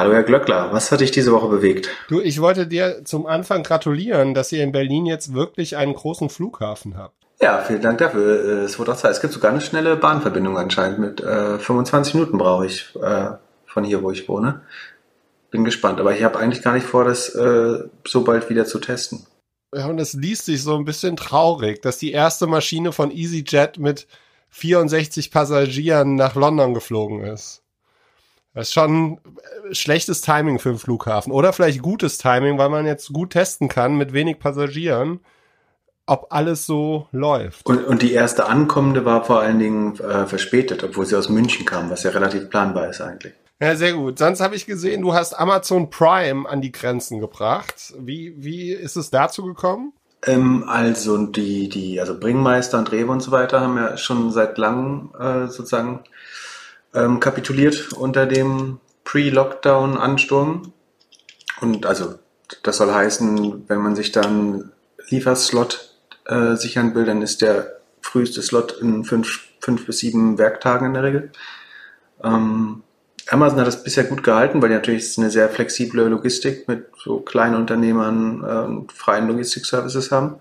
[0.00, 1.90] Hallo Herr Glöckler, was hat dich diese Woche bewegt?
[2.08, 6.30] Du, ich wollte dir zum Anfang gratulieren, dass ihr in Berlin jetzt wirklich einen großen
[6.30, 7.14] Flughafen habt.
[7.38, 8.42] Ja, vielen Dank dafür.
[8.42, 9.10] Äh, es wurde auch Zeit.
[9.10, 11.00] Es gibt sogar eine schnelle Bahnverbindung anscheinend.
[11.00, 13.32] Mit äh, 25 Minuten brauche ich äh,
[13.66, 14.62] von hier, wo ich wohne.
[15.50, 16.00] Bin gespannt.
[16.00, 19.26] Aber ich habe eigentlich gar nicht vor, das äh, so bald wieder zu testen.
[19.74, 23.78] Ja, und es liest sich so ein bisschen traurig, dass die erste Maschine von EasyJet
[23.78, 24.06] mit
[24.48, 27.60] 64 Passagieren nach London geflogen ist.
[28.54, 29.20] Das ist schon
[29.70, 31.32] schlechtes Timing für den Flughafen.
[31.32, 35.20] Oder vielleicht gutes Timing, weil man jetzt gut testen kann mit wenig Passagieren,
[36.06, 37.66] ob alles so läuft.
[37.66, 41.64] Und, und die erste ankommende war vor allen Dingen äh, verspätet, obwohl sie aus München
[41.64, 43.34] kam, was ja relativ planbar ist eigentlich.
[43.60, 44.18] Ja, sehr gut.
[44.18, 47.92] Sonst habe ich gesehen, du hast Amazon Prime an die Grenzen gebracht.
[47.98, 49.92] Wie, wie ist es dazu gekommen?
[50.26, 54.58] Ähm, also die, die, also Bringmeister und Rewe und so weiter haben ja schon seit
[54.58, 56.00] langem äh, sozusagen
[56.94, 60.72] ähm, kapituliert unter dem Pre-Lockdown-Ansturm.
[61.60, 62.14] Und also
[62.62, 64.72] das soll heißen, wenn man sich dann
[65.08, 65.94] Lieferslot
[66.26, 70.94] äh, sichern will, dann ist der früheste Slot in fünf, fünf bis sieben Werktagen in
[70.94, 71.32] der Regel.
[72.22, 72.82] Ähm,
[73.28, 77.20] Amazon hat das bisher gut gehalten, weil die natürlich eine sehr flexible Logistik mit so
[77.20, 80.36] kleinen Unternehmern äh, und freien Logistik-Services haben.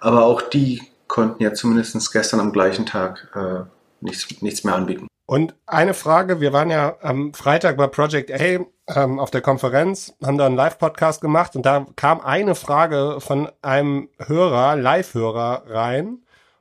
[0.00, 3.64] Aber auch die konnten ja zumindest gestern am gleichen Tag äh,
[4.00, 5.06] nichts, nichts mehr anbieten.
[5.26, 10.14] Und eine Frage, wir waren ja am Freitag bei Project A ähm, auf der Konferenz,
[10.24, 16.18] haben da einen Live-Podcast gemacht und da kam eine Frage von einem Hörer, Live-Hörer rein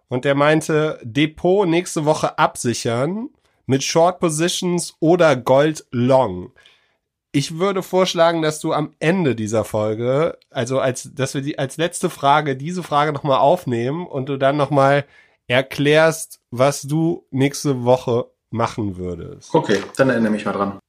[0.07, 3.29] und der meinte, Depot nächste Woche absichern
[3.67, 6.51] mit Short Positions oder Gold Long.
[7.31, 11.77] Ich würde vorschlagen, dass du am Ende dieser Folge, also als, dass wir die als
[11.77, 15.05] letzte Frage diese Frage nochmal aufnehmen und du dann nochmal
[15.47, 19.53] erklärst, was du nächste Woche machen würdest.
[19.53, 20.79] Okay, dann erinnere mich mal dran.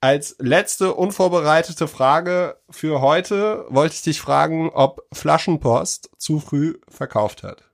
[0.00, 7.42] Als letzte unvorbereitete Frage für heute wollte ich dich fragen, ob Flaschenpost zu früh verkauft
[7.42, 7.64] hat.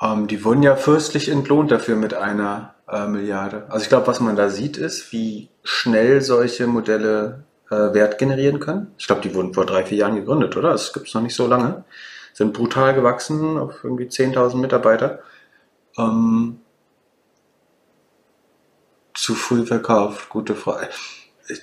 [0.00, 3.66] Ähm, die wurden ja fürstlich entlohnt dafür mit einer äh, Milliarde.
[3.68, 8.58] Also ich glaube, was man da sieht, ist, wie schnell solche Modelle äh, Wert generieren
[8.58, 8.92] können.
[8.98, 10.70] Ich glaube, die wurden vor drei, vier Jahren gegründet, oder?
[10.70, 11.84] Das gibt es noch nicht so lange.
[12.32, 15.20] Sind brutal gewachsen auf irgendwie 10.000 Mitarbeiter.
[15.98, 16.60] Ähm,
[19.20, 20.28] zu früh verkauft?
[20.28, 20.88] Gute Frage.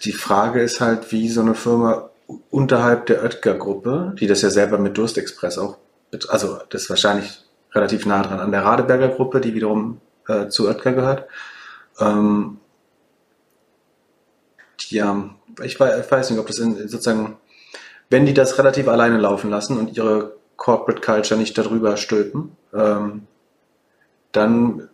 [0.04, 2.10] Die Frage ist halt, wie so eine Firma
[2.50, 5.78] unterhalb der Oetker-Gruppe, die das ja selber mit Durstexpress auch,
[6.30, 10.68] also das ist wahrscheinlich relativ nah dran an der Radeberger Gruppe, die wiederum äh, zu
[10.68, 11.28] Oetker gehört.
[12.00, 12.60] Ähm,
[14.90, 15.30] ja,
[15.64, 17.38] ich weiß nicht, ob das in, sozusagen,
[18.10, 23.28] wenn die das relativ alleine laufen lassen und ihre Corporate Culture nicht darüber stülpen, ähm,
[24.32, 24.90] dann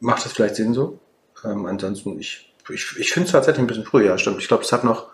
[0.00, 0.98] macht das vielleicht Sinn so.
[1.44, 4.40] Ähm, ansonsten, ich, ich, ich finde es tatsächlich ein bisschen früh, ja, stimmt.
[4.40, 5.08] Ich glaube, es hat noch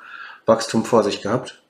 [0.47, 1.63] Wachstum vor sich gehabt.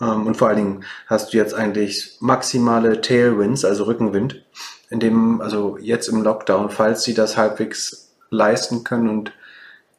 [0.00, 4.42] Ähm, und vor allen Dingen hast du jetzt eigentlich maximale Tailwinds, also Rückenwind,
[4.90, 9.32] in dem, also jetzt im Lockdown, falls sie das halbwegs leisten können und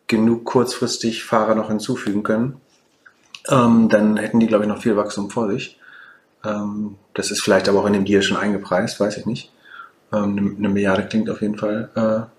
[0.08, 2.62] genug kurzfristig Fahrer noch hinzufügen können,
[3.50, 5.80] ähm, dann hätten die, glaube ich, noch viel Wachstum vor sich.
[6.44, 9.52] Ähm, das ist vielleicht aber auch in dem Deal schon eingepreist, weiß ich nicht.
[10.14, 12.35] Ähm, eine, eine Milliarde klingt auf jeden Fall äh,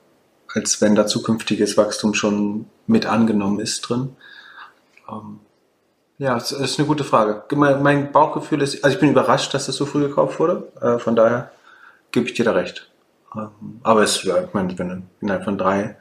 [0.55, 4.17] als wenn da zukünftiges Wachstum schon mit angenommen ist drin.
[5.11, 5.41] Ähm,
[6.19, 7.45] ja, es ist eine gute Frage.
[7.55, 10.69] Mein, mein, Bauchgefühl ist, also ich bin überrascht, dass das so früh gekauft wurde.
[10.81, 11.51] Äh, von daher
[12.11, 12.91] gebe ich dir da recht.
[13.35, 15.97] Ähm, aber es, ja, ich meine, wenn du innerhalb von drei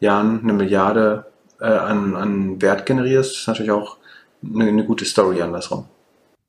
[0.00, 1.26] Jahren eine Milliarde
[1.60, 3.98] äh, an, an Wert generierst, ist natürlich auch
[4.42, 5.86] eine, eine gute Story andersrum.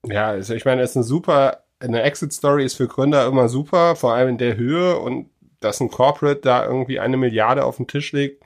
[0.05, 3.95] Ja, also ich meine, es ist eine super, eine Exit-Story ist für Gründer immer super,
[3.95, 5.29] vor allem in der Höhe und
[5.61, 8.43] dass ein Corporate da irgendwie eine Milliarde auf den Tisch legt,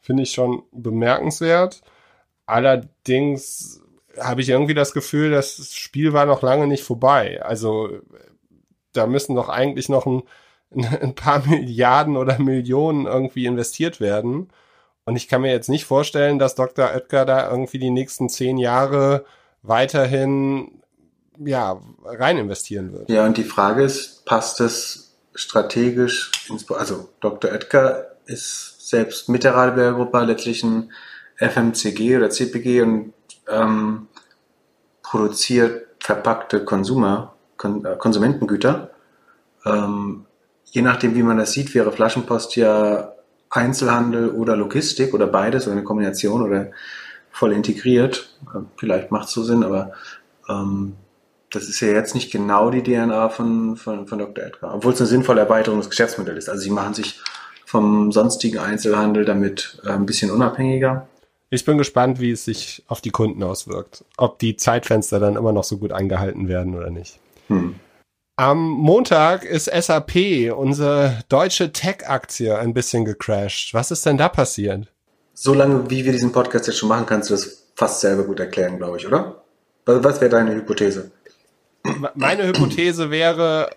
[0.00, 1.82] finde ich schon bemerkenswert.
[2.46, 3.80] Allerdings
[4.18, 7.42] habe ich irgendwie das Gefühl, das Spiel war noch lange nicht vorbei.
[7.42, 7.90] Also
[8.92, 10.22] da müssen doch eigentlich noch ein,
[11.00, 14.48] ein paar Milliarden oder Millionen irgendwie investiert werden.
[15.04, 16.90] Und ich kann mir jetzt nicht vorstellen, dass Dr.
[16.94, 19.24] Oetker da irgendwie die nächsten zehn Jahre
[19.62, 20.82] weiterhin
[21.38, 23.10] ja rein investieren wird.
[23.10, 25.03] Ja, und die Frage ist, passt es
[25.34, 26.30] strategisch,
[26.70, 27.50] also Dr.
[27.50, 30.90] Oetker ist selbst mit der Radeberger Gruppe letztlich ein
[31.36, 33.12] FMCG oder CPG und
[33.48, 34.08] ähm,
[35.02, 38.90] produziert verpackte Konsumer, Kon äh, Konsumentengüter.
[39.64, 40.26] Ähm,
[40.64, 43.12] je nachdem, wie man das sieht, wäre Flaschenpost ja
[43.50, 46.70] Einzelhandel oder Logistik oder beides eine Kombination oder
[47.30, 48.36] voll integriert.
[48.54, 49.92] Äh, vielleicht macht es so Sinn, aber
[50.48, 50.94] ähm,
[51.54, 54.44] das ist ja jetzt nicht genau die DNA von, von, von Dr.
[54.44, 56.48] Edgar, obwohl es eine sinnvolle Erweiterung des Geschäftsmodells ist.
[56.48, 57.20] Also sie machen sich
[57.64, 61.08] vom sonstigen Einzelhandel damit äh, ein bisschen unabhängiger.
[61.50, 64.04] Ich bin gespannt, wie es sich auf die Kunden auswirkt.
[64.16, 67.18] Ob die Zeitfenster dann immer noch so gut eingehalten werden oder nicht.
[67.48, 67.76] Hm.
[68.36, 73.74] Am Montag ist SAP, unsere deutsche Tech-Aktie, ein bisschen gecrashed.
[73.74, 74.88] Was ist denn da passiert?
[75.34, 78.40] So lange, wie wir diesen Podcast jetzt schon machen, kannst du das fast selber gut
[78.40, 79.44] erklären, glaube ich, oder?
[79.86, 81.12] Was wäre deine Hypothese?
[82.14, 83.70] Meine Hypothese wäre,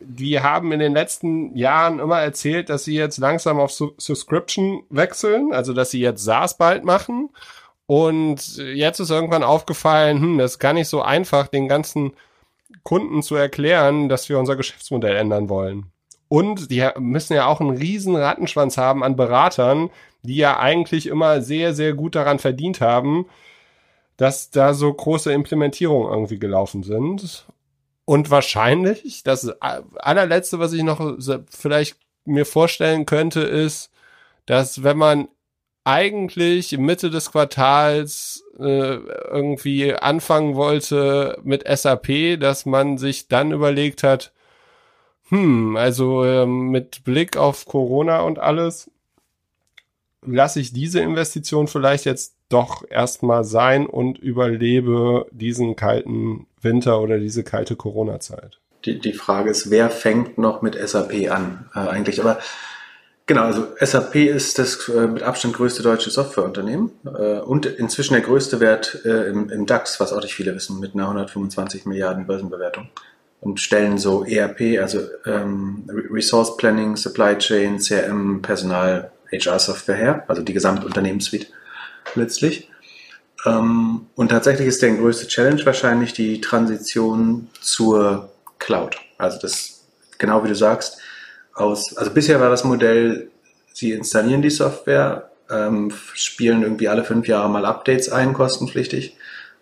[0.00, 5.52] die haben in den letzten Jahren immer erzählt, dass sie jetzt langsam auf Subscription wechseln,
[5.52, 7.30] also dass sie jetzt SaaS bald machen.
[7.86, 12.12] Und jetzt ist irgendwann aufgefallen, hm, das ist gar nicht so einfach, den ganzen
[12.82, 15.86] Kunden zu erklären, dass wir unser Geschäftsmodell ändern wollen.
[16.28, 19.90] Und die müssen ja auch einen riesen Rattenschwanz haben an Beratern,
[20.22, 23.26] die ja eigentlich immer sehr, sehr gut daran verdient haben,
[24.16, 27.46] dass da so große Implementierungen irgendwie gelaufen sind.
[28.04, 31.16] Und wahrscheinlich, das allerletzte, was ich noch
[31.48, 31.96] vielleicht
[32.26, 33.90] mir vorstellen könnte, ist,
[34.46, 35.28] dass wenn man
[35.84, 44.02] eigentlich Mitte des Quartals äh, irgendwie anfangen wollte mit SAP, dass man sich dann überlegt
[44.02, 44.32] hat,
[45.28, 48.90] hm, also äh, mit Blick auf Corona und alles,
[50.22, 57.18] lasse ich diese Investition vielleicht jetzt doch erstmal sein und überlebe diesen kalten Winter oder
[57.18, 58.60] diese kalte Corona-Zeit.
[58.84, 62.20] Die, die Frage ist, wer fängt noch mit SAP an äh, eigentlich?
[62.20, 62.38] Aber
[63.26, 68.22] genau, also SAP ist das äh, mit Abstand größte deutsche Softwareunternehmen äh, und inzwischen der
[68.22, 72.26] größte Wert äh, im, im DAX, was auch nicht viele wissen, mit einer 125 Milliarden
[72.26, 72.88] Börsenbewertung
[73.40, 80.42] und stellen so ERP, also ähm, Resource Planning, Supply Chain, CRM, Personal, HR-Software her, also
[80.42, 81.46] die gesamte Unternehmenssuite
[82.16, 82.68] letztlich.
[83.44, 88.96] Ähm, und tatsächlich ist der größte Challenge wahrscheinlich die Transition zur Cloud.
[89.18, 89.84] Also das,
[90.18, 90.98] genau wie du sagst,
[91.54, 93.30] aus, also bisher war das Modell,
[93.72, 99.16] sie installieren die Software, ähm, spielen irgendwie alle fünf Jahre mal Updates ein, kostenpflichtig.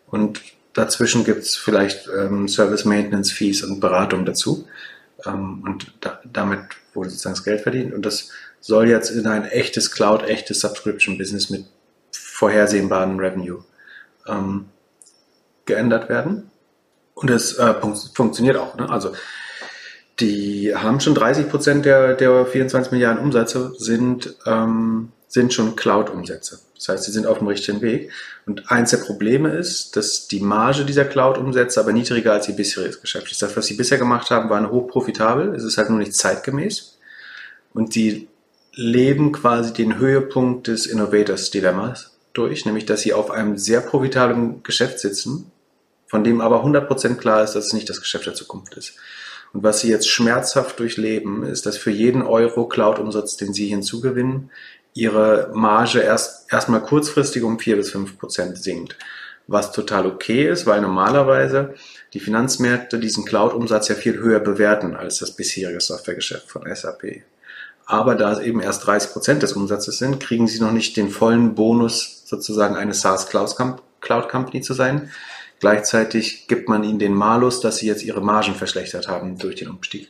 [0.06, 0.40] Und
[0.72, 4.66] dazwischen gibt's vielleicht ähm, Service Maintenance Fees und Beratung dazu.
[5.26, 6.60] Ähm, und da, damit
[6.94, 7.93] wurde sozusagen das Geld verdient.
[7.93, 11.64] Und das soll jetzt in ein echtes Cloud, echtes Subscription-Business mit
[12.42, 13.62] vorhersehbaren Revenue
[14.26, 14.64] ähm,
[15.64, 16.50] geändert werden.
[17.14, 17.74] Und das äh,
[18.14, 18.76] funktioniert auch.
[18.76, 18.90] Ne?
[18.90, 19.12] Also
[20.18, 26.58] die haben schon 30 Prozent der, der 24 Milliarden Umsätze sind, ähm, sind schon Cloud-Umsätze.
[26.74, 28.10] Das heißt, sie sind auf dem richtigen Weg.
[28.44, 33.00] Und eins der Probleme ist, dass die Marge dieser Cloud-Umsätze aber niedriger als ihr bisheriges
[33.00, 33.40] Geschäft ist.
[33.40, 35.54] Das, was sie bisher gemacht haben, war hochprofitabel.
[35.54, 36.98] Es ist halt nur nicht zeitgemäß.
[37.72, 38.28] Und sie
[38.72, 44.62] leben quasi den Höhepunkt des Innovators Dilemmas durch, nämlich dass sie auf einem sehr profitablen
[44.62, 45.50] Geschäft sitzen,
[46.06, 48.94] von dem aber 100% klar ist, dass es nicht das Geschäft der Zukunft ist.
[49.52, 54.50] Und was sie jetzt schmerzhaft durchleben, ist, dass für jeden Euro Cloud-Umsatz, den sie hinzugewinnen,
[54.94, 58.96] ihre Marge erst erstmal kurzfristig um 4 bis 5 Prozent sinkt.
[59.46, 61.75] Was total okay ist, weil normalerweise
[62.14, 67.23] die Finanzmärkte diesen Cloud-Umsatz ja viel höher bewerten als das bisherige Softwaregeschäft von SAP.
[67.87, 71.11] Aber da es eben erst 30 Prozent des Umsatzes sind, kriegen sie noch nicht den
[71.11, 75.11] vollen Bonus, sozusagen eine SaaS Cloud Company zu sein.
[75.61, 79.69] Gleichzeitig gibt man ihnen den Malus, dass sie jetzt ihre Margen verschlechtert haben durch den
[79.69, 80.08] Umstieg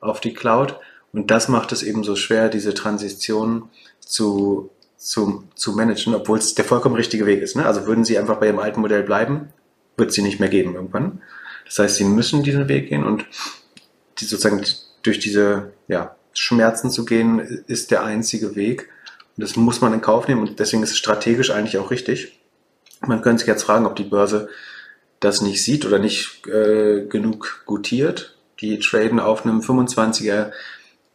[0.00, 0.78] auf die Cloud.
[1.12, 3.68] Und das macht es eben so schwer, diese Transition
[4.00, 7.56] zu, zu, zu managen, obwohl es der vollkommen richtige Weg ist.
[7.56, 7.66] Ne?
[7.66, 9.48] Also würden sie einfach bei ihrem alten Modell bleiben,
[9.96, 11.20] wird sie nicht mehr geben irgendwann.
[11.66, 13.26] Das heißt, sie müssen diesen Weg gehen und
[14.18, 14.64] die sozusagen
[15.02, 18.88] durch diese ja, Schmerzen zu gehen, ist der einzige Weg.
[19.36, 22.38] Und das muss man in Kauf nehmen und deswegen ist es strategisch eigentlich auch richtig.
[23.00, 24.48] Man könnte sich jetzt fragen, ob die Börse
[25.20, 28.36] das nicht sieht oder nicht äh, genug gutiert.
[28.60, 30.52] Die traden auf einem 25er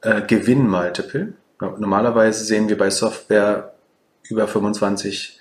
[0.01, 1.33] äh, Gewinn-Multiple.
[1.59, 3.73] Normalerweise sehen wir bei Software
[4.23, 5.35] über 25x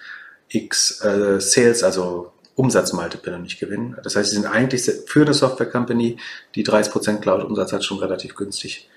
[1.05, 3.97] äh, Sales, also Umsatzmultiple und nicht Gewinn.
[4.03, 6.19] Das heißt, sie sind eigentlich für eine Software-Company,
[6.55, 8.89] die 30% Cloud-Umsatz hat, schon relativ günstig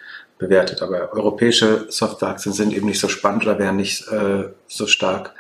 [0.42, 0.82] bewertet.
[0.82, 5.34] Aber europäische Softwareaktien sind eben nicht so spannend oder werden nicht äh, so stark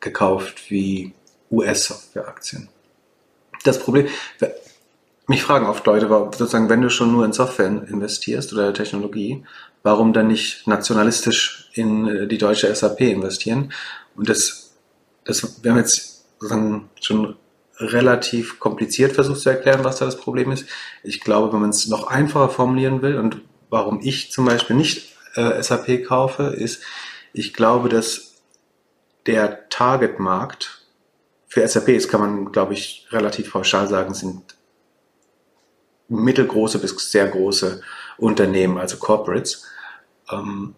[0.00, 1.14] gekauft wie
[1.50, 2.68] US-Softwareaktien.
[3.64, 4.08] Das Problem,
[5.28, 9.44] mich fragen oft Leute, sozusagen, wenn du schon nur in Software investierst oder Technologie,
[9.84, 13.72] warum dann nicht nationalistisch in äh, die deutsche SAP investieren?
[14.16, 14.74] Und das,
[15.24, 17.36] das, wir haben jetzt sozusagen schon
[17.78, 20.66] relativ kompliziert versucht zu erklären, was da das Problem ist.
[21.04, 23.40] Ich glaube, wenn man es noch einfacher formulieren will und
[23.72, 26.82] warum ich zum Beispiel nicht äh, SAP kaufe, ist,
[27.32, 28.34] ich glaube, dass
[29.24, 30.86] der Target-Markt
[31.48, 34.42] für SAP ist, kann man, glaube ich, relativ pauschal sagen, sind
[36.08, 37.80] mittelgroße bis sehr große
[38.18, 39.64] Unternehmen, also Corporates.
[40.30, 40.74] Ähm,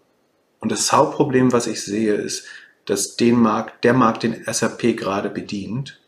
[0.60, 2.46] und das Hauptproblem, was ich sehe, ist,
[2.86, 6.00] dass den Markt, der Markt, den SAP gerade bedient,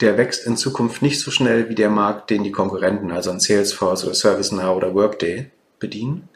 [0.00, 3.40] der wächst in Zukunft nicht so schnell wie der Markt, den die Konkurrenten, also ein
[3.40, 6.28] Salesforce oder ServiceNow oder Workday bedienen.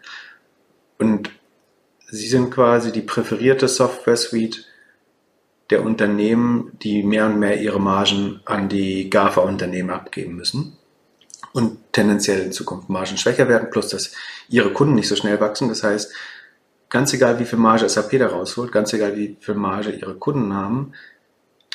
[0.98, 1.30] Und
[2.06, 4.66] sie sind quasi die präferierte Software Suite
[5.70, 10.76] der Unternehmen, die mehr und mehr ihre Margen an die GAFA-Unternehmen abgeben müssen
[11.52, 14.12] und tendenziell in Zukunft Margen schwächer werden, plus dass
[14.48, 15.68] ihre Kunden nicht so schnell wachsen.
[15.68, 16.12] Das heißt,
[16.88, 20.54] ganz egal wie viel Marge SAP da rausholt, ganz egal wie viel Marge ihre Kunden
[20.54, 20.92] haben,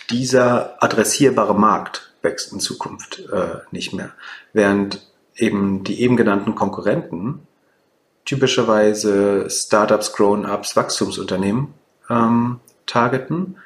[0.09, 4.11] dieser adressierbare Markt wächst in Zukunft äh, nicht mehr.
[4.53, 7.44] Während eben die eben genannten Konkurrenten
[8.25, 11.73] typischerweise Startups, Grown-ups, Wachstumsunternehmen
[12.09, 13.57] ähm, targeten.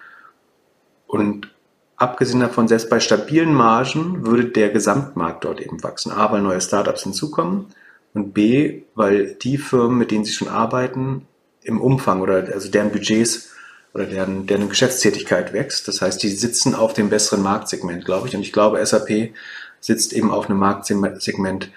[1.08, 1.50] Und
[1.96, 6.12] abgesehen davon, selbst bei stabilen Margen würde der Gesamtmarkt dort eben wachsen.
[6.12, 7.68] A, weil neue Startups hinzukommen
[8.14, 11.26] und B, weil die Firmen, mit denen sie schon arbeiten,
[11.64, 13.52] im Umfang oder also deren Budgets
[13.94, 15.88] oder deren, deren Geschäftstätigkeit wächst.
[15.88, 18.36] Das heißt, die sitzen auf dem besseren Marktsegment, glaube ich.
[18.36, 19.34] Und ich glaube, SAP
[19.80, 21.72] sitzt eben auf einem Marktsegment,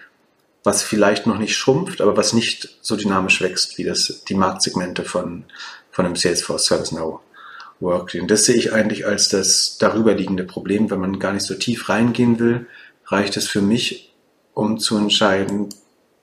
[0.64, 5.04] was vielleicht noch nicht schrumpft, aber was nicht so dynamisch wächst wie das, die Marktsegmente
[5.04, 5.44] von,
[5.90, 7.20] von einem Salesforce ServiceNow
[7.80, 8.20] Workday.
[8.20, 10.90] Und das sehe ich eigentlich als das darüberliegende Problem.
[10.90, 12.66] Wenn man gar nicht so tief reingehen will,
[13.06, 14.12] reicht es für mich,
[14.54, 15.68] um zu entscheiden,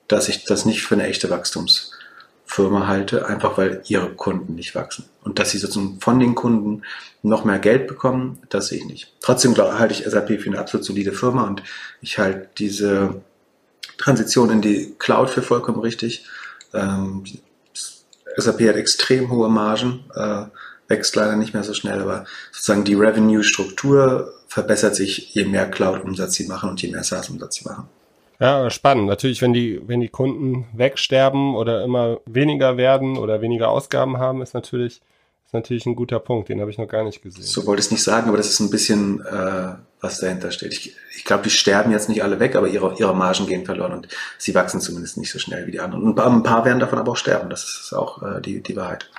[0.08, 1.92] dass ich das nicht für eine echte Wachstums
[2.46, 5.04] Firma halte, einfach weil ihre Kunden nicht wachsen.
[5.22, 6.82] Und dass sie sozusagen von den Kunden
[7.22, 9.12] noch mehr Geld bekommen, das sehe ich nicht.
[9.20, 11.62] Trotzdem halte ich SAP für eine absolut solide Firma und
[12.00, 13.22] ich halte diese
[14.00, 16.24] Transition in die Cloud für vollkommen richtig.
[16.72, 17.24] Ähm,
[18.36, 20.44] SAP hat extrem hohe Margen, äh,
[20.88, 26.34] wächst leider nicht mehr so schnell, aber sozusagen die Revenue-Struktur verbessert sich, je mehr Cloud-Umsatz
[26.34, 27.88] sie machen und je mehr SaaS-Umsatz sie machen.
[28.40, 29.06] Ja, spannend.
[29.06, 34.40] Natürlich, wenn die, wenn die Kunden wegsterben oder immer weniger werden oder weniger Ausgaben haben,
[34.40, 35.02] ist natürlich,
[35.44, 36.48] ist natürlich ein guter Punkt.
[36.48, 37.42] Den habe ich noch gar nicht gesehen.
[37.42, 40.72] So wollte ich es nicht sagen, aber das ist ein bisschen, äh, was dahinter steht.
[40.72, 43.92] Ich, ich glaube, die sterben jetzt nicht alle weg, aber ihre, ihre Margen gehen verloren
[43.92, 46.04] und sie wachsen zumindest nicht so schnell wie die anderen.
[46.04, 47.50] Und ein paar werden davon aber auch sterben.
[47.50, 49.10] Das ist auch äh, die, die Wahrheit.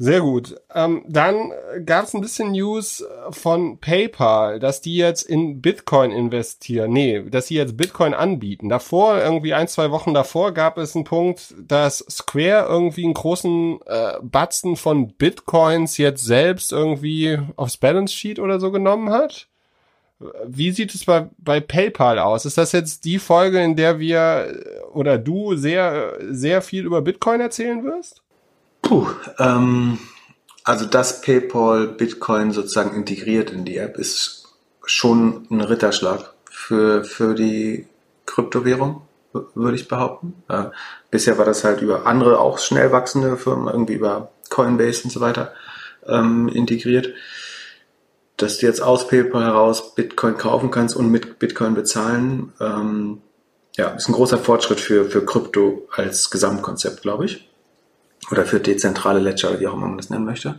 [0.00, 0.54] Sehr gut.
[0.72, 1.50] Ähm, dann
[1.84, 6.92] gab es ein bisschen News von PayPal, dass die jetzt in Bitcoin investieren.
[6.92, 8.68] Nee, dass sie jetzt Bitcoin anbieten.
[8.68, 13.80] Davor, irgendwie ein, zwei Wochen davor, gab es einen Punkt, dass Square irgendwie einen großen
[13.86, 19.47] äh, Batzen von Bitcoins jetzt selbst irgendwie aufs Balance Sheet oder so genommen hat.
[20.46, 22.44] Wie sieht es bei, bei PayPal aus?
[22.44, 24.52] Ist das jetzt die Folge, in der wir
[24.92, 28.22] oder du sehr, sehr viel über Bitcoin erzählen wirst?
[28.82, 29.06] Puh,
[29.38, 29.98] ähm,
[30.64, 37.34] also dass PayPal Bitcoin sozusagen integriert in die App ist schon ein Ritterschlag für, für
[37.34, 37.86] die
[38.26, 39.02] Kryptowährung,
[39.54, 40.42] würde ich behaupten.
[40.48, 40.64] Äh,
[41.10, 45.20] bisher war das halt über andere auch schnell wachsende Firmen, irgendwie über Coinbase und so
[45.20, 45.52] weiter
[46.06, 47.10] ähm, integriert.
[48.38, 53.20] Dass du jetzt aus PayPal heraus Bitcoin kaufen kannst und mit Bitcoin bezahlen, ähm,
[53.76, 57.48] ja, ist ein großer Fortschritt für, für Krypto als Gesamtkonzept, glaube ich
[58.30, 60.58] oder für dezentrale Ledger wie auch immer man das nennen möchte.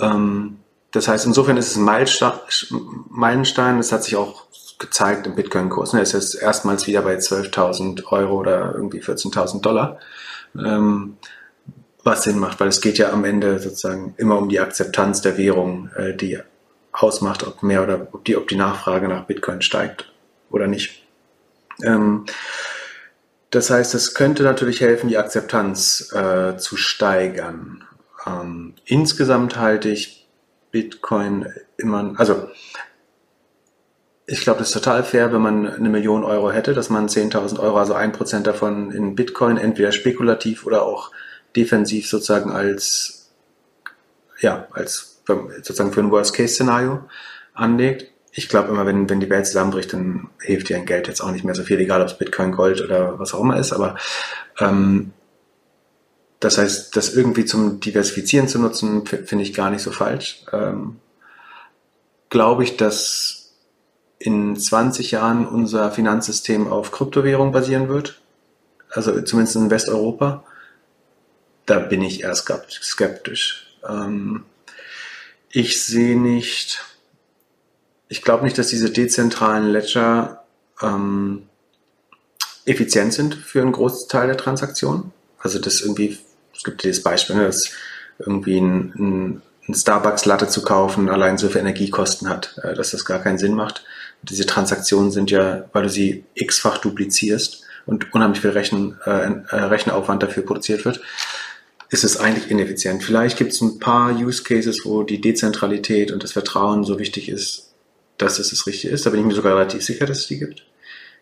[0.00, 0.58] Ähm,
[0.90, 1.84] das heißt, insofern ist es ein
[3.10, 3.78] Meilenstein.
[3.78, 4.44] Es hat sich auch
[4.78, 5.92] gezeigt im Bitcoin-Kurs.
[5.92, 6.00] Ne?
[6.00, 9.98] Es ist erstmals wieder bei 12.000 Euro oder irgendwie 14.000 Dollar.
[10.56, 11.16] Ähm,
[12.04, 15.38] was Sinn macht, weil es geht ja am Ende sozusagen immer um die Akzeptanz der
[15.38, 16.38] Währung, äh, die
[16.94, 20.12] ausmacht, ob mehr oder ob die, ob die Nachfrage nach Bitcoin steigt
[20.50, 21.02] oder nicht.
[21.82, 22.24] Ähm,
[23.50, 27.84] das heißt, es könnte natürlich helfen, die Akzeptanz äh, zu steigern.
[28.26, 30.28] Ähm, insgesamt halte ich
[30.70, 31.46] Bitcoin
[31.76, 32.48] immer, also
[34.26, 37.60] ich glaube, das ist total fair, wenn man eine Million Euro hätte, dass man 10.000
[37.60, 41.10] Euro, also ein Prozent davon in Bitcoin entweder spekulativ oder auch
[41.54, 43.30] defensiv sozusagen als,
[44.40, 47.00] ja, als sozusagen für ein Worst-Case-Szenario
[47.54, 51.20] anlegt ich glaube immer, wenn, wenn die Welt zusammenbricht, dann hilft dir ein Geld jetzt
[51.20, 53.72] auch nicht mehr so viel, egal ob es Bitcoin, Gold oder was auch immer ist.
[53.72, 53.96] Aber
[54.58, 55.12] ähm,
[56.40, 60.44] das heißt, das irgendwie zum Diversifizieren zu nutzen, finde ich gar nicht so falsch.
[60.52, 60.96] Ähm,
[62.28, 63.52] glaube ich, dass
[64.18, 68.20] in 20 Jahren unser Finanzsystem auf Kryptowährung basieren wird.
[68.90, 70.42] Also zumindest in Westeuropa.
[71.66, 73.78] Da bin ich eher skeptisch.
[73.88, 74.44] Ähm,
[75.54, 76.84] ich sehe nicht,
[78.08, 80.44] ich glaube nicht, dass diese dezentralen Ledger
[80.82, 81.44] ähm,
[82.64, 85.12] effizient sind für einen Großteil der Transaktionen.
[85.38, 86.18] Also das irgendwie,
[86.52, 87.70] es gibt dieses Beispiel, dass
[88.18, 93.20] irgendwie ein, ein, Starbucks-Latte zu kaufen allein so viel Energiekosten hat, äh, dass das gar
[93.20, 93.84] keinen Sinn macht.
[94.22, 100.22] Diese Transaktionen sind ja, weil du sie x-fach duplizierst und unheimlich viel Rechen, äh Rechenaufwand
[100.22, 101.00] dafür produziert wird,
[101.94, 103.04] ist es eigentlich ineffizient.
[103.04, 107.28] Vielleicht gibt es ein paar Use Cases, wo die Dezentralität und das Vertrauen so wichtig
[107.28, 107.72] ist,
[108.18, 109.06] dass es das Richtige ist.
[109.06, 110.66] Da bin ich mir sogar relativ sicher, dass es die gibt.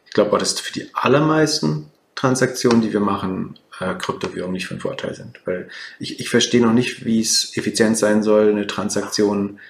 [0.07, 4.81] Ich glaube auch, dass für die allermeisten Transaktionen, die wir machen, äh, Kryptowährungen nicht von
[4.81, 5.43] Vorteil sind.
[5.45, 9.61] Weil ich, ich verstehe noch nicht, wie es effizient sein soll, eine Transaktion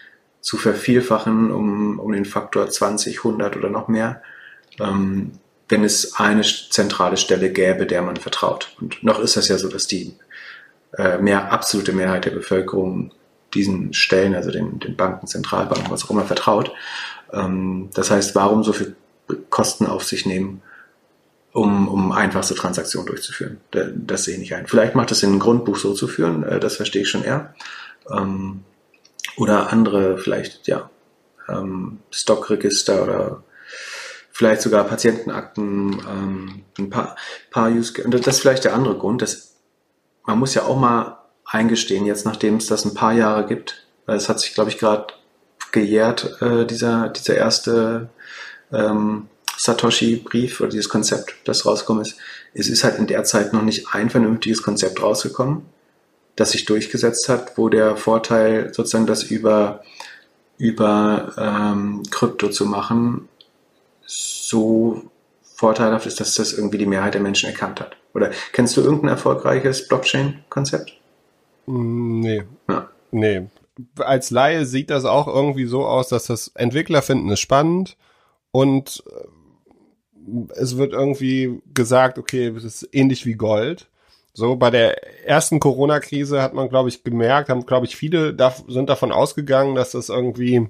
[0.40, 4.23] zu vervielfachen um, um den Faktor 20, 100 oder noch mehr,
[4.78, 5.32] ähm,
[5.68, 8.76] wenn es eine zentrale Stelle gäbe, der man vertraut.
[8.80, 10.14] Und noch ist das ja so, dass die
[10.96, 13.12] äh, mehr absolute Mehrheit der Bevölkerung
[13.54, 16.72] diesen Stellen, also den, den Banken, Zentralbanken, was auch immer, vertraut.
[17.32, 18.96] Ähm, das heißt, warum so viel
[19.50, 20.62] Kosten auf sich nehmen,
[21.52, 23.61] um, um einfachste Transaktionen durchzuführen.
[23.70, 24.66] Das sehe ich nicht ein.
[24.66, 27.54] Vielleicht macht es in ein Grundbuch so zu führen, äh, das verstehe ich schon eher.
[28.11, 28.64] Ähm,
[29.37, 30.90] oder andere, vielleicht, ja,
[31.49, 33.42] ähm, Stockregister oder
[34.30, 37.16] vielleicht sogar Patientenakten, ähm, ein paar,
[37.50, 39.51] paar Use das ist vielleicht der andere Grund, dass
[40.24, 44.16] man muss ja auch mal eingestehen, jetzt nachdem es das ein paar Jahre gibt, weil
[44.16, 45.06] es hat sich, glaube ich, gerade
[45.72, 48.08] gejährt, äh, dieser, dieser erste
[48.72, 52.16] ähm, Satoshi-Brief oder dieses Konzept, das rausgekommen ist.
[52.54, 55.62] Es ist halt in der Zeit noch nicht ein vernünftiges Konzept rausgekommen,
[56.36, 59.82] das sich durchgesetzt hat, wo der Vorteil sozusagen das über,
[60.58, 63.28] über ähm, Krypto zu machen
[64.06, 65.10] so
[65.54, 67.96] vorteilhaft ist, dass das irgendwie die Mehrheit der Menschen erkannt hat.
[68.14, 70.99] Oder kennst du irgendein erfolgreiches Blockchain-Konzept?
[71.66, 72.42] Nee.
[72.69, 72.88] Ja.
[73.11, 73.47] Nee.
[73.99, 77.97] Als Laie sieht das auch irgendwie so aus, dass das Entwickler finden es spannend
[78.50, 83.88] und äh, es wird irgendwie gesagt, okay, es ist ähnlich wie Gold.
[84.35, 88.54] So, bei der ersten Corona-Krise hat man, glaube ich, gemerkt, haben, glaube ich, viele da,
[88.66, 90.69] sind davon ausgegangen, dass das irgendwie,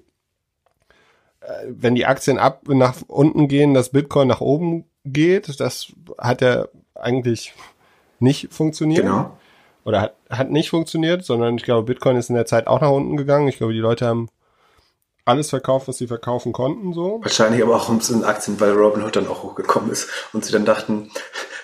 [1.41, 5.61] äh, wenn die Aktien ab nach unten gehen, dass Bitcoin nach oben geht.
[5.61, 6.67] Das hat ja
[7.02, 7.54] eigentlich
[8.18, 9.02] nicht funktioniert.
[9.02, 9.37] Genau.
[9.85, 12.90] Oder hat, hat nicht funktioniert, sondern ich glaube, Bitcoin ist in der Zeit auch nach
[12.90, 13.49] unten gegangen.
[13.49, 14.28] Ich glaube, die Leute haben
[15.25, 17.21] alles verkauft, was sie verkaufen konnten, so.
[17.23, 20.52] Wahrscheinlich aber auch um zu den Aktien, weil Robinhood dann auch hochgekommen ist und sie
[20.52, 21.11] dann dachten,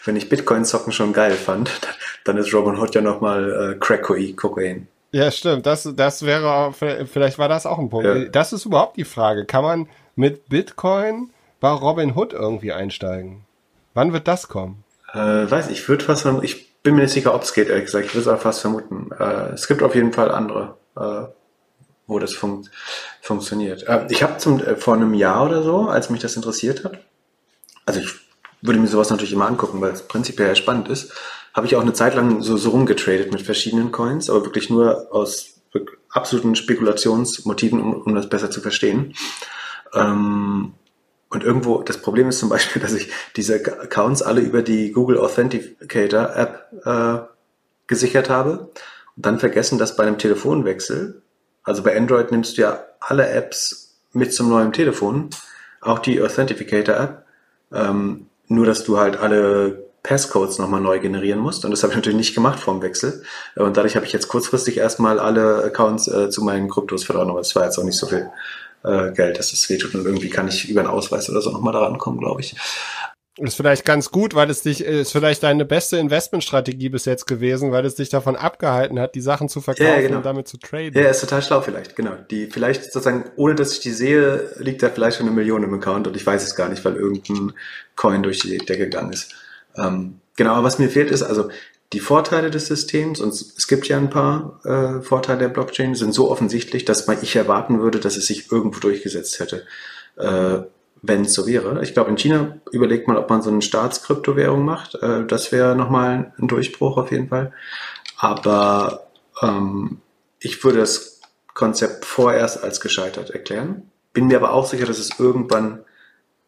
[0.05, 1.71] wenn ich Bitcoin zocken schon geil fand,
[2.25, 4.89] dann ist Robinhood ja nochmal äh, Crackoi, Kokain.
[5.11, 5.65] Ja, stimmt.
[5.65, 8.07] Das, das wäre, vielleicht war das auch ein Punkt.
[8.07, 8.25] Ja.
[8.27, 9.47] Das ist überhaupt die Frage.
[9.47, 13.45] Kann man mit Bitcoin bei Robinhood irgendwie einsteigen?
[13.95, 14.85] Wann wird das kommen?
[15.19, 18.07] Äh, weiß ich, würde fast, ich bin mir nicht sicher, ob es geht, ehrlich gesagt.
[18.07, 19.11] Ich würde es auch fast vermuten.
[19.19, 20.77] Äh, es gibt auf jeden Fall andere.
[20.97, 21.27] Äh,
[22.09, 22.67] wo das fun
[23.21, 23.87] funktioniert.
[23.87, 26.99] Äh, ich habe äh, vor einem Jahr oder so, als mich das interessiert hat,
[27.87, 28.09] also ich
[28.61, 31.13] würde mir sowas natürlich immer angucken, weil es prinzipiell spannend ist,
[31.55, 35.09] habe ich auch eine Zeit lang so, so rumgetradet mit verschiedenen Coins, aber wirklich nur
[35.13, 35.61] aus
[36.11, 39.15] absoluten Spekulationsmotiven, um, um das besser zu verstehen.
[39.95, 40.75] Ähm,
[41.31, 45.19] und irgendwo, das Problem ist zum Beispiel, dass ich diese Accounts alle über die Google
[45.19, 47.19] Authenticator App äh,
[47.87, 48.71] gesichert habe
[49.17, 51.23] und dann vergessen, dass bei einem Telefonwechsel
[51.69, 55.29] also bei Android nimmst du ja alle Apps mit zum neuen Telefon,
[55.83, 57.25] auch die Authenticator-App.
[57.75, 61.67] Ähm, nur, dass du halt alle Passcodes nochmal neu generieren musst.
[61.67, 63.23] Und das habe ich natürlich nicht gemacht vorm Wechsel.
[63.55, 67.29] Und dadurch habe ich jetzt kurzfristig erstmal alle Accounts äh, zu meinen Kryptos verloren.
[67.29, 68.31] Aber es war jetzt auch nicht so viel
[68.85, 69.95] äh, Geld, dass es wehtut.
[69.95, 72.57] Und irgendwie kann ich über einen Ausweis oder so nochmal daran kommen, glaube ich.
[73.41, 77.71] Ist vielleicht ganz gut, weil es dich, ist vielleicht deine beste Investmentstrategie bis jetzt gewesen,
[77.71, 80.17] weil es dich davon abgehalten hat, die Sachen zu verkaufen ja, genau.
[80.17, 81.01] und damit zu traden.
[81.01, 82.17] Ja, ist total schlau vielleicht, genau.
[82.33, 85.73] Die vielleicht sozusagen, ohne dass ich die sehe, liegt da vielleicht schon eine Million im
[85.75, 87.53] Account und ich weiß es gar nicht, weil irgendein
[87.95, 89.33] Coin durch die Decke gegangen ist.
[89.77, 91.49] Ähm, genau, aber was mir fehlt ist, also
[91.93, 96.13] die Vorteile des Systems, und es gibt ja ein paar äh, Vorteile der Blockchain, sind
[96.13, 99.67] so offensichtlich, dass man ich erwarten würde, dass es sich irgendwo durchgesetzt hätte.
[100.17, 100.61] Äh,
[101.03, 101.83] wenn es so wäre.
[101.83, 104.97] Ich glaube, in China überlegt man, ob man so eine Staatskryptowährung macht.
[104.97, 107.53] Äh, das wäre nochmal ein Durchbruch auf jeden Fall.
[108.17, 109.07] Aber
[109.41, 110.01] ähm,
[110.41, 111.21] ich würde das
[111.55, 113.91] Konzept vorerst als gescheitert erklären.
[114.13, 115.85] Bin mir aber auch sicher, dass es irgendwann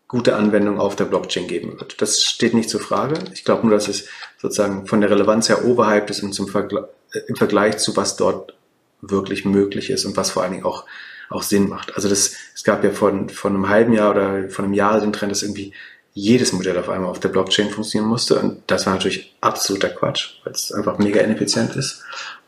[0.08, 2.02] gute Anwendung auf der Blockchain geben wird.
[2.02, 3.14] Das steht nicht zur Frage.
[3.32, 4.08] Ich glaube nur, dass es
[4.40, 8.16] sozusagen von der Relevanz her overhyped ist und zum Vergleich, äh, im Vergleich zu was
[8.16, 8.54] dort
[9.02, 10.84] wirklich möglich ist und was vor allen Dingen auch
[11.30, 11.94] auch Sinn macht.
[11.94, 15.12] Also das, es gab ja von, von einem halben Jahr oder von einem Jahr den
[15.12, 15.72] Trend, dass irgendwie
[16.12, 18.38] jedes Modell auf einmal auf der Blockchain funktionieren musste.
[18.38, 22.02] Und das war natürlich absoluter Quatsch, weil es einfach mega ineffizient ist.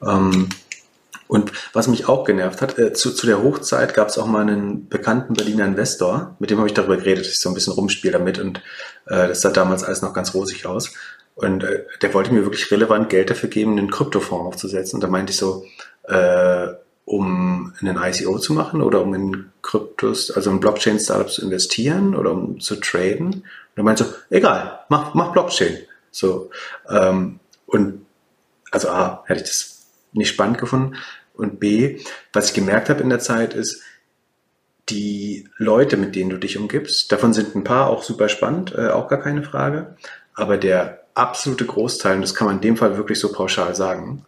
[0.04, 0.48] Ähm,
[1.28, 4.42] und was mich auch genervt hat, äh, zu, zu der Hochzeit gab es auch mal
[4.42, 7.72] einen bekannten Berliner Investor, mit dem habe ich darüber geredet, dass ich so ein bisschen
[7.72, 8.58] rumspiele damit und
[9.06, 10.92] äh, das sah damals alles noch ganz rosig aus.
[11.34, 14.96] Und äh, der wollte mir wirklich relevant Geld dafür geben, einen Kryptofonds aufzusetzen.
[14.96, 15.64] Und da meinte ich so,
[16.04, 16.68] äh,
[17.04, 22.32] um einen ICO zu machen oder um in Kryptos, also in Blockchain-Startups zu investieren oder
[22.32, 23.32] um zu traden.
[23.32, 23.44] Und
[23.76, 25.78] er meinte so, egal, mach, mach Blockchain.
[26.10, 26.50] So,
[26.88, 28.04] ähm, und
[28.70, 30.96] also A, hätte ich das nicht spannend gefunden.
[31.34, 31.98] Und B,
[32.32, 33.82] was ich gemerkt habe in der Zeit ist,
[34.88, 38.88] die Leute, mit denen du dich umgibst, davon sind ein paar auch super spannend, äh,
[38.88, 39.96] auch gar keine Frage.
[40.34, 44.24] Aber der absolute Großteil, und das kann man in dem Fall wirklich so pauschal sagen,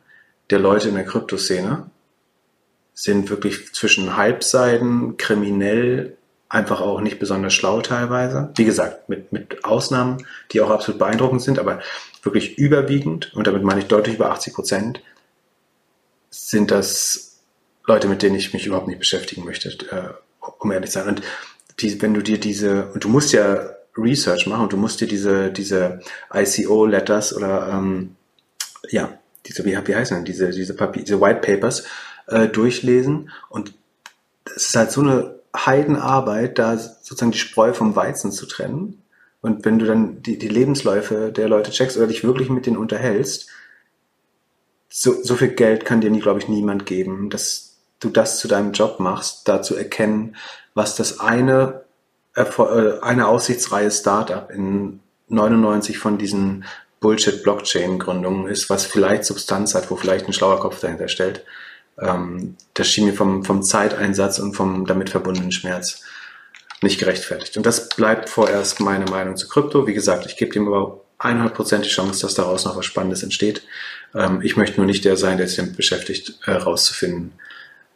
[0.51, 1.91] der Leute in der Kryptoszene
[2.93, 6.17] sind wirklich zwischen Halbseiden, kriminell,
[6.49, 8.53] einfach auch nicht besonders schlau teilweise.
[8.55, 11.81] Wie gesagt, mit, mit Ausnahmen, die auch absolut beeindruckend sind, aber
[12.23, 15.03] wirklich überwiegend, und damit meine ich deutlich über 80 Prozent,
[16.31, 17.41] sind das
[17.87, 21.09] Leute, mit denen ich mich überhaupt nicht beschäftigen möchte, äh, um ehrlich zu sein.
[21.09, 21.23] Und
[21.81, 25.09] die, wenn du dir diese, und du musst ja Research machen und du musst dir
[25.09, 26.01] diese, diese
[26.33, 28.17] ICO-Letters oder ähm,
[28.91, 31.85] ja, diese, wie, wie heißen denn, diese, diese Papier, diese White Papers
[32.27, 33.75] äh, durchlesen und
[34.45, 39.03] es ist halt so eine Heidenarbeit, da sozusagen die Spreu vom Weizen zu trennen.
[39.41, 42.77] Und wenn du dann die, die Lebensläufe der Leute checkst oder dich wirklich mit denen
[42.77, 43.49] unterhältst,
[44.89, 48.73] so, so viel Geld kann dir, glaube ich, niemand geben, dass du das zu deinem
[48.73, 50.37] Job machst, da zu erkennen,
[50.75, 51.84] was das eine,
[52.37, 56.65] eine aussichtsreihe Startup in 99 von diesen
[57.01, 61.45] Bullshit-Blockchain-Gründungen ist, was vielleicht Substanz hat, wo vielleicht ein schlauer Kopf dahinter stellt.
[62.01, 66.03] Ähm, das schien mir vom, vom Zeiteinsatz und vom damit verbundenen Schmerz
[66.83, 67.57] nicht gerechtfertigt.
[67.57, 69.87] Und das bleibt vorerst meine Meinung zu Krypto.
[69.87, 73.63] Wie gesagt, ich gebe dem aber 100% die Chance, dass daraus noch was Spannendes entsteht.
[74.15, 77.33] Ähm, ich möchte nur nicht der sein, der sich damit beschäftigt, herauszufinden,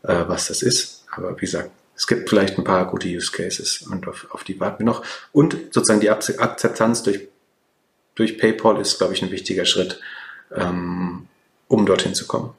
[0.02, 1.04] äh, äh, was das ist.
[1.14, 4.60] Aber wie gesagt, es gibt vielleicht ein paar gute Use Cases und auf, auf die
[4.60, 5.04] warten wir noch.
[5.32, 7.26] Und sozusagen die Akzeptanz durch,
[8.14, 10.00] durch PayPal ist, glaube ich, ein wichtiger Schritt,
[10.54, 11.26] ähm,
[11.66, 12.54] um dorthin zu kommen.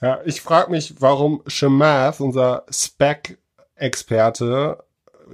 [0.00, 4.82] Ja, ich frage mich, warum Shemath, unser Spec-Experte,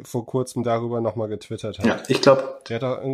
[0.02, 1.86] vor kurzem darüber nochmal getwittert hat.
[1.86, 2.58] Ja, ich glaube,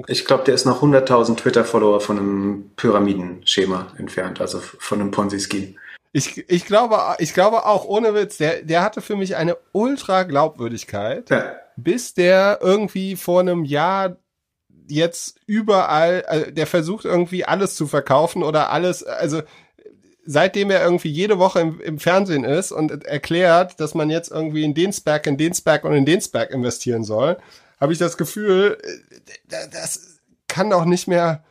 [0.06, 5.74] ich glaube, der ist noch 100.000 Twitter-Follower von einem Pyramidenschema entfernt, also von einem Ponzi-Scheme.
[6.12, 10.24] Ich, ich glaube, ich glaube auch, ohne Witz, der, der hatte für mich eine ultra
[10.24, 11.54] Glaubwürdigkeit, ja.
[11.76, 14.16] bis der irgendwie vor einem Jahr
[14.88, 19.42] jetzt überall, also der versucht irgendwie alles zu verkaufen oder alles, also
[20.24, 24.64] seitdem er irgendwie jede Woche im, im, Fernsehen ist und erklärt, dass man jetzt irgendwie
[24.64, 27.38] in den Spack, in den Spack und in den Spack investieren soll,
[27.80, 29.28] habe ich das Gefühl, äh,
[29.70, 30.18] das
[30.48, 31.44] kann doch nicht mehr,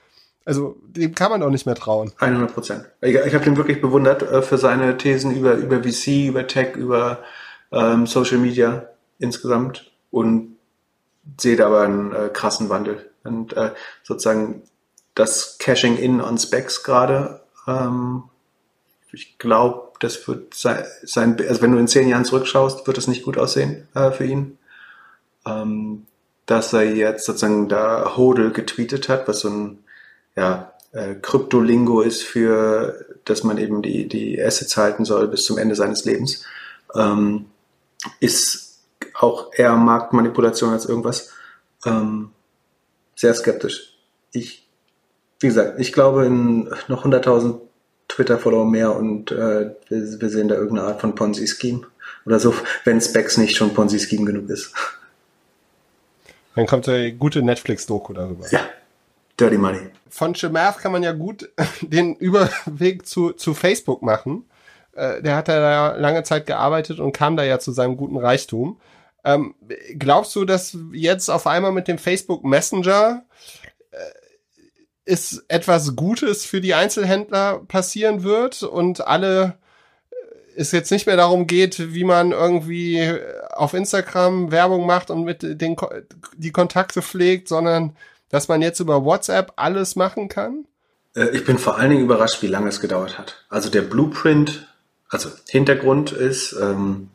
[0.49, 2.11] also dem kann man doch nicht mehr trauen.
[2.17, 2.85] 100 Prozent.
[3.01, 6.75] Ich, ich habe den wirklich bewundert äh, für seine Thesen über, über VC, über Tech,
[6.75, 7.19] über
[7.71, 10.57] ähm, Social Media insgesamt und
[11.39, 13.11] sehe da aber einen äh, krassen Wandel.
[13.23, 14.63] Und äh, sozusagen
[15.13, 18.23] das Cashing in on Specs gerade ähm,
[19.11, 20.85] ich glaube, das wird sein,
[21.15, 24.57] also wenn du in zehn Jahren zurückschaust, wird es nicht gut aussehen äh, für ihn.
[25.45, 26.05] Ähm,
[26.45, 29.83] dass er jetzt sozusagen da Hodel getweetet hat, was so ein
[30.35, 35.57] ja, äh, Kryptolingo ist für, dass man eben die, die Assets halten soll bis zum
[35.57, 36.45] Ende seines Lebens,
[36.95, 37.45] ähm,
[38.19, 38.79] ist
[39.13, 41.31] auch eher Marktmanipulation als irgendwas.
[41.85, 42.31] Ähm,
[43.15, 43.93] sehr skeptisch.
[44.31, 44.67] Ich,
[45.39, 47.59] wie gesagt, ich glaube, in noch 100.000
[48.07, 51.85] Twitter-Follower mehr und äh, wir, wir, sehen da irgendeine Art von Ponzi-Scheme.
[52.25, 54.73] Oder so, wenn Specs nicht schon Ponzi-Scheme genug ist.
[56.55, 58.47] Dann kommt eine gute Netflix-Doku darüber.
[58.49, 58.61] Ja.
[59.39, 59.89] Dirty Money.
[60.09, 61.49] Von Chemath kann man ja gut
[61.81, 64.49] den Überweg zu, zu Facebook machen.
[64.93, 68.79] Äh, der hat da lange Zeit gearbeitet und kam da ja zu seinem guten Reichtum.
[69.23, 69.55] Ähm,
[69.97, 73.23] glaubst du, dass jetzt auf einmal mit dem Facebook Messenger
[73.91, 73.97] äh,
[75.05, 79.57] ist etwas Gutes für die Einzelhändler passieren wird und alle
[80.11, 80.15] äh,
[80.55, 83.13] es jetzt nicht mehr darum geht, wie man irgendwie
[83.51, 85.75] auf Instagram Werbung macht und mit den
[86.35, 87.95] die Kontakte pflegt, sondern
[88.29, 90.65] dass man jetzt über WhatsApp alles machen kann?
[91.15, 93.43] Äh, ich bin vor allen Dingen überrascht, wie lange es gedauert hat.
[93.49, 94.67] Also der Blueprint,
[95.09, 97.09] also Hintergrund ist, ähm,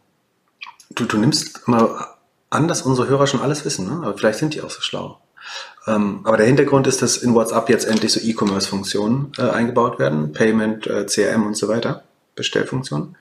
[0.91, 2.09] du, du nimmst mal
[2.51, 4.07] an, dass unsere Hörer schon alles wissen, ne?
[4.07, 5.21] aber vielleicht sind die auch so schlau.
[5.87, 10.33] Ähm, aber der Hintergrund ist, dass in WhatsApp jetzt endlich so E-Commerce-Funktionen äh, eingebaut werden,
[10.33, 13.17] Payment, äh, CRM und so weiter, Bestellfunktionen.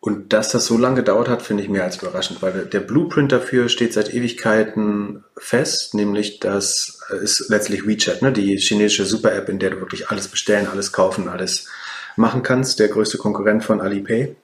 [0.00, 3.32] Und dass das so lange gedauert hat, finde ich mehr als überraschend, weil der Blueprint
[3.32, 9.58] dafür steht seit Ewigkeiten fest, nämlich das ist letztlich WeChat, ne, die chinesische Super-App, in
[9.58, 11.66] der du wirklich alles bestellen, alles kaufen, alles
[12.14, 14.36] machen kannst, der größte Konkurrent von Alipay.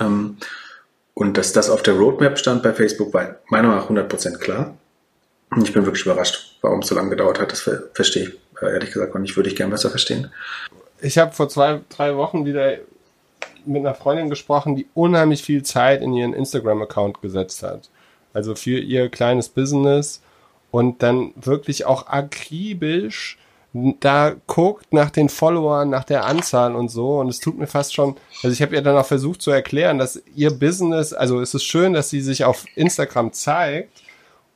[0.00, 0.38] Ähm,
[1.14, 4.76] und dass das auf der Roadmap stand bei Facebook, war meiner Meinung nach 100% klar.
[5.62, 7.52] Ich bin wirklich überrascht, warum es so lange gedauert hat.
[7.52, 9.36] Das verstehe ich äh, ehrlich gesagt auch nicht.
[9.36, 10.30] Würde ich gerne besser verstehen.
[11.00, 12.78] Ich habe vor zwei, drei Wochen wieder
[13.68, 17.90] mit einer Freundin gesprochen, die unheimlich viel Zeit in ihren Instagram-Account gesetzt hat.
[18.32, 20.22] Also für ihr kleines Business
[20.70, 23.38] und dann wirklich auch akribisch
[23.72, 27.20] da guckt nach den Followern, nach der Anzahl und so.
[27.20, 29.98] Und es tut mir fast schon, also ich habe ihr dann auch versucht zu erklären,
[29.98, 34.02] dass ihr Business, also es ist schön, dass sie sich auf Instagram zeigt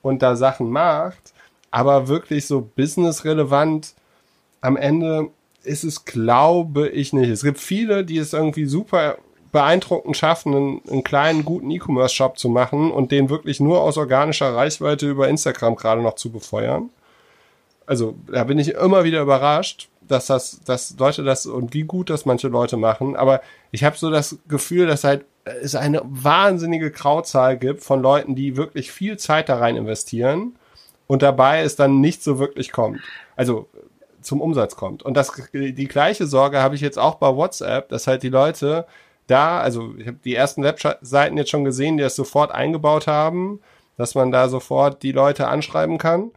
[0.01, 1.33] und da Sachen macht,
[1.70, 3.94] aber wirklich so businessrelevant
[4.61, 5.29] am Ende
[5.64, 7.31] ist es, glaube ich, nicht.
[7.31, 9.16] Es gibt viele, die es irgendwie super
[9.53, 14.55] beeindruckend schaffen, einen, einen kleinen, guten E-Commerce-Shop zu machen und den wirklich nur aus organischer
[14.55, 16.90] Reichweite über Instagram gerade noch zu befeuern
[17.87, 22.11] also da bin ich immer wieder überrascht, dass das, dass Leute das und wie gut
[22.11, 23.16] das manche Leute machen.
[23.16, 28.35] Aber ich habe so das Gefühl, dass halt es eine wahnsinnige Krauzahl gibt von Leuten,
[28.35, 30.57] die wirklich viel Zeit da rein investieren
[31.07, 33.01] und dabei es dann nicht so wirklich kommt.
[33.37, 33.68] Also
[34.22, 35.02] zum Umsatz kommt.
[35.02, 38.87] Und das, die gleiche Sorge habe ich jetzt auch bei WhatsApp, dass halt die Leute
[39.26, 43.61] da, also ich habe die ersten Webseiten jetzt schon gesehen, die das sofort eingebaut haben,
[43.96, 46.30] dass man da sofort die Leute anschreiben kann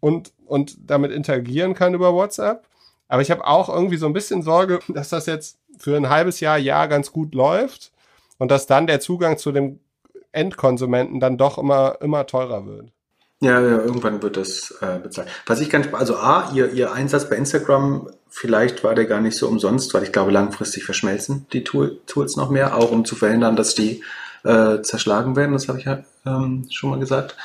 [0.00, 2.64] und, und damit interagieren kann über WhatsApp.
[3.08, 6.40] Aber ich habe auch irgendwie so ein bisschen Sorge, dass das jetzt für ein halbes
[6.40, 7.92] Jahr, Jahr ganz gut läuft
[8.38, 9.80] und dass dann der Zugang zu dem
[10.32, 12.92] Endkonsumenten dann doch immer, immer teurer wird.
[13.40, 15.28] Ja, ja irgendwann wird das äh, bezahlt.
[15.46, 19.36] Was ich ganz, also A, ihr, ihr Einsatz bei Instagram, vielleicht war der gar nicht
[19.36, 23.14] so umsonst, weil ich glaube, langfristig verschmelzen die Tool, Tools noch mehr, auch um zu
[23.14, 24.02] verhindern, dass die
[24.44, 25.52] äh, zerschlagen werden.
[25.52, 27.36] Das habe ich ja ähm, schon mal gesagt.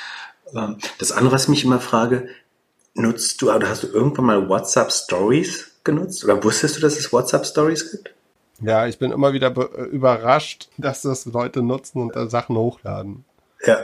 [0.53, 2.27] Ähm, das andere, was ich mich immer frage,
[2.93, 6.23] Nutzt du, oder hast du irgendwann mal WhatsApp Stories genutzt?
[6.25, 8.13] Oder wusstest du, dass es WhatsApp Stories gibt?
[8.59, 9.55] Ja, ich bin immer wieder
[9.87, 13.23] überrascht, dass das Leute nutzen und da Sachen hochladen.
[13.65, 13.79] Ja,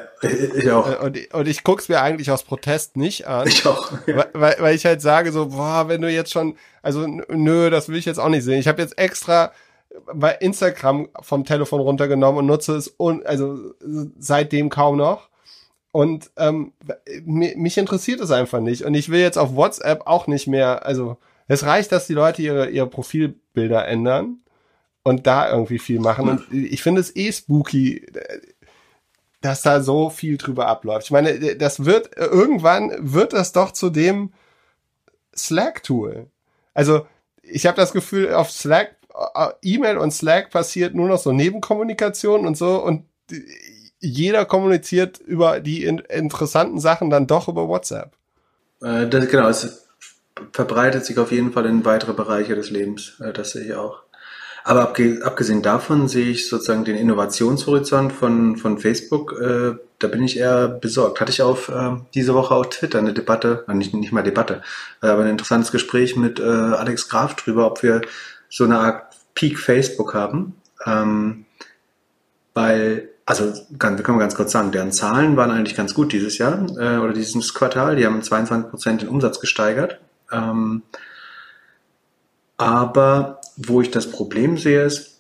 [0.56, 0.90] ich auch.
[0.90, 3.48] Äh, und, und ich guck's mir eigentlich aus Protest nicht an.
[3.48, 3.92] Ich auch.
[4.08, 4.26] Ja.
[4.34, 7.98] Weil, weil ich halt sage so, boah, wenn du jetzt schon, also nö, das will
[7.98, 8.60] ich jetzt auch nicht sehen.
[8.60, 9.52] Ich habe jetzt extra
[10.14, 13.74] bei Instagram vom Telefon runtergenommen und nutze es un, also
[14.18, 15.30] seitdem kaum noch.
[15.92, 16.74] Und ähm,
[17.26, 18.84] mich interessiert es einfach nicht.
[18.84, 22.42] Und ich will jetzt auf WhatsApp auch nicht mehr, also es reicht, dass die Leute
[22.42, 24.40] ihre, ihre Profilbilder ändern
[25.04, 26.30] und da irgendwie viel machen.
[26.30, 28.06] Und ich finde es eh spooky,
[29.42, 31.06] dass da so viel drüber abläuft.
[31.06, 34.34] Ich meine, das wird, irgendwann wird das doch zu dem
[35.36, 36.28] Slack-Tool.
[36.74, 37.06] Also,
[37.42, 38.96] ich habe das Gefühl, auf Slack,
[39.36, 43.06] äh, E-Mail und Slack passiert nur noch so Nebenkommunikation und so und
[44.00, 48.14] jeder kommuniziert über die in interessanten Sachen dann doch über WhatsApp.
[48.82, 49.88] Äh, das, genau, es
[50.52, 53.20] verbreitet sich auf jeden Fall in weitere Bereiche des Lebens.
[53.20, 54.04] Äh, das sehe ich auch.
[54.68, 60.38] Aber abgesehen davon sehe ich sozusagen den Innovationshorizont von, von Facebook, äh, da bin ich
[60.38, 61.22] eher besorgt.
[61.22, 64.62] Hatte ich auf äh, diese Woche auf Twitter eine Debatte, äh, nicht, nicht mal Debatte,
[65.02, 68.02] äh, aber ein interessantes Gespräch mit äh, Alex Graf drüber, ob wir
[68.50, 70.58] so eine Art Peak Facebook haben.
[70.86, 71.46] Ähm,
[72.54, 76.38] weil also kann, kann man ganz kurz sagen, deren Zahlen waren eigentlich ganz gut dieses
[76.40, 77.96] Jahr äh, oder dieses Quartal.
[77.96, 80.02] Die haben 22 Prozent den Umsatz gesteigert.
[80.30, 80.84] Ähm,
[82.58, 85.20] aber wo ich das Problem sehe, ist,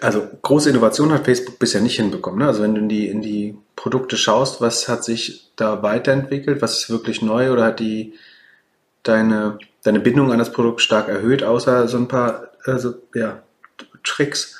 [0.00, 2.38] also große Innovation hat Facebook bisher nicht hinbekommen.
[2.38, 2.46] Ne?
[2.46, 6.78] Also wenn du in die, in die Produkte schaust, was hat sich da weiterentwickelt, was
[6.78, 8.14] ist wirklich neu oder hat die
[9.02, 13.42] deine, deine Bindung an das Produkt stark erhöht, außer so ein paar also, ja,
[14.04, 14.56] Tricks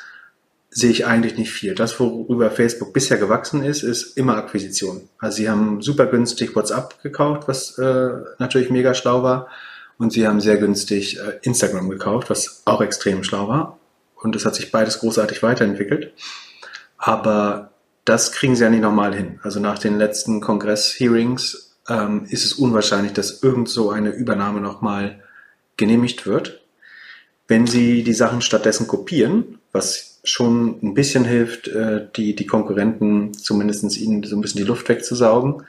[0.71, 1.75] sehe ich eigentlich nicht viel.
[1.75, 5.09] Das, worüber Facebook bisher gewachsen ist, ist immer Akquisition.
[5.19, 9.49] Also sie haben super günstig WhatsApp gekauft, was äh, natürlich mega schlau war.
[10.01, 13.79] Und sie haben sehr günstig äh, Instagram gekauft, was auch extrem schlau war.
[14.17, 16.15] Und es hat sich beides großartig weiterentwickelt.
[16.97, 17.73] Aber
[18.07, 19.41] das kriegen sie ja nicht nochmal hin.
[19.43, 25.23] Also nach den letzten Kongress-Hearings ähm, ist es unwahrscheinlich, dass irgend so eine Übernahme nochmal
[25.77, 26.63] genehmigt wird.
[27.47, 33.35] Wenn sie die Sachen stattdessen kopieren, was schon ein bisschen hilft, äh, die, die Konkurrenten
[33.35, 35.67] zumindest ihnen so ein bisschen die Luft wegzusaugen,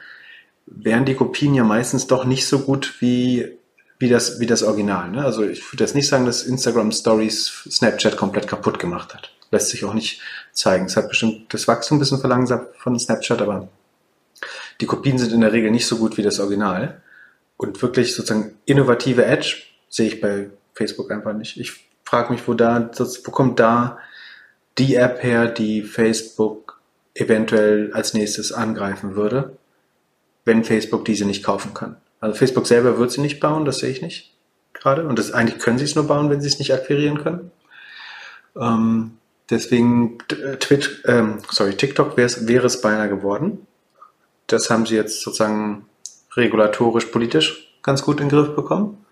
[0.67, 3.58] wären die Kopien ja meistens doch nicht so gut wie,
[4.02, 5.12] wie, das, wie das Original.
[5.12, 5.24] Ne?
[5.24, 9.32] Also ich würde jetzt nicht sagen, dass Instagram Stories Snapchat komplett kaputt gemacht hat.
[9.52, 10.86] Lässt sich auch nicht zeigen.
[10.86, 13.68] Es hat bestimmt das Wachstum ein bisschen verlangsamt von Snapchat, aber
[14.82, 17.02] die Kopien sind in der Regel nicht so gut wie das Original.
[17.58, 21.60] Und wirklich sozusagen innovative Edge sehe ich bei Facebook einfach nicht.
[21.60, 24.00] Ich frage mich, wo da, wo kommt da
[24.80, 26.82] die App her, die Facebook
[27.14, 29.58] eventuell als nächstes angreifen würde,
[30.44, 31.98] wenn Facebook diese nicht kaufen kann.
[32.21, 34.34] Also Facebook selber wird sie nicht bauen, das sehe ich nicht
[34.73, 35.05] gerade.
[35.05, 37.51] Und das eigentlich können sie es nur bauen, wenn sie es nicht akquirieren können.
[38.55, 39.17] Ähm,
[39.49, 43.65] deswegen äh, Twitch, ähm, sorry, TikTok wäre es beinahe geworden.
[44.47, 45.86] Das haben sie jetzt sozusagen
[46.36, 49.05] regulatorisch, politisch ganz gut in den Griff bekommen.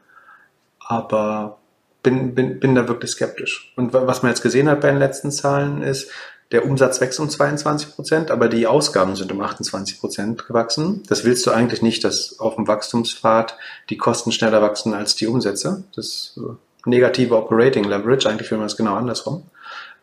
[0.80, 1.60] Aber
[2.04, 3.74] bin, bin, bin da wirklich skeptisch.
[3.76, 6.12] Und was man jetzt gesehen hat bei den letzten Zahlen ist,
[6.52, 11.04] Der Umsatz wächst um 22 Prozent, aber die Ausgaben sind um 28 Prozent gewachsen.
[11.08, 13.56] Das willst du eigentlich nicht, dass auf dem Wachstumspfad
[13.90, 15.84] die Kosten schneller wachsen als die Umsätze.
[15.96, 16.40] Das ist
[16.86, 18.28] negative Operating Leverage.
[18.28, 19.44] Eigentlich will man es genau andersrum.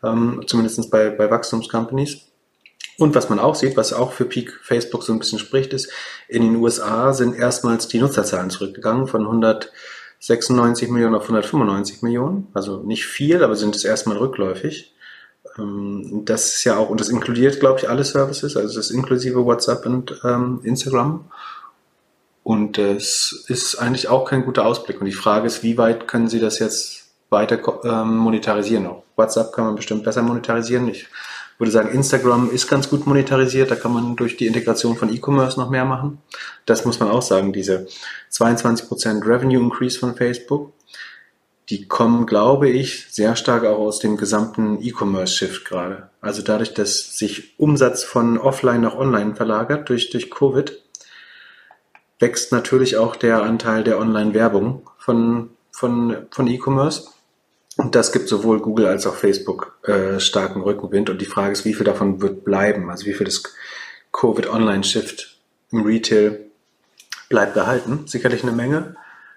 [0.04, 2.18] Ähm, zumindest bei, bei Wachstumscompanies.
[2.98, 5.90] Und was man auch sieht, was auch für Peak Facebook so ein bisschen spricht, ist,
[6.28, 12.46] in den USA sind erstmals die Nutzerzahlen zurückgegangen von 196 Millionen auf 195 Millionen.
[12.54, 14.95] Also nicht viel, aber sind es erstmal rückläufig.
[15.58, 19.44] Ähm, das ist ja auch, und das inkludiert, glaube ich, alle Services, also das inklusive
[19.44, 21.30] WhatsApp und ähm, Instagram.
[22.42, 25.00] Und es ist eigentlich auch kein guter Ausblick.
[25.00, 28.86] Und die Frage ist, wie weit können Sie das jetzt weiter ähm, monetarisieren?
[28.86, 30.86] Auch WhatsApp kann man bestimmt besser monetarisieren.
[30.86, 31.08] Ich
[31.58, 33.70] würde sagen, Instagram ist ganz gut monetarisiert.
[33.70, 36.18] Da kann man durch die Integration von E-Commerce noch mehr machen.
[36.66, 37.52] Das muss man auch sagen.
[37.52, 37.88] Diese
[38.30, 40.72] 22% Revenue Increase von Facebook,
[41.68, 46.11] die kommen, glaube ich, sehr stark auch aus dem gesamten E-Commerce-Shift gerade.
[46.20, 50.81] Also dadurch, dass sich Umsatz von offline nach online verlagert durch, durch Covid,
[52.20, 57.09] wächst natürlich auch der Anteil der Online-Werbung von, von, von E-Commerce.
[57.76, 61.11] Und das gibt sowohl Google als auch Facebook äh, starken Rückenwind.
[61.11, 62.90] Und die Frage ist, wie viel davon wird bleiben?
[62.90, 63.42] Also wie viel des
[64.12, 65.37] Covid-Online-Shift
[65.72, 66.46] im Retail
[67.29, 68.07] bleibt behalten?
[68.07, 68.96] Sicherlich eine Menge.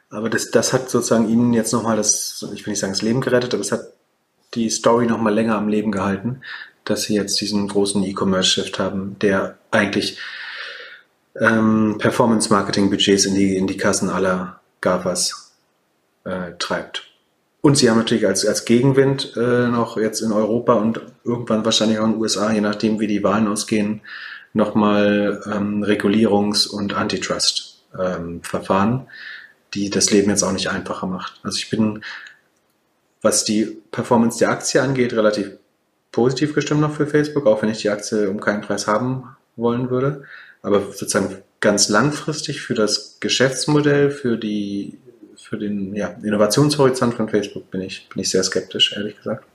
[0.09, 3.21] Aber das, das hat sozusagen ihnen jetzt nochmal das, ich will nicht sagen das Leben
[3.21, 3.93] gerettet, aber es hat
[4.55, 6.41] die Story nochmal länger am Leben gehalten,
[6.83, 10.17] dass sie jetzt diesen großen E-Commerce-Shift haben, der eigentlich
[11.39, 15.53] ähm, Performance-Marketing-Budgets in die, in die Kassen aller GAFAs
[16.23, 17.05] äh, treibt.
[17.61, 21.99] Und sie haben natürlich als, als Gegenwind äh, noch jetzt in Europa und irgendwann wahrscheinlich
[21.99, 24.01] auch in den USA, je nachdem wie die Wahlen ausgehen,
[24.53, 29.07] nochmal ähm, Regulierungs- und Antitrust-Verfahren, ähm,
[29.73, 31.39] die das Leben jetzt auch nicht einfacher macht.
[31.43, 32.03] Also ich bin,
[33.21, 35.51] was die Performance der Aktie angeht, relativ
[36.11, 39.89] positiv gestimmt noch für Facebook, auch wenn ich die Aktie um keinen Preis haben wollen
[39.89, 40.23] würde.
[40.61, 44.97] Aber sozusagen ganz langfristig für das Geschäftsmodell, für die
[45.35, 49.45] für den ja, Innovationshorizont von Facebook bin ich, bin ich sehr skeptisch, ehrlich gesagt.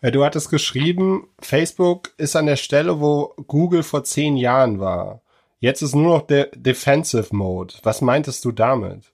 [0.00, 5.22] Du hattest geschrieben, Facebook ist an der Stelle, wo Google vor zehn Jahren war.
[5.58, 7.74] Jetzt ist nur noch der Defensive Mode.
[7.82, 9.12] Was meintest du damit?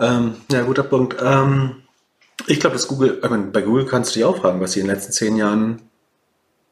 [0.00, 1.16] Ähm, ja, guter Punkt.
[1.22, 1.82] Ähm,
[2.46, 4.80] ich glaube, dass Google, ich meine, bei Google kannst du dich auch fragen, was sie
[4.80, 5.82] in den letzten zehn Jahren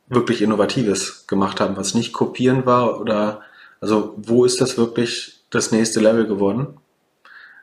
[0.09, 3.43] wirklich Innovatives gemacht haben, was nicht kopieren war oder,
[3.81, 6.79] also, wo ist das wirklich das nächste Level geworden?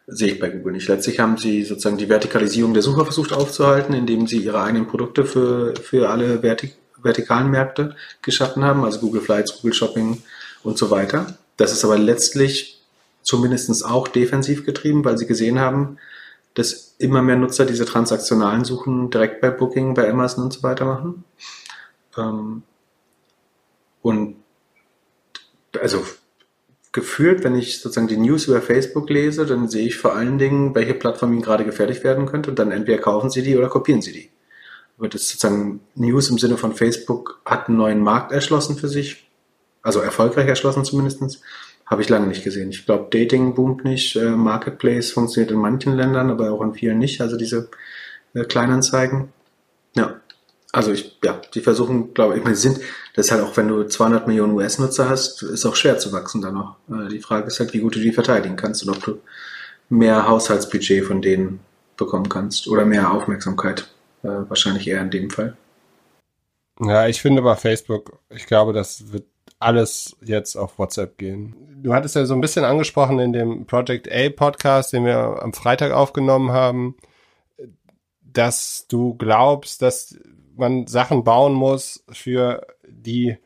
[0.08, 0.88] sehe ich bei Google nicht.
[0.88, 5.26] Letztlich haben sie sozusagen die Vertikalisierung der Suche versucht aufzuhalten, indem sie ihre eigenen Produkte
[5.26, 10.24] für, für alle Vertik vertikalen Märkte geschaffen haben, also Google Flights, Google Shopping
[10.64, 11.38] und so weiter.
[11.58, 12.82] Das ist aber letztlich
[13.24, 15.98] zumindest auch defensiv getrieben, weil sie gesehen haben,
[16.54, 20.86] dass immer mehr Nutzer diese transaktionalen Suchen direkt bei Booking, bei Amazon und so weiter
[20.86, 21.24] machen.
[22.18, 22.64] Ähm,
[24.02, 24.36] und
[25.80, 26.04] also
[26.92, 30.76] gefühlt, wenn ich sozusagen die News über Facebook lese, dann sehe ich vor allen Dingen,
[30.76, 34.02] welche Plattform Ihnen gerade gefährlich werden könnte und dann entweder kaufen Sie die oder kopieren
[34.02, 34.30] Sie die.
[34.98, 39.28] Aber das sozusagen News im Sinne von Facebook hat einen neuen Markt erschlossen für sich,
[39.82, 41.42] also erfolgreich erschlossen zumindestens,
[41.94, 42.72] habe ich lange nicht gesehen.
[42.72, 46.98] Ich glaube, Dating boomt nicht, äh, Marketplace funktioniert in manchen Ländern, aber auch in vielen
[46.98, 47.70] nicht, also diese
[48.34, 49.32] äh, Kleinanzeigen.
[49.96, 50.20] Ja,
[50.72, 52.80] also ich, ja, die versuchen, glaube ich, sind,
[53.14, 56.42] das ist halt auch, wenn du 200 Millionen US-Nutzer hast, ist auch schwer zu wachsen
[56.42, 56.78] dann noch.
[56.90, 59.20] Äh, die Frage ist halt, wie gut du die verteidigen kannst und ob du
[59.90, 61.60] mehr Haushaltsbudget von denen
[61.96, 63.88] bekommen kannst oder mehr Aufmerksamkeit.
[64.24, 65.56] Äh, wahrscheinlich eher in dem Fall.
[66.80, 69.26] Ja, ich finde bei Facebook, ich glaube, das wird
[69.60, 71.56] alles jetzt auf WhatsApp gehen.
[71.84, 75.52] Du hattest ja so ein bisschen angesprochen in dem Project A Podcast, den wir am
[75.52, 76.96] Freitag aufgenommen haben,
[78.22, 80.18] dass du glaubst, dass
[80.56, 83.38] man Sachen bauen muss für die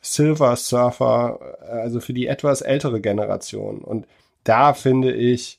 [0.00, 3.80] Silver Surfer, also für die etwas ältere Generation.
[3.80, 4.06] Und
[4.44, 5.58] da finde ich,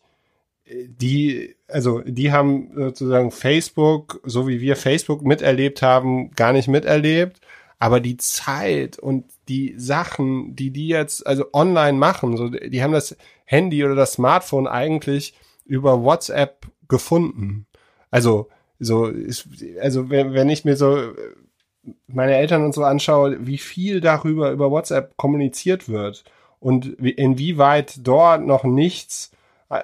[0.66, 7.42] die, also die haben sozusagen Facebook, so wie wir Facebook miterlebt haben, gar nicht miterlebt.
[7.78, 12.94] Aber die Zeit und die Sachen, die die jetzt also online machen, so die haben
[12.94, 15.34] das Handy oder das Smartphone eigentlich
[15.66, 17.66] über WhatsApp gefunden.
[18.10, 18.50] Also
[18.80, 19.48] so, ist,
[19.80, 21.14] also wenn, wenn ich mir so äh,
[22.08, 26.24] meine Eltern und so anschaue, wie viel darüber über WhatsApp kommuniziert wird
[26.60, 29.32] und inwieweit dort noch nichts
[29.70, 29.82] äh,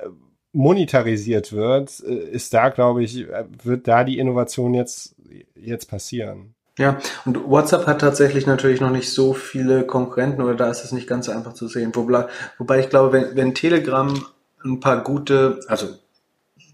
[0.52, 3.28] monetarisiert wird, äh, ist da, glaube ich,
[3.64, 5.16] wird da die Innovation jetzt,
[5.56, 6.56] jetzt passieren.
[6.78, 10.92] Ja, und WhatsApp hat tatsächlich natürlich noch nicht so viele Konkurrenten oder da ist es
[10.92, 11.92] nicht ganz so einfach zu sehen.
[11.96, 12.28] Wobei,
[12.60, 14.14] wobei ich glaube, wenn, wenn Telegram
[14.64, 15.88] ein paar gute, also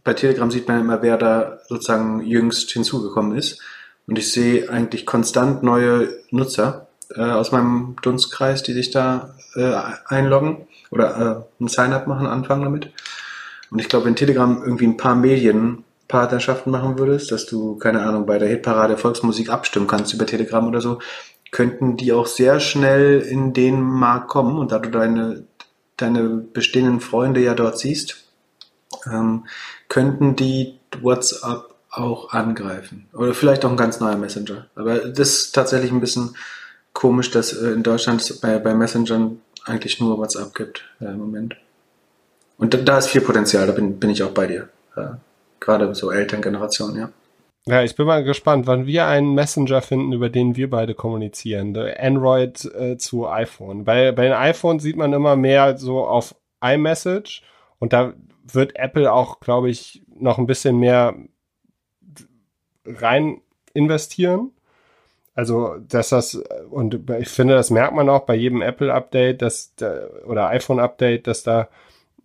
[0.03, 3.61] bei Telegram sieht man immer, wer da sozusagen jüngst hinzugekommen ist.
[4.05, 9.73] Und ich sehe eigentlich konstant neue Nutzer äh, aus meinem Dunstkreis, die sich da äh,
[10.07, 12.91] einloggen oder äh, ein Sign-up machen, anfangen damit.
[13.71, 15.15] Und ich glaube, wenn Telegram irgendwie ein paar
[16.13, 20.67] Medienpartnerschaften machen würdest, dass du, keine Ahnung, bei der Hitparade Volksmusik abstimmen kannst über Telegram
[20.67, 20.99] oder so,
[21.51, 25.43] könnten die auch sehr schnell in den Markt kommen und da du deine,
[25.97, 28.25] deine bestehenden Freunde ja dort siehst,
[29.11, 29.45] ähm,
[29.89, 33.07] könnten die WhatsApp auch angreifen.
[33.13, 34.67] Oder vielleicht auch ein ganz neuer Messenger.
[34.75, 36.35] Aber das ist tatsächlich ein bisschen
[36.93, 41.55] komisch, dass äh, in Deutschland bei, bei Messengern eigentlich nur WhatsApp gibt ja, im Moment.
[42.57, 44.69] Und da, da, ist viel Potenzial, da bin, bin ich auch bei dir.
[44.95, 45.19] Ja,
[45.63, 47.09] gerade so Elterngeneration, ja.
[47.65, 51.75] Ja, ich bin mal gespannt, wann wir einen Messenger finden, über den wir beide kommunizieren.
[51.77, 53.85] Android äh, zu iPhone.
[53.85, 57.41] Bei, bei den iPhones sieht man immer mehr so auf iMessage
[57.79, 61.15] und da wird Apple auch, glaube ich, noch ein bisschen mehr
[62.85, 63.41] rein
[63.73, 64.51] investieren.
[65.35, 66.35] Also, dass das,
[66.69, 69.73] und ich finde, das merkt man auch bei jedem Apple-Update, dass,
[70.27, 71.69] oder iPhone-Update, dass da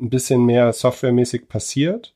[0.01, 2.13] ein bisschen mehr softwaremäßig passiert.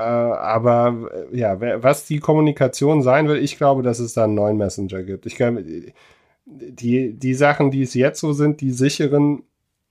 [0.00, 4.56] Äh, aber ja, was die Kommunikation sein will, ich glaube, dass es da einen neuen
[4.56, 5.26] Messenger gibt.
[5.26, 5.62] Ich glaube,
[6.46, 9.42] die, die Sachen, die es jetzt so sind, die sicheren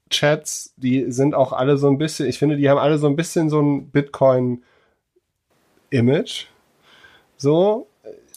[0.09, 3.15] Chats, die sind auch alle so ein bisschen, ich finde, die haben alle so ein
[3.15, 6.47] bisschen so ein Bitcoin-Image.
[7.37, 7.85] So.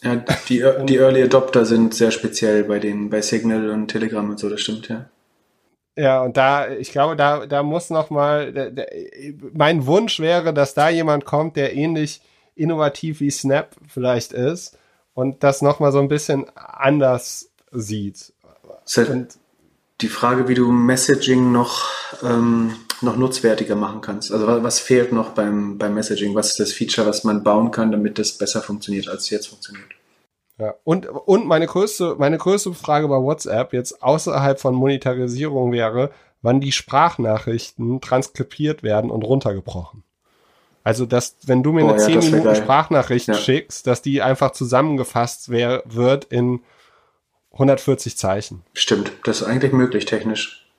[0.02, 0.16] Ja,
[0.48, 4.50] die, die Early Adopter sind sehr speziell bei den, bei Signal und Telegram und so,
[4.50, 5.08] das stimmt, ja.
[5.96, 8.72] Ja, und da, ich glaube, da, da muss noch mal,
[9.52, 12.22] mein Wunsch wäre, dass da jemand kommt, der ähnlich
[12.54, 14.78] innovativ wie Snap vielleicht ist
[15.14, 18.32] und das noch mal so ein bisschen anders sieht.
[19.10, 19.38] Und
[20.00, 21.90] die Frage, wie du Messaging noch,
[22.22, 24.32] ähm, noch nutzwertiger machen kannst.
[24.32, 26.34] Also was fehlt noch beim, beim Messaging?
[26.34, 29.48] Was ist das Feature, was man bauen kann, damit das besser funktioniert, als es jetzt
[29.48, 29.90] funktioniert?
[30.62, 36.12] Ja, und, und meine größte, meine größte Frage bei WhatsApp jetzt außerhalb von Monetarisierung wäre,
[36.40, 40.04] wann die Sprachnachrichten transkribiert werden und runtergebrochen.
[40.84, 42.54] Also, dass, wenn du mir oh, eine ja, 10 Minuten geil.
[42.54, 43.34] Sprachnachricht ja.
[43.34, 46.60] schickst, dass die einfach zusammengefasst wär, wird in
[47.54, 48.62] 140 Zeichen.
[48.74, 50.70] Stimmt, das ist eigentlich möglich technisch.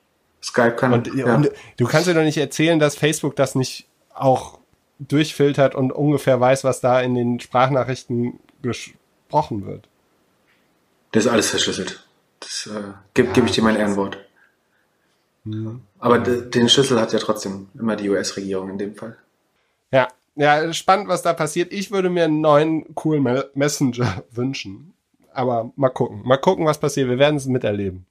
[0.42, 0.94] Skype kann.
[0.94, 1.34] Und, ja.
[1.34, 4.60] und du kannst dir doch nicht erzählen, dass Facebook das nicht auch
[4.98, 8.40] durchfiltert und ungefähr weiß, was da in den Sprachnachrichten
[9.34, 9.88] gesprochen wird.
[11.12, 12.06] Das ist alles verschlüsselt.
[12.40, 14.18] Das äh, gebe ja, geb ich dir mein Ehrenwort.
[15.44, 15.82] Mhm.
[15.98, 19.16] Aber den Schlüssel hat ja trotzdem immer die US-Regierung in dem Fall.
[19.90, 21.72] Ja, ja, spannend, was da passiert.
[21.72, 24.94] Ich würde mir einen neuen coolen Messenger wünschen.
[25.32, 26.22] Aber mal gucken.
[26.24, 27.08] Mal gucken, was passiert.
[27.08, 28.06] Wir werden es miterleben.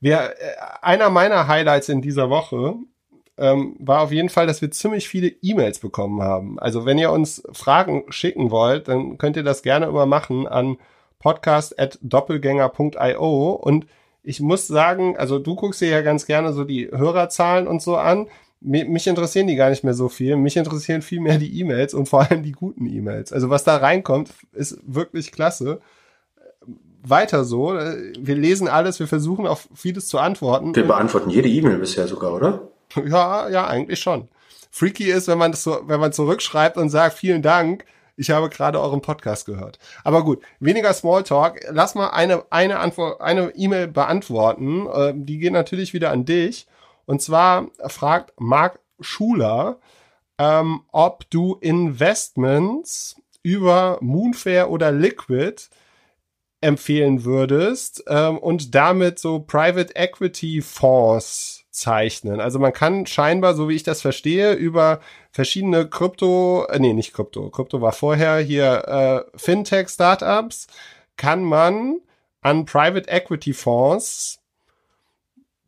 [0.00, 2.74] Wir, äh, einer meiner Highlights in dieser Woche
[3.40, 6.58] ähm, war auf jeden Fall, dass wir ziemlich viele E-Mails bekommen haben.
[6.58, 10.76] Also wenn ihr uns Fragen schicken wollt, dann könnt ihr das gerne immer machen an
[11.18, 13.86] podcast.doppelgänger.io und
[14.22, 17.96] ich muss sagen, also du guckst dir ja ganz gerne so die Hörerzahlen und so
[17.96, 18.28] an.
[18.60, 20.36] Mich interessieren die gar nicht mehr so viel.
[20.36, 23.32] Mich interessieren viel mehr die E-Mails und vor allem die guten E-Mails.
[23.32, 25.80] Also was da reinkommt, ist wirklich klasse.
[27.02, 27.70] Weiter so.
[27.70, 30.76] Wir lesen alles, wir versuchen auf vieles zu antworten.
[30.76, 32.68] Wir beantworten jede E-Mail bisher sogar, oder?
[33.06, 34.28] Ja, ja, eigentlich schon.
[34.70, 37.84] Freaky ist, wenn man das so, wenn man zurückschreibt und sagt, vielen Dank,
[38.16, 39.78] ich habe gerade euren Podcast gehört.
[40.04, 41.60] Aber gut, weniger Smalltalk.
[41.70, 44.86] Lass mal eine, eine Antwort, eine E-Mail beantworten.
[44.86, 46.66] Äh, die geht natürlich wieder an dich.
[47.06, 49.80] Und zwar fragt Marc Schuler,
[50.38, 55.62] ähm, ob du Investments über Moonfair oder Liquid
[56.60, 62.40] empfehlen würdest ähm, und damit so Private Equity Fonds zeichnen.
[62.40, 65.00] Also man kann scheinbar, so wie ich das verstehe, über
[65.32, 70.66] verschiedene Krypto, äh, nee, nicht Krypto, Krypto war vorher, hier äh, Fintech-Startups,
[71.16, 72.00] kann man
[72.42, 74.39] an Private Equity Fonds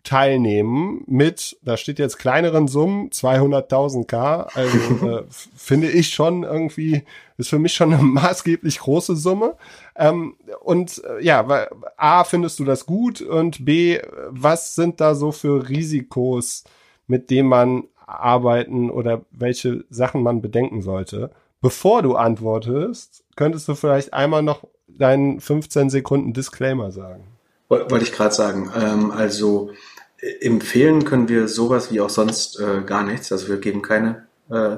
[0.04, 5.24] teilnehmen mit, da steht jetzt kleineren Summen, 200.000 K, also äh,
[5.56, 7.04] finde ich schon irgendwie,
[7.36, 9.56] ist für mich schon eine maßgeblich große Summe.
[9.96, 15.14] Ähm, und äh, ja, weil, A, findest du das gut und B, was sind da
[15.14, 16.64] so für Risikos,
[17.06, 21.30] mit denen man arbeiten oder welche Sachen man bedenken sollte?
[21.60, 27.24] Bevor du antwortest, könntest du vielleicht einmal noch deinen 15 Sekunden Disclaimer sagen.
[27.68, 28.70] Wollte ich gerade sagen.
[28.76, 29.70] Ähm, also
[30.40, 33.32] empfehlen können wir sowas wie auch sonst äh, gar nichts.
[33.32, 34.76] Also wir geben keine äh,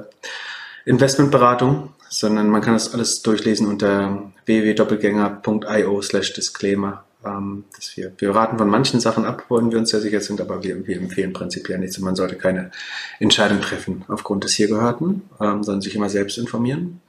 [0.85, 7.03] Investmentberatung, sondern man kann das alles durchlesen unter www.doppelgänger.io slash disclaimer.
[7.23, 10.41] Ähm, dass wir, wir raten von manchen Sachen ab, wollen wir uns sehr sicher sind,
[10.41, 12.71] aber wir, wir empfehlen prinzipiell nichts und man sollte keine
[13.19, 17.01] Entscheidung treffen aufgrund des hier Gehörten, ähm, sondern sich immer selbst informieren.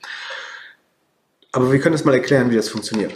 [1.53, 3.13] aber wir können es mal erklären, wie das funktioniert.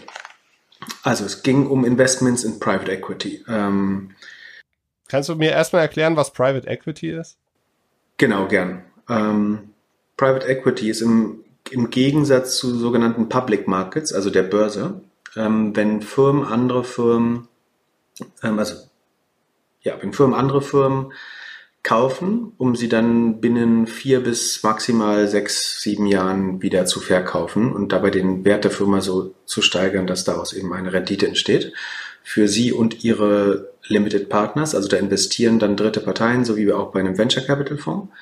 [1.02, 3.44] Also es ging um Investments in Private Equity.
[3.48, 4.10] Ähm,
[5.10, 7.36] Kannst du mir erstmal erklären, was Private Equity ist?
[8.16, 8.84] Genau, gern.
[9.08, 9.70] Ähm,
[10.16, 15.00] Private Equity ist im, im Gegensatz zu sogenannten Public Markets, also der Börse,
[15.34, 17.48] ähm, wenn Firmen andere Firmen,
[18.44, 18.76] ähm, also
[19.80, 21.12] ja, wenn Firmen andere Firmen
[21.82, 27.90] kaufen, um sie dann binnen vier bis maximal sechs, sieben Jahren wieder zu verkaufen und
[27.90, 31.72] dabei den Wert der Firma so zu steigern, dass daraus eben eine Rendite entsteht.
[32.22, 36.92] Für sie und ihre Limited Partners, also da investieren dann dritte Parteien, so wie auch
[36.92, 38.12] bei einem Venture Capital Fonds.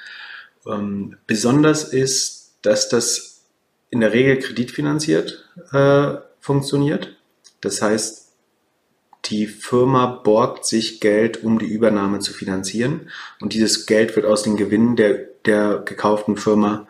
[0.66, 3.42] Ähm, besonders ist, dass das
[3.90, 7.16] in der Regel kreditfinanziert äh, funktioniert.
[7.60, 8.28] Das heißt,
[9.26, 13.10] die Firma borgt sich Geld, um die Übernahme zu finanzieren.
[13.40, 16.86] Und dieses Geld wird aus den Gewinnen der, der gekauften Firma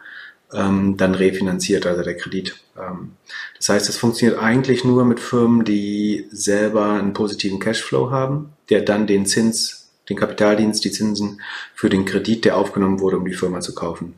[0.52, 2.56] ähm, dann refinanziert, also der Kredit.
[2.78, 3.12] Ähm,
[3.59, 8.82] das heißt, es funktioniert eigentlich nur mit Firmen, die selber einen positiven Cashflow haben, der
[8.82, 11.40] dann den Zins, den Kapitaldienst, die Zinsen
[11.74, 14.14] für den Kredit, der aufgenommen wurde, um die Firma zu kaufen,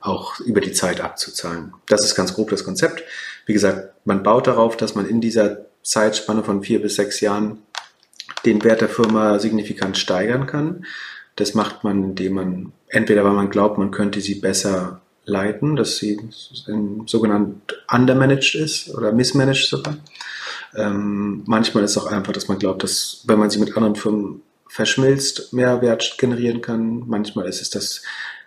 [0.00, 1.72] auch über die Zeit abzuzahlen.
[1.86, 3.04] Das ist ganz grob das Konzept.
[3.46, 7.58] Wie gesagt, man baut darauf, dass man in dieser Zeitspanne von vier bis sechs Jahren
[8.44, 10.84] den Wert der Firma signifikant steigern kann.
[11.36, 15.00] Das macht man, indem man entweder, weil man glaubt, man könnte sie besser
[15.30, 16.20] leiten, dass sie
[17.06, 19.96] sogenannt undermanaged ist oder mismanaged sogar.
[20.74, 23.96] Ähm, manchmal ist es auch einfach, dass man glaubt, dass wenn man sie mit anderen
[23.96, 27.02] Firmen verschmilzt, mehr Wert generieren kann.
[27.08, 28.02] Manchmal ist es, dass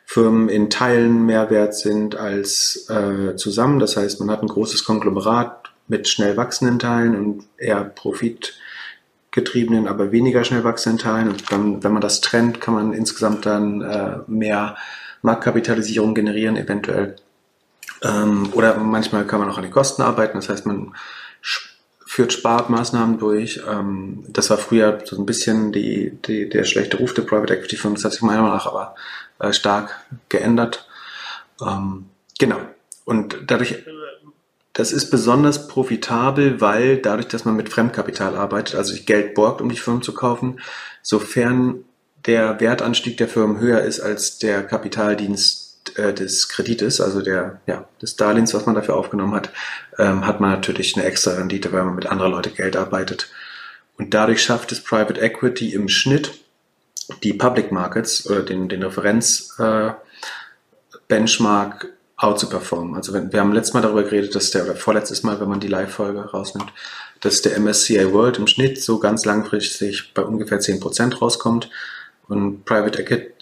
[0.06, 3.80] Firmen in Teilen mehr wert sind als äh, zusammen.
[3.80, 10.14] Das heißt, man hat ein großes Konglomerat mit schnell wachsenden Teilen und eher profitgetriebenen, aber
[10.14, 11.30] weniger schnell wachsenden Teilen.
[11.30, 14.78] Und dann, wenn man das trennt, kann man insgesamt dann äh, mehr
[15.24, 17.16] Marktkapitalisierung generieren, eventuell.
[18.04, 20.38] Ähm, oder manchmal kann man auch an den Kosten arbeiten.
[20.38, 20.94] Das heißt, man
[22.06, 23.62] führt Sparmaßnahmen durch.
[23.68, 27.78] Ähm, das war früher so ein bisschen die, die, der schlechte Ruf der Private Equity
[27.78, 27.96] Firmen.
[27.96, 28.96] Das hat sich meiner Meinung nach aber
[29.40, 30.00] äh, stark
[30.30, 30.88] geändert.
[31.66, 32.06] Ähm,
[32.38, 32.60] genau.
[33.06, 33.84] Und dadurch
[34.74, 39.62] das ist besonders profitabel, weil dadurch, dass man mit Fremdkapital arbeitet, also sich Geld borgt,
[39.62, 40.60] um die Firmen zu kaufen,
[41.04, 41.86] sofern
[42.26, 47.88] der Wertanstieg der Firmen höher ist als der Kapitaldienst äh, des Kredites, also der, ja,
[48.02, 49.52] des Darlehens, was man dafür aufgenommen hat,
[49.98, 53.30] ähm, hat man natürlich eine extra Rendite, weil man mit anderer Leute Geld arbeitet.
[53.98, 56.32] Und dadurch schafft es Private Equity im Schnitt,
[57.22, 59.92] die Public Markets oder den, den Referenz äh,
[61.08, 62.96] Benchmark out zu performen.
[62.96, 65.60] Also wenn, wir haben letztes Mal darüber geredet, dass der, oder vorletztes Mal, wenn man
[65.60, 66.72] die Live-Folge rausnimmt,
[67.20, 71.70] dass der MSCI World im Schnitt so ganz langfristig bei ungefähr 10% rauskommt.
[72.28, 73.00] Und Private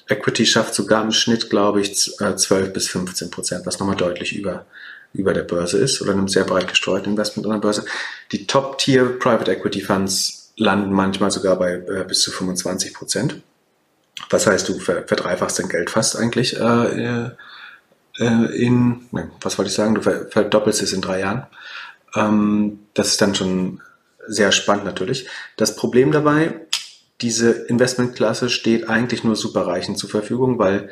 [0.08, 4.36] Equity schafft sogar im Schnitt, glaube ich, 12 äh, bis 15 Prozent, was nochmal deutlich
[4.36, 4.66] über,
[5.14, 7.86] über der Börse ist oder einem sehr breit gestreuten Investment an der Börse.
[8.32, 13.42] Die Top-Tier Private Equity Funds landen manchmal sogar bei äh, bis zu 25 Prozent.
[14.30, 17.30] Was heißt, du verdreifachst dein Geld fast eigentlich äh,
[18.20, 21.48] äh, in, ne, was wollte ich sagen, du verdoppelst es in drei Jahren.
[22.16, 23.82] Ähm, das ist dann schon
[24.28, 25.28] sehr spannend natürlich.
[25.58, 26.62] Das Problem dabei,
[27.22, 30.90] diese Investmentklasse steht eigentlich nur Superreichen zur Verfügung, weil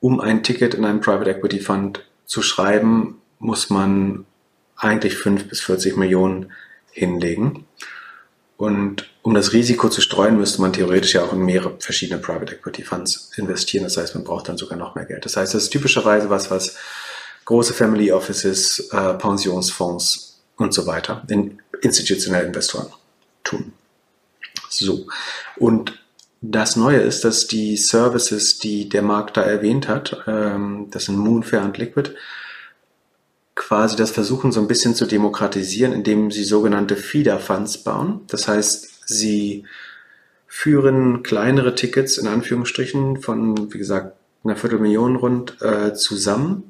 [0.00, 4.24] um ein Ticket in einem Private Equity Fund zu schreiben, muss man
[4.76, 6.52] eigentlich fünf bis 40 Millionen
[6.90, 7.66] hinlegen.
[8.56, 12.54] Und um das Risiko zu streuen, müsste man theoretisch ja auch in mehrere verschiedene Private
[12.54, 13.84] Equity Funds investieren.
[13.84, 15.24] Das heißt, man braucht dann sogar noch mehr Geld.
[15.24, 16.76] Das heißt, das ist typischerweise was, was
[17.46, 22.88] große Family Offices, äh, Pensionsfonds und so weiter, in institutionelle Investoren
[23.44, 23.72] tun.
[24.70, 25.06] So.
[25.56, 25.98] Und
[26.40, 31.18] das Neue ist, dass die Services, die der Markt da erwähnt hat, ähm, das sind
[31.18, 32.12] Moonfair und Liquid,
[33.54, 38.22] quasi das versuchen so ein bisschen zu demokratisieren, indem sie sogenannte Feeder Funds bauen.
[38.28, 39.64] Das heißt, sie
[40.46, 46.69] führen kleinere Tickets in Anführungsstrichen von, wie gesagt, einer Viertelmillion rund äh, zusammen,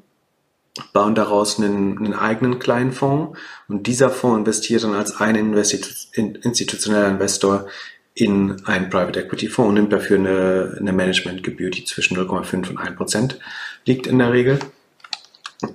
[0.93, 5.89] bauen daraus einen, einen eigenen kleinen Fonds und dieser Fonds investiert dann als ein Investitu
[6.13, 7.67] institutioneller Investor
[8.13, 12.77] in einen Private Equity Fonds und nimmt dafür eine, eine Managementgebühr, die zwischen 0,5 und
[12.77, 13.39] 1 Prozent
[13.85, 14.59] liegt in der Regel.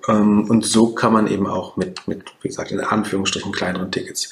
[0.09, 4.31] Ähm, und so kann man eben auch mit, mit, wie gesagt, in Anführungsstrichen kleineren Tickets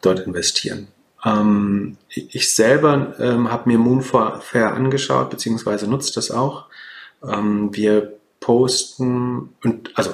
[0.00, 0.88] dort investieren.
[1.24, 6.66] Ähm, ich selber ähm, habe mir Moonfair angeschaut, beziehungsweise nutzt das auch.
[7.22, 8.12] wir
[8.46, 10.12] posten und also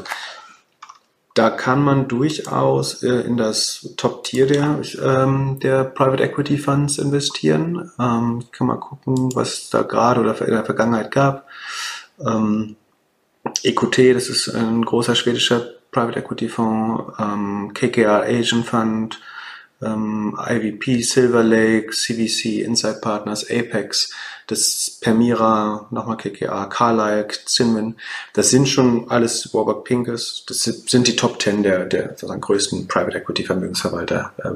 [1.34, 7.90] da kann man durchaus äh, in das Top-Tier der, ähm, der Private Equity Funds investieren.
[7.98, 11.46] Ähm, ich kann mal gucken, was es da gerade oder in der Vergangenheit gab.
[12.20, 12.76] Ähm,
[13.62, 15.60] EQT, das ist ein großer schwedischer
[15.90, 19.20] Private Equity Fonds, ähm, KKR Asian Fund,
[19.82, 24.12] ähm, IVP, Silver Lake, CVC, Inside Partners, Apex,
[24.46, 27.96] das Permira, nochmal KKR, Carlyle, Zinman.
[28.32, 30.44] Das sind schon alles Warburg Pincus.
[30.46, 34.50] Das sind die Top 10 der, der sozusagen größten Private Equity Vermögensverwalter äh,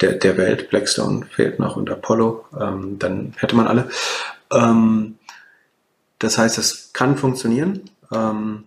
[0.00, 0.70] der, der Welt.
[0.70, 2.44] Blackstone fehlt noch und Apollo.
[2.58, 3.90] Ähm, dann hätte man alle.
[4.52, 5.18] Ähm,
[6.18, 7.88] das heißt, es kann funktionieren.
[8.12, 8.64] Ähm,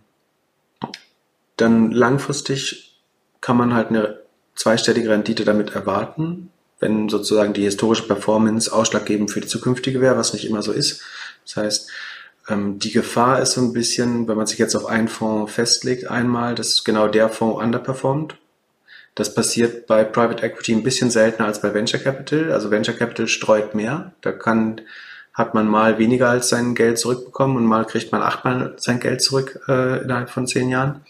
[1.58, 2.98] dann langfristig
[3.42, 4.23] kann man halt eine
[4.56, 6.50] zweistellige Rendite damit erwarten,
[6.80, 11.02] wenn sozusagen die historische Performance ausschlaggebend für die zukünftige wäre, was nicht immer so ist.
[11.46, 11.90] Das heißt,
[12.50, 16.10] ähm, die Gefahr ist so ein bisschen, wenn man sich jetzt auf einen Fonds festlegt,
[16.10, 18.36] einmal, dass genau der Fonds underperformt.
[19.16, 22.52] Das passiert bei Private Equity ein bisschen seltener als bei Venture Capital.
[22.52, 24.14] Also Venture Capital streut mehr.
[24.22, 24.82] Da kann,
[25.34, 29.22] hat man mal weniger als sein Geld zurückbekommen und mal kriegt man achtmal sein Geld
[29.22, 31.02] zurück äh, innerhalb von zehn Jahren.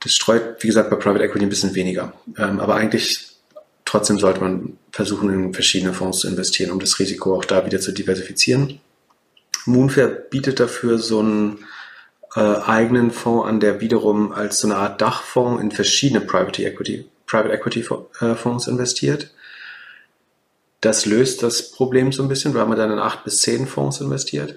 [0.00, 2.14] Das streut, wie gesagt, bei Private Equity ein bisschen weniger.
[2.38, 3.30] Ähm, aber eigentlich
[3.84, 7.80] trotzdem sollte man versuchen, in verschiedene Fonds zu investieren, um das Risiko auch da wieder
[7.80, 8.80] zu diversifizieren.
[9.66, 11.64] Moonfair bietet dafür so einen
[12.34, 17.06] äh, eigenen Fonds an, der wiederum als so eine Art Dachfonds in verschiedene Private Equity,
[17.26, 17.84] Private Equity
[18.20, 19.30] äh, Fonds investiert.
[20.80, 24.00] Das löst das Problem so ein bisschen, weil man dann in acht bis zehn Fonds
[24.00, 24.54] investiert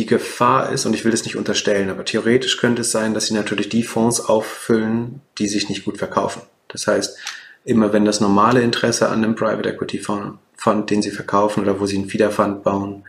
[0.00, 3.26] die Gefahr ist, und ich will das nicht unterstellen, aber theoretisch könnte es sein, dass
[3.26, 6.40] sie natürlich die Fonds auffüllen, die sich nicht gut verkaufen.
[6.68, 7.18] Das heißt,
[7.66, 11.80] immer wenn das normale Interesse an einem Private Equity Fund, Fund den sie verkaufen oder
[11.80, 13.04] wo sie einen Feeder Fund bauen,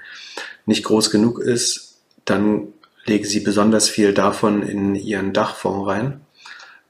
[0.66, 2.68] nicht groß genug ist, dann
[3.06, 6.22] legen sie besonders viel davon in ihren Dachfonds rein.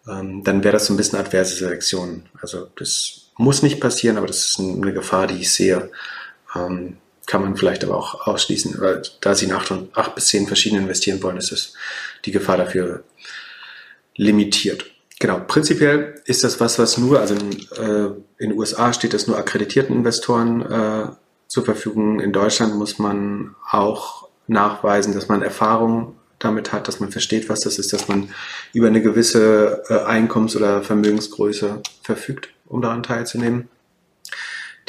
[0.09, 2.23] Ähm, dann wäre das so ein bisschen adverse Selektion.
[2.41, 5.91] Also das muss nicht passieren, aber das ist eine Gefahr, die ich sehe.
[6.55, 6.97] Ähm,
[7.27, 11.21] kann man vielleicht aber auch ausschließen, weil da sie nach acht bis zehn verschiedene investieren
[11.23, 11.73] wollen, ist es
[12.25, 13.03] die Gefahr dafür
[14.15, 14.85] limitiert.
[15.19, 18.05] Genau, prinzipiell ist das was, was nur, also in, äh,
[18.37, 21.09] in den USA steht das nur akkreditierten Investoren äh,
[21.47, 22.19] zur Verfügung.
[22.19, 27.59] In Deutschland muss man auch nachweisen, dass man Erfahrung damit hat, dass man versteht, was
[27.59, 28.29] das ist, dass man
[28.73, 33.69] über eine gewisse äh, Einkommens- oder Vermögensgröße verfügt, um daran teilzunehmen.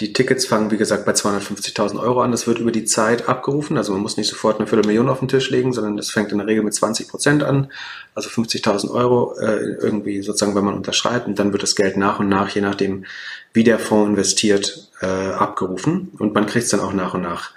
[0.00, 2.30] Die Tickets fangen, wie gesagt, bei 250.000 Euro an.
[2.30, 3.76] Das wird über die Zeit abgerufen.
[3.76, 6.38] Also man muss nicht sofort eine Viertelmillion auf den Tisch legen, sondern das fängt in
[6.38, 7.70] der Regel mit 20 Prozent an.
[8.14, 11.26] Also 50.000 Euro äh, irgendwie sozusagen, wenn man unterschreibt.
[11.26, 13.04] Und dann wird das Geld nach und nach, je nachdem,
[13.52, 16.10] wie der Fonds investiert, äh, abgerufen.
[16.18, 17.50] Und man kriegt es dann auch nach und nach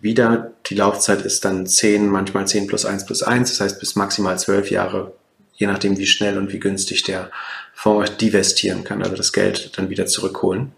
[0.00, 0.52] wieder.
[0.66, 3.50] Die Laufzeit ist dann 10, manchmal 10 plus 1 plus 1.
[3.50, 5.14] Das heißt bis maximal 12 Jahre,
[5.54, 7.32] je nachdem, wie schnell und wie günstig der
[7.74, 9.02] Fonds divestieren kann.
[9.02, 10.72] Also das Geld dann wieder zurückholen.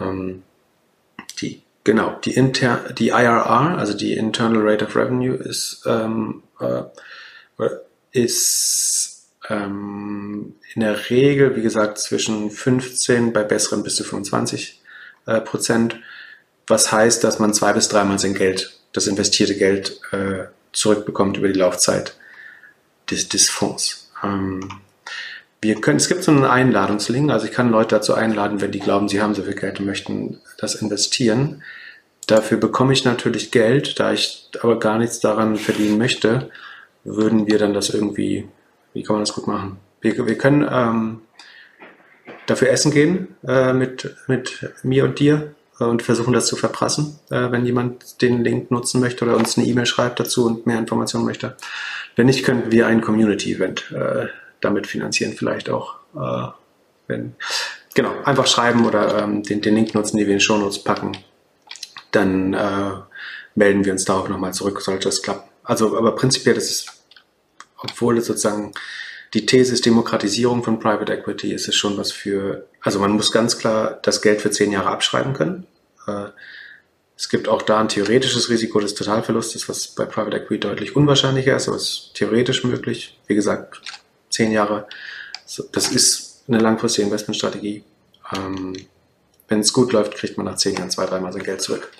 [0.00, 0.42] Ähm,
[1.40, 6.82] die, genau, die, Inter, die IRR, also die Internal Rate of Revenue, ist, ähm, äh,
[8.12, 14.80] ist ähm, in der Regel, wie gesagt, zwischen 15 bei besseren bis zu 25
[15.26, 15.96] äh, Prozent,
[16.66, 21.48] was heißt, dass man zwei bis dreimal sein Geld, das investierte Geld äh, zurückbekommt über
[21.48, 22.16] die Laufzeit
[23.10, 24.10] des, des Fonds.
[24.22, 24.68] Ähm,
[25.62, 28.78] wir können, es gibt so einen Einladungslink, also ich kann Leute dazu einladen, wenn die
[28.78, 31.62] glauben, sie haben so viel Geld und möchten das investieren.
[32.26, 36.50] Dafür bekomme ich natürlich Geld, da ich aber gar nichts daran verdienen möchte,
[37.04, 38.48] würden wir dann das irgendwie,
[38.94, 39.78] wie kann man das gut machen?
[40.00, 41.20] Wir, wir können ähm,
[42.46, 47.50] dafür essen gehen äh, mit, mit mir und dir und versuchen das zu verprassen, äh,
[47.50, 51.24] wenn jemand den Link nutzen möchte oder uns eine E-Mail schreibt dazu und mehr Informationen
[51.24, 51.56] möchte.
[52.16, 54.26] Wenn nicht, könnten wir ein Community-Event äh,
[54.60, 55.96] damit finanzieren vielleicht auch.
[56.14, 56.52] Äh,
[57.06, 57.34] wenn,
[57.94, 61.16] genau, einfach schreiben oder ähm, den, den Link nutzen, die wir in den Shownotes packen.
[62.12, 62.92] Dann äh,
[63.54, 65.48] melden wir uns da auch nochmal zurück, sollte das klappen.
[65.64, 66.86] Also, aber prinzipiell ist es,
[67.78, 68.72] obwohl es sozusagen
[69.34, 73.30] die These ist Demokratisierung von Private Equity, ist es schon was für, also man muss
[73.30, 75.66] ganz klar das Geld für zehn Jahre abschreiben können.
[76.06, 76.30] Äh,
[77.16, 81.54] es gibt auch da ein theoretisches Risiko des Totalverlustes, was bei Private Equity deutlich unwahrscheinlicher
[81.54, 83.20] ist, aber es ist theoretisch möglich.
[83.26, 83.82] Wie gesagt,
[84.40, 84.86] zehn Jahre.
[85.72, 87.84] Das ist eine langfristige Investmentstrategie.
[88.34, 88.74] Ähm,
[89.48, 91.90] wenn es gut läuft, kriegt man nach zehn Jahren zwei, dreimal sein Geld zurück.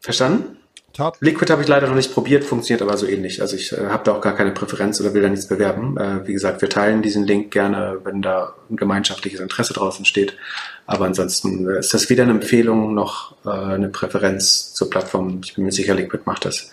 [0.00, 0.56] Verstanden?
[0.94, 1.18] Top.
[1.20, 3.42] Liquid habe ich leider noch nicht probiert, funktioniert aber so ähnlich.
[3.42, 5.98] Also ich äh, habe da auch gar keine Präferenz oder will da nichts bewerben.
[5.98, 10.38] Äh, wie gesagt, wir teilen diesen Link gerne, wenn da ein gemeinschaftliches Interesse draußen steht.
[10.86, 15.42] Aber ansonsten äh, ist das weder eine Empfehlung noch äh, eine Präferenz zur Plattform.
[15.44, 16.70] Ich bin mir sicher, Liquid macht das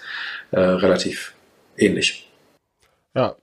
[0.52, 1.34] äh, relativ
[1.76, 2.32] ähnlich.
[3.14, 3.36] Ja,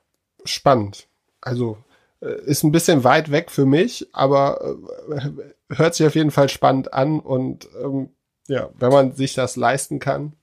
[0.44, 1.08] spannend.
[1.40, 1.78] Also
[2.20, 4.76] äh, ist ein bisschen weit weg für mich, aber
[5.10, 8.10] äh, hört sich auf jeden Fall spannend an und ähm,
[8.48, 10.34] ja, wenn man sich das leisten kann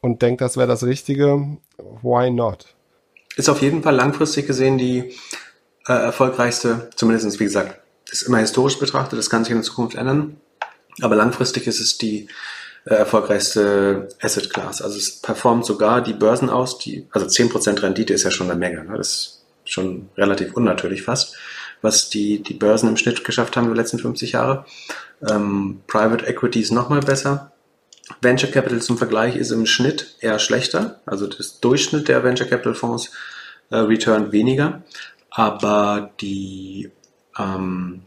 [0.00, 1.58] und denkt, das wäre das Richtige,
[2.02, 2.76] why not?
[3.36, 5.12] ist auf jeden Fall langfristig gesehen die
[5.86, 9.96] äh, erfolgreichste, zumindest wie gesagt, ist immer historisch betrachtet, das kann sich in der Zukunft
[9.96, 10.40] ändern,
[11.02, 12.28] aber langfristig ist es die
[12.94, 14.80] erfolgreichste Asset Class.
[14.80, 18.58] Also es performt sogar die Börsen aus, die, also 10% Rendite ist ja schon eine
[18.58, 18.96] Menge, ne?
[18.96, 21.36] das ist schon relativ unnatürlich fast,
[21.82, 24.64] was die, die Börsen im Schnitt geschafft haben in den letzten 50 Jahre.
[25.28, 27.52] Ähm, Private Equity ist nochmal besser.
[28.22, 32.74] Venture Capital zum Vergleich ist im Schnitt eher schlechter, also das Durchschnitt der Venture Capital
[32.74, 33.10] Fonds
[33.70, 34.84] äh, return weniger,
[35.30, 36.92] aber die
[37.36, 38.05] ähm,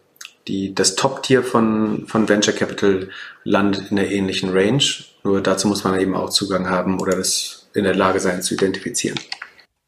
[0.49, 3.09] die, das Top-Tier von, von Venture Capital
[3.43, 4.83] landet in der ähnlichen Range.
[5.23, 8.55] Nur dazu muss man eben auch Zugang haben oder das in der Lage sein zu
[8.55, 9.19] identifizieren.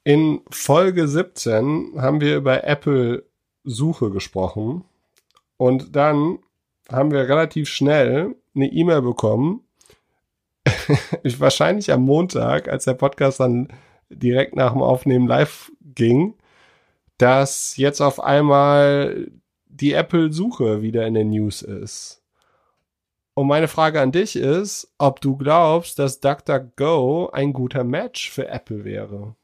[0.04, 3.26] In Folge 17 haben wir über Apple
[3.64, 4.84] Suche gesprochen
[5.58, 6.40] und dann
[6.92, 9.62] haben wir relativ schnell eine E-Mail bekommen,
[11.24, 13.68] wahrscheinlich am Montag, als der Podcast dann
[14.10, 16.36] direkt nach dem Aufnehmen live ging,
[17.18, 19.32] dass jetzt auf einmal
[19.82, 22.22] die Apple-Suche wieder in den News ist.
[23.34, 28.48] Und meine Frage an dich ist, ob du glaubst, dass DuckDuckGo ein guter Match für
[28.48, 29.36] Apple wäre.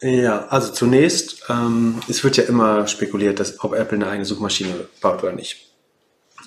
[0.00, 4.88] Ja, also zunächst, ähm, es wird ja immer spekuliert, dass ob Apple eine eigene Suchmaschine
[5.00, 5.70] baut oder nicht.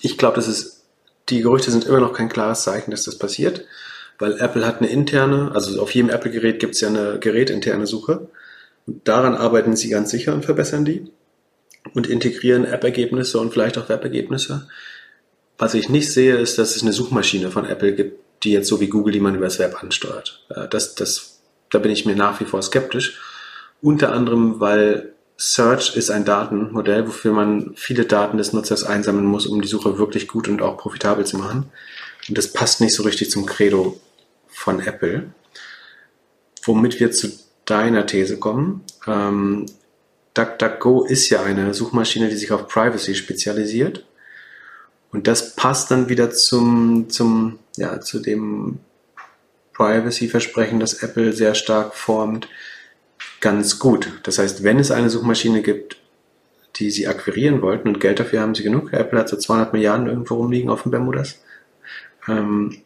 [0.01, 0.83] Ich glaube, das ist,
[1.29, 3.65] die Gerüchte sind immer noch kein klares Zeichen, dass das passiert,
[4.19, 8.29] weil Apple hat eine interne, also auf jedem Apple-Gerät gibt es ja eine gerätinterne Suche.
[8.85, 11.11] Und daran arbeiten sie ganz sicher und verbessern die
[11.93, 14.67] und integrieren App-Ergebnisse und vielleicht auch Web-Ergebnisse.
[15.57, 18.79] Was ich nicht sehe, ist, dass es eine Suchmaschine von Apple gibt, die jetzt so
[18.79, 20.45] wie Google, die man über das Web ansteuert.
[20.69, 21.39] Das, das,
[21.71, 23.19] da bin ich mir nach wie vor skeptisch.
[23.81, 29.45] Unter anderem, weil Search ist ein Datenmodell, wofür man viele Daten des Nutzers einsammeln muss,
[29.45, 31.71] um die Suche wirklich gut und auch profitabel zu machen.
[32.27, 33.99] Und das passt nicht so richtig zum Credo
[34.47, 35.31] von Apple.
[36.63, 37.29] Womit wir zu
[37.65, 38.83] deiner These kommen.
[39.05, 39.67] Ähm,
[40.37, 44.05] DuckDuckGo ist ja eine Suchmaschine, die sich auf Privacy spezialisiert.
[45.11, 48.79] Und das passt dann wieder zum, zum, ja, zu dem
[49.73, 52.47] Privacy-Versprechen, das Apple sehr stark formt,
[53.39, 54.11] ganz gut.
[54.23, 55.97] Das heißt, wenn es eine Suchmaschine gibt,
[56.75, 60.07] die sie akquirieren wollten und Geld dafür haben sie genug, Apple hat so 200 Milliarden
[60.07, 61.41] irgendwo rumliegen auf dem Bermudas,
[62.27, 62.81] ähm,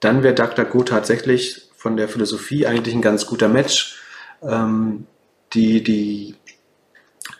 [0.00, 4.00] dann wäre DuckDuckGo tatsächlich von der Philosophie eigentlich ein ganz guter Match.
[4.42, 5.06] Ähm,
[5.52, 6.34] die, die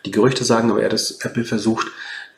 [0.05, 1.87] die Gerüchte sagen aber eher, dass Apple versucht,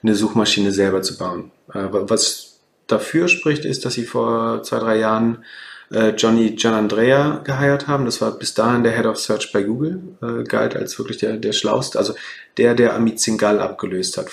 [0.03, 1.51] eine Suchmaschine selber zu bauen.
[1.74, 5.43] Äh, was dafür spricht, ist, dass sie vor zwei, drei Jahren
[5.91, 8.05] äh, Johnny Gianandrea geheiert haben.
[8.05, 11.38] Das war bis dahin der Head of Search bei Google, äh, galt als wirklich der,
[11.38, 12.14] der schlauste, also
[12.57, 14.28] der, der Amit Singhal abgelöst hat.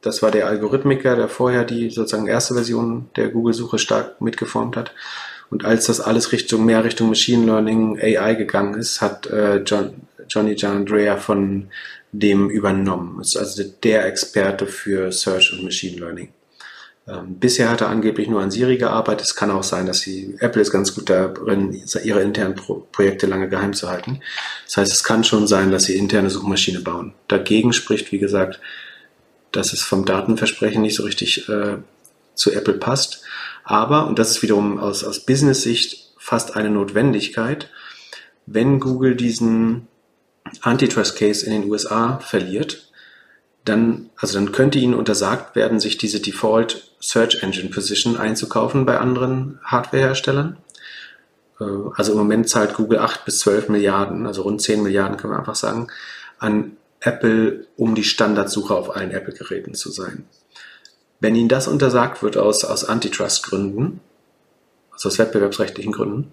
[0.00, 4.92] Das war der Algorithmiker, der vorher die sozusagen erste Version der Google-Suche stark mitgeformt hat.
[5.50, 9.92] Und als das alles Richtung mehr Richtung Machine Learning, AI gegangen ist, hat äh, John,
[10.28, 11.68] Johnny Gianandrea von
[12.12, 13.20] dem übernommen.
[13.20, 16.28] Ist also der Experte für Search und Machine Learning.
[17.08, 19.26] Ähm, bisher hat er angeblich nur an Siri gearbeitet.
[19.26, 23.26] Es kann auch sein, dass sie, Apple ist ganz gut darin, ihre internen Pro Projekte
[23.26, 24.20] lange geheim zu halten.
[24.66, 27.14] Das heißt, es kann schon sein, dass sie interne Suchmaschine bauen.
[27.26, 28.60] Dagegen spricht, wie gesagt,
[29.50, 31.78] dass es vom Datenversprechen nicht so richtig äh,
[32.34, 33.24] zu Apple passt.
[33.64, 37.68] Aber, und das ist wiederum aus, aus Business-Sicht fast eine Notwendigkeit,
[38.46, 39.88] wenn Google diesen
[40.60, 42.90] Antitrust Case in den USA verliert,
[43.64, 48.98] dann, also dann könnte ihnen untersagt werden, sich diese Default Search Engine Position einzukaufen bei
[48.98, 50.56] anderen Hardwareherstellern.
[51.60, 51.64] Äh,
[51.94, 55.38] also im Moment zahlt Google 8 bis 12 Milliarden, also rund 10 Milliarden kann man
[55.38, 55.88] einfach sagen,
[56.38, 60.24] an Apple, um die Standardsuche auf allen Apple-Geräten zu sein.
[61.20, 64.00] Wenn ihnen das untersagt wird aus, aus Antitrust-Gründen,
[64.92, 66.32] also aus wettbewerbsrechtlichen Gründen,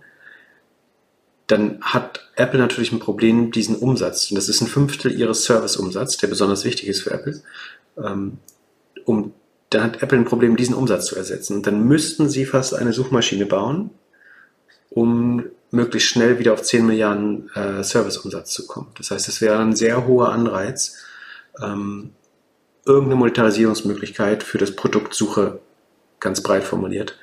[1.50, 6.18] dann hat Apple natürlich ein Problem, diesen Umsatz, und das ist ein Fünftel ihres Serviceumsatz,
[6.18, 7.41] der besonders wichtig ist für Apple,
[7.97, 8.38] ähm,
[9.06, 9.34] um,
[9.72, 11.56] dann hat Apple ein Problem, diesen Umsatz zu ersetzen.
[11.56, 13.89] Und dann müssten sie fast eine Suchmaschine bauen,
[14.91, 18.91] um möglichst schnell wieder auf 10 Milliarden äh, Serviceumsatz zu kommen.
[18.97, 20.97] Das heißt, es wäre ein sehr hoher Anreiz,
[21.62, 22.12] ähm,
[22.86, 25.60] irgendeine Monetarisierungsmöglichkeit für das Produkt Suche
[26.20, 27.18] ganz breit formuliert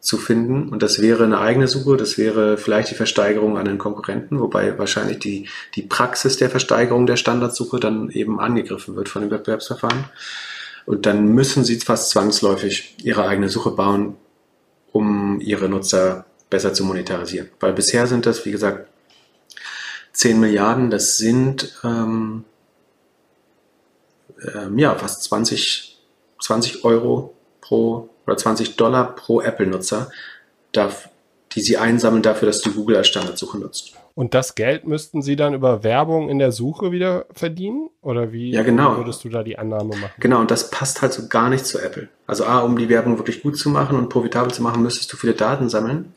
[0.00, 0.68] zu finden.
[0.68, 4.78] Und das wäre eine eigene Suche, das wäre vielleicht die Versteigerung an den Konkurrenten, wobei
[4.78, 10.04] wahrscheinlich die, die Praxis der Versteigerung der Standardsuche dann eben angegriffen wird von dem Wettbewerbsverfahren.
[10.84, 14.16] Und dann müssen sie fast zwangsläufig ihre eigene Suche bauen,
[14.92, 17.48] um ihre Nutzer besser zu monetarisieren.
[17.58, 18.88] Weil bisher sind das, wie gesagt,
[20.12, 22.44] 10 Milliarden, das sind ähm,
[24.54, 25.98] ähm, ja fast 20,
[26.40, 30.10] 20 Euro pro oder 20 Dollar pro Apple-Nutzer,
[31.52, 33.94] die sie einsammeln dafür, dass du Google als Standardsuche nutzt.
[34.16, 37.90] Und das Geld müssten Sie dann über Werbung in der Suche wieder verdienen?
[38.00, 38.96] Oder wie ja, genau.
[38.96, 40.14] würdest du da die Annahme machen?
[40.20, 42.08] Genau, und das passt halt so gar nicht zu Apple.
[42.26, 45.18] Also A, um die Werbung wirklich gut zu machen und profitabel zu machen, müsstest du
[45.18, 46.14] viele Daten sammeln.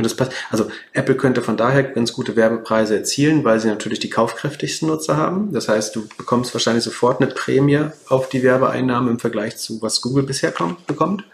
[0.00, 0.32] Und das passt.
[0.50, 5.18] Also Apple könnte von daher ganz gute Werbepreise erzielen, weil sie natürlich die kaufkräftigsten Nutzer
[5.18, 5.52] haben.
[5.52, 10.00] Das heißt, du bekommst wahrscheinlich sofort eine Prämie auf die Werbeeinnahmen im Vergleich zu was
[10.00, 11.24] Google bisher kommt, bekommt.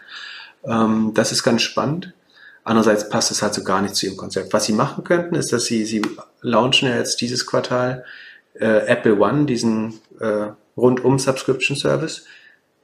[0.65, 2.11] Ähm, das ist ganz spannend.
[2.65, 4.51] Andererseits passt es halt so gar nicht zu ihrem Konzept.
[4.51, 6.01] Was sie machen könnten, ist, dass sie, sie
[6.41, 8.03] launchen ja jetzt dieses Quartal
[8.55, 12.25] äh, Apple One, diesen äh, rundum Subscription Service,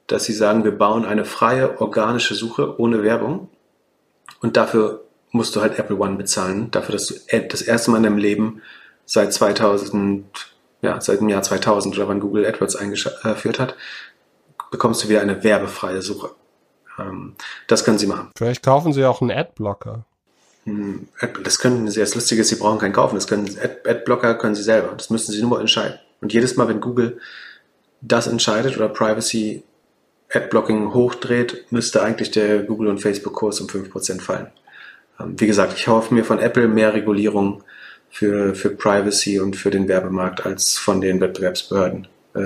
[0.07, 3.49] dass sie sagen, wir bauen eine freie organische Suche ohne Werbung
[4.39, 5.02] und dafür
[5.33, 7.15] musst du halt Apple One bezahlen, dafür, dass du
[7.49, 8.61] das erste Mal in deinem Leben
[9.05, 10.25] seit 2000,
[10.81, 13.75] ja, seit dem Jahr 2000 oder wann Google AdWords eingeführt hat,
[14.71, 16.31] bekommst du wieder eine werbefreie Suche.
[16.99, 17.35] Ähm,
[17.67, 18.29] das können sie machen.
[18.37, 20.05] Vielleicht kaufen sie auch einen Adblocker.
[20.65, 21.07] Hm,
[21.43, 23.15] das können sie, das Lustige ist, sie brauchen keinen kaufen.
[23.15, 24.93] Das können, Ad, Adblocker können sie selber.
[24.95, 25.99] Das müssen sie nur entscheiden.
[26.21, 27.19] Und jedes Mal, wenn Google
[28.01, 29.63] das entscheidet oder Privacy
[30.31, 34.47] Adblocking hochdreht, müsste eigentlich der Google- und Facebook-Kurs um 5% fallen.
[35.19, 37.63] Ähm, wie gesagt, ich hoffe mir von Apple mehr Regulierung
[38.09, 42.39] für, für Privacy und für den Werbemarkt als von den Wettbewerbsbehörden äh,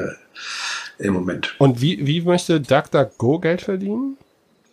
[0.99, 1.55] im Moment.
[1.59, 4.18] Und wie, wie möchte DuckDuckGo Geld verdienen?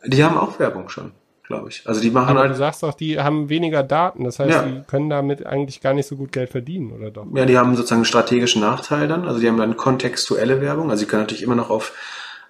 [0.06, 1.12] Die haben auch Werbung schon,
[1.46, 1.82] glaube ich.
[1.86, 2.50] Also die machen Aber halt.
[2.52, 4.24] du sagst doch, die haben weniger Daten.
[4.24, 4.62] Das heißt, Ja.
[4.62, 7.26] die können damit eigentlich gar nicht so gut Geld verdienen, oder doch?
[7.34, 9.26] Ja, die haben sozusagen einen strategischen Nachteil dann.
[9.26, 10.90] Also die haben dann kontextuelle Werbung.
[10.90, 11.92] Also sie können natürlich immer noch auf,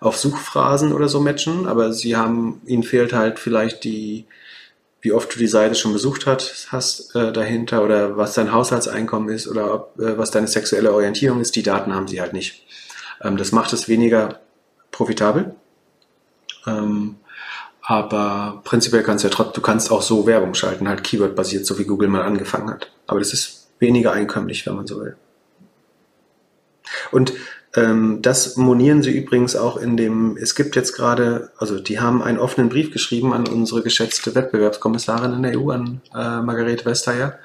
[0.00, 4.26] auf Suchphrasen oder so matchen, aber sie haben, ihnen fehlt halt vielleicht die,
[5.04, 9.28] wie oft du die Seite schon besucht hat, hast äh, dahinter oder was dein Haushaltseinkommen
[9.28, 11.54] ist oder ob, äh, was deine sexuelle Orientierung ist.
[11.56, 12.66] Die Daten haben sie halt nicht.
[13.22, 14.40] Ähm, das macht es weniger
[14.92, 15.54] profitabel.
[16.66, 17.16] Ähm,
[17.82, 21.78] aber prinzipiell kannst du ja trotzdem, du kannst auch so Werbung schalten, halt Keyword-basiert, so
[21.78, 22.90] wie Google mal angefangen hat.
[23.06, 25.16] Aber das ist weniger einkömmlich, wenn man so will.
[27.10, 27.34] Und
[27.76, 32.22] ähm, das monieren sie übrigens auch in dem, es gibt jetzt gerade, also die haben
[32.22, 37.38] einen offenen Brief geschrieben an unsere geschätzte Wettbewerbskommissarin in der EU, an äh, Margarete Vestager,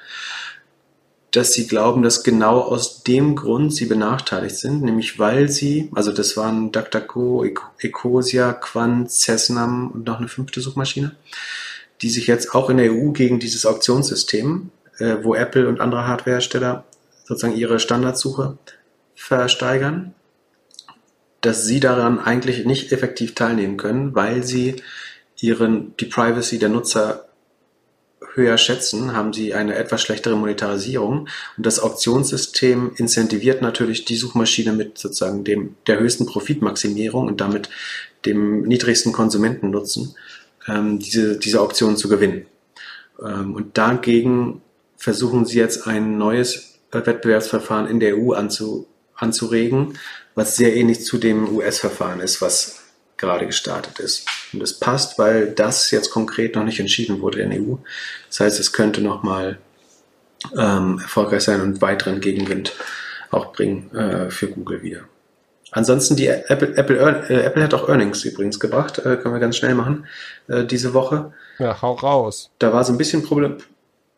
[1.32, 6.12] dass sie glauben, dass genau aus dem Grund sie benachteiligt sind, nämlich weil sie, also
[6.12, 11.14] das waren DuckDuckGo, Ec- Ecosia, Quant, Cessnam und noch eine fünfte Suchmaschine,
[12.02, 16.06] die sich jetzt auch in der EU gegen dieses Auktionssystem, äh, wo Apple und andere
[16.06, 16.84] Hardwarehersteller
[17.24, 18.58] sozusagen ihre Standardsuche
[19.14, 20.14] versteigern,
[21.40, 24.76] dass sie daran eigentlich nicht effektiv teilnehmen können, weil sie
[25.40, 27.26] ihren, die Privacy der Nutzer
[28.34, 34.72] höher schätzen, haben sie eine etwas schlechtere Monetarisierung und das Auktionssystem incentiviert natürlich die Suchmaschine
[34.72, 37.70] mit sozusagen dem der höchsten Profitmaximierung und damit
[38.26, 40.14] dem niedrigsten Konsumentennutzen
[40.68, 42.46] ähm, diese diese Auktion zu gewinnen.
[43.20, 44.62] Ähm, und dagegen
[44.96, 49.94] versuchen sie jetzt ein neues Wettbewerbsverfahren in der EU anzu, anzuregen,
[50.34, 52.80] was sehr ähnlich zu dem US-Verfahren ist, was
[53.16, 54.26] gerade gestartet ist.
[54.52, 57.76] Und das passt, weil das jetzt konkret noch nicht entschieden wurde in der EU.
[58.28, 59.58] Das heißt, es könnte nochmal
[60.56, 62.72] ähm, erfolgreich sein und weiteren Gegenwind
[63.30, 65.02] auch bringen äh, für Google wieder.
[65.72, 69.56] Ansonsten die Apple, Apple, äh, Apple hat auch Earnings übrigens gebracht, äh, können wir ganz
[69.56, 70.06] schnell machen,
[70.48, 71.32] äh, diese Woche.
[71.58, 72.50] Ja, hau raus.
[72.58, 73.58] Da war so ein bisschen problem,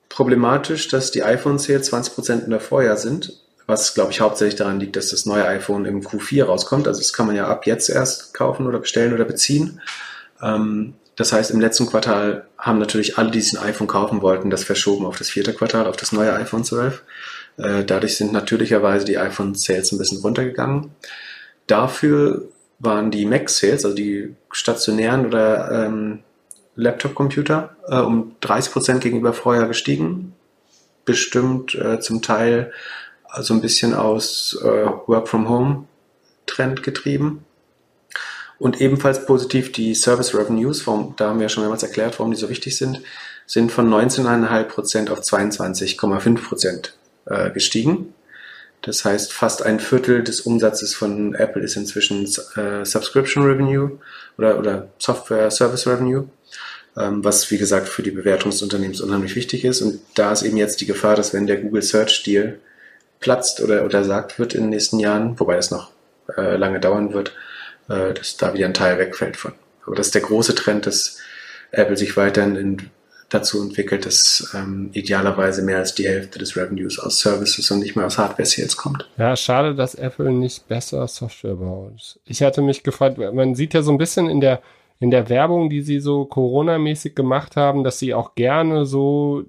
[0.08, 4.96] problematisch, dass die iPhone-Sales 20% in der Vorjahr sind, was, glaube ich, hauptsächlich daran liegt,
[4.96, 6.88] dass das neue iPhone im Q4 rauskommt.
[6.88, 9.80] Also das kann man ja ab jetzt erst kaufen oder bestellen oder beziehen.
[10.42, 14.50] Ähm, das heißt, im letzten Quartal haben natürlich alle, die sich ein iPhone kaufen wollten,
[14.50, 17.02] das verschoben auf das vierte Quartal, auf das neue iPhone 12.
[17.58, 20.90] Äh, dadurch sind natürlicherweise die iPhone-Sales ein bisschen runtergegangen.
[21.66, 22.48] Dafür
[22.78, 26.20] waren die Mac-Sales, also die stationären oder ähm,
[26.76, 30.34] Laptop-Computer, äh, um 30% gegenüber Vorjahr gestiegen.
[31.04, 32.72] Bestimmt äh, zum Teil
[33.41, 37.45] so ein bisschen aus äh, Work-from-Home-Trend getrieben.
[38.59, 42.30] Und ebenfalls positiv die Service Revenues, warum, da haben wir ja schon mehrmals erklärt, warum
[42.30, 43.01] die so wichtig sind,
[43.47, 46.91] sind von 19,5% auf 22,5%
[47.26, 48.14] äh, gestiegen.
[48.83, 52.24] Das heißt, fast ein Viertel des Umsatzes von Apple ist inzwischen
[52.57, 53.99] äh, Subscription Revenue
[54.39, 56.28] oder, oder Software Service Revenue,
[56.97, 59.83] ähm, was wie gesagt für die Bewertung des Unternehmens unheimlich wichtig ist.
[59.83, 62.59] Und da ist eben jetzt die Gefahr, dass wenn der Google Search Deal
[63.23, 65.91] platzt oder untersagt wird in den nächsten Jahren, wobei das noch
[66.37, 67.33] äh, lange dauern wird,
[67.89, 69.55] äh, dass da wieder ein Teil wegfällt von.
[69.87, 71.18] Aber das ist der große Trend, dass
[71.70, 72.91] Apple sich weiterhin in,
[73.31, 77.97] dazu entwickelt, dass ähm, idealerweise mehr als die Hälfte des Revenues aus Services und nicht
[77.97, 79.09] mehr aus Hardware-Sales kommt.
[79.16, 82.20] Ja, schade, dass Apple nicht besser Software baut.
[82.25, 84.61] Ich hatte mich gefragt, man sieht ja so ein bisschen in der,
[85.01, 89.45] in der Werbung, die sie so Corona-mäßig gemacht haben, dass sie auch gerne so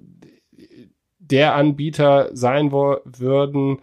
[1.30, 3.78] der Anbieter sein würden,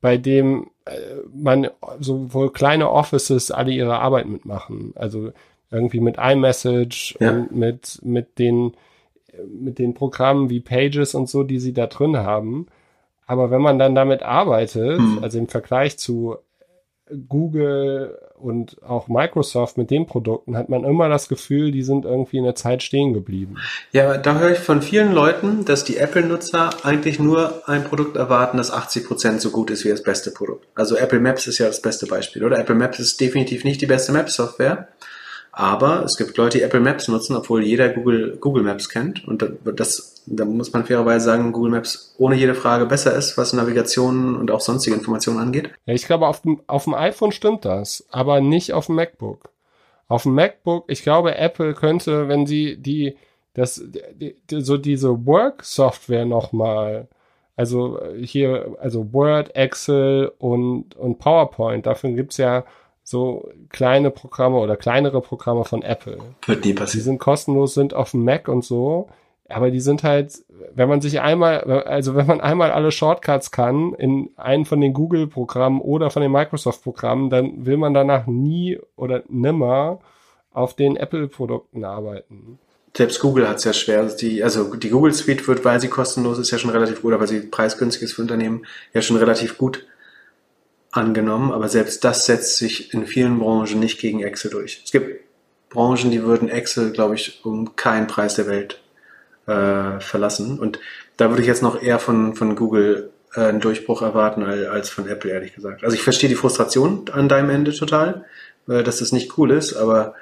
[0.00, 0.92] bei dem äh,
[1.34, 1.68] man
[2.00, 4.92] sowohl kleine Offices alle ihre Arbeit mitmachen.
[4.94, 5.32] Also
[5.70, 7.32] irgendwie mit iMessage ja.
[7.32, 8.72] und mit, mit den,
[9.46, 12.66] mit den Programmen wie Pages und so, die sie da drin haben.
[13.26, 15.18] Aber wenn man dann damit arbeitet, hm.
[15.22, 16.36] also im Vergleich zu
[17.28, 22.38] Google und auch Microsoft mit den Produkten hat man immer das Gefühl, die sind irgendwie
[22.38, 23.56] in der Zeit stehen geblieben.
[23.92, 28.58] Ja, da höre ich von vielen Leuten, dass die Apple-Nutzer eigentlich nur ein Produkt erwarten,
[28.58, 30.66] das 80 Prozent so gut ist wie das beste Produkt.
[30.74, 32.58] Also Apple Maps ist ja das beste Beispiel, oder?
[32.58, 34.88] Apple Maps ist definitiv nicht die beste Map-Software.
[35.58, 39.26] Aber es gibt Leute, die Apple Maps nutzen, obwohl jeder Google, Google Maps kennt.
[39.26, 43.54] Und das, da muss man fairerweise sagen, Google Maps ohne jede Frage besser ist, was
[43.54, 45.70] Navigation und auch sonstige Informationen angeht.
[45.86, 49.48] Ja, ich glaube, auf dem, auf dem iPhone stimmt das, aber nicht auf dem MacBook.
[50.08, 53.16] Auf dem MacBook, ich glaube, Apple könnte, wenn sie die,
[53.54, 53.82] das,
[54.12, 57.08] die, so diese Work-Software nochmal,
[57.56, 62.64] also hier, also Word, Excel und, und PowerPoint, dafür gibt's ja
[63.08, 66.18] so kleine Programme oder kleinere Programme von Apple.
[66.44, 66.98] Wird nie passieren.
[66.98, 69.08] Die sind kostenlos, sind auf dem Mac und so.
[69.48, 70.32] Aber die sind halt,
[70.74, 74.92] wenn man sich einmal, also wenn man einmal alle Shortcuts kann in einen von den
[74.92, 80.00] Google-Programmen oder von den Microsoft-Programmen, dann will man danach nie oder nimmer
[80.52, 82.58] auf den Apple-Produkten arbeiten.
[82.96, 84.04] Selbst Google hat es ja schwer.
[84.06, 87.20] Die, also die Google Suite wird, weil sie kostenlos ist, ja schon relativ gut, aber
[87.20, 89.86] weil sie preisgünstig ist für Unternehmen, ja schon relativ gut
[90.96, 94.82] angenommen, aber selbst das setzt sich in vielen Branchen nicht gegen Excel durch.
[94.84, 95.20] Es gibt
[95.70, 98.80] Branchen, die würden Excel, glaube ich, um keinen Preis der Welt
[99.46, 100.58] äh, verlassen.
[100.58, 100.78] Und
[101.16, 105.08] da würde ich jetzt noch eher von, von Google äh, einen Durchbruch erwarten als von
[105.08, 105.84] Apple, ehrlich gesagt.
[105.84, 108.24] Also ich verstehe die Frustration an deinem Ende total,
[108.68, 110.14] äh, dass das nicht cool ist, aber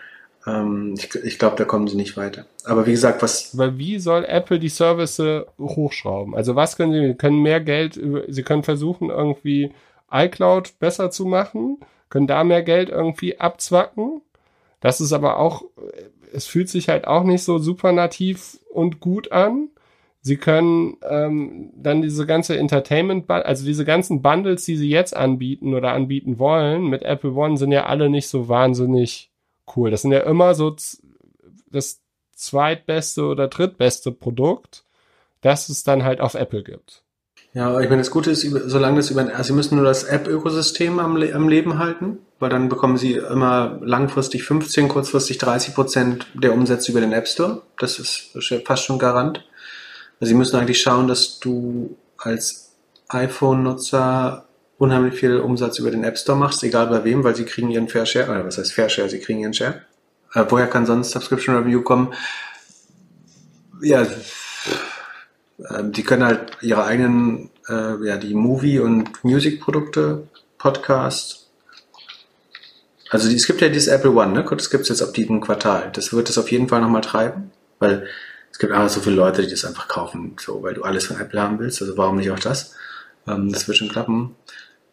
[0.47, 2.47] ähm, ich, ich glaube, da kommen sie nicht weiter.
[2.65, 3.57] Aber wie gesagt, was.
[3.57, 5.23] Weil wie soll Apple die Service
[5.59, 6.35] hochschrauben?
[6.35, 9.73] Also was können sie, können mehr Geld, sie können versuchen irgendwie
[10.15, 14.23] iCloud besser zu machen, können da mehr Geld irgendwie abzwacken.
[14.81, 15.65] Das ist aber auch,
[16.33, 19.69] es fühlt sich halt auch nicht so super nativ und gut an.
[20.21, 25.75] Sie können ähm, dann diese ganze Entertainment, also diese ganzen Bundles, die sie jetzt anbieten
[25.75, 29.31] oder anbieten wollen mit Apple One, sind ja alle nicht so wahnsinnig
[29.77, 29.91] cool.
[29.91, 30.75] Das sind ja immer so
[31.71, 32.01] das
[32.33, 34.85] zweitbeste oder drittbeste Produkt,
[35.41, 37.04] das es dann halt auf Apple gibt.
[37.55, 40.99] Ja, ich meine, das Gute ist, solange das über, also Sie müssen nur das App-Ökosystem
[40.99, 46.53] am, am Leben halten, weil dann bekommen Sie immer langfristig 15, kurzfristig 30 Prozent der
[46.53, 47.63] Umsätze über den App Store.
[47.79, 49.45] Das ist fast schon Garant.
[50.19, 52.75] Also Sie müssen eigentlich schauen, dass du als
[53.09, 54.47] iPhone-Nutzer
[54.79, 57.89] unheimlich viel Umsatz über den App Store machst, egal bei wem, weil Sie kriegen Ihren
[57.89, 59.83] Fair Share, oder was heißt Fair Share, Sie kriegen Ihren Share.
[60.35, 62.15] Äh, woher kann sonst Subscription Revenue kommen?
[63.81, 64.05] Ja,
[65.59, 70.27] ähm, die können halt ihre eigenen, äh, ja, die Movie- und Music-Produkte,
[70.59, 71.49] Podcast.
[73.11, 74.45] Also es gibt ja dieses Apple One, ne?
[74.49, 75.91] Das gibt es jetzt ab diesem Quartal.
[75.93, 78.07] Das wird es auf jeden Fall nochmal treiben, weil
[78.51, 81.21] es gibt einfach so viele Leute, die das einfach kaufen, so, weil du alles von
[81.21, 81.83] Apple haben willst.
[81.83, 82.75] Also warum nicht auch das?
[83.29, 84.37] Ähm, das wird schon klappen.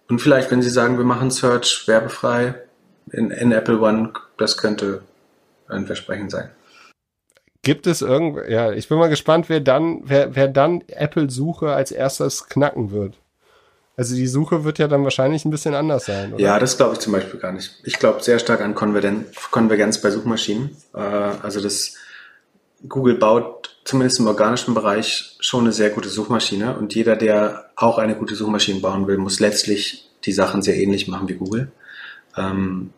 [0.09, 2.55] Und vielleicht, wenn sie sagen, wir machen Search werbefrei
[3.11, 5.01] in, in Apple One, das könnte
[5.67, 6.49] ein Versprechen sein.
[7.63, 11.91] Gibt es irgend, ja, ich bin mal gespannt, wer dann, wer, wer dann Apple-Suche als
[11.91, 13.15] erstes knacken wird.
[13.97, 16.41] Also die Suche wird ja dann wahrscheinlich ein bisschen anders sein, oder?
[16.41, 17.81] Ja, das glaube ich zum Beispiel gar nicht.
[17.83, 20.75] Ich glaube sehr stark an Konvergenz bei Suchmaschinen.
[20.95, 21.95] Äh, also das
[22.87, 27.97] Google baut zumindest im organischen Bereich schon eine sehr gute Suchmaschine und jeder, der auch
[27.97, 31.71] eine gute Suchmaschine bauen will, muss letztlich die Sachen sehr ähnlich machen wie Google.
[32.37, 32.91] Ähm,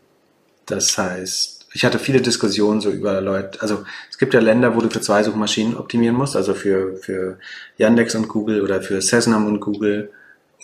[0.65, 4.81] das heißt, ich hatte viele Diskussionen so über Leute, also es gibt ja Länder, wo
[4.81, 7.39] du für zwei Suchmaschinen optimieren musst, also für, für
[7.77, 10.11] Yandex und Google oder für Sesnam und Google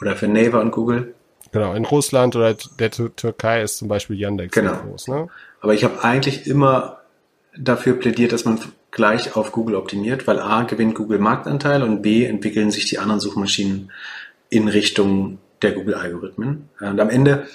[0.01, 1.13] oder für Naver und Google.
[1.51, 4.75] Genau, in Russland oder der Türkei ist zum Beispiel Yandex genau.
[4.75, 5.07] groß.
[5.07, 5.27] Ne?
[5.61, 6.99] Aber ich habe eigentlich immer
[7.57, 8.59] dafür plädiert, dass man
[8.91, 13.19] gleich auf Google optimiert, weil A gewinnt Google Marktanteil und B entwickeln sich die anderen
[13.19, 13.91] Suchmaschinen
[14.49, 16.69] in Richtung der Google-Algorithmen.
[16.79, 17.47] Und am Ende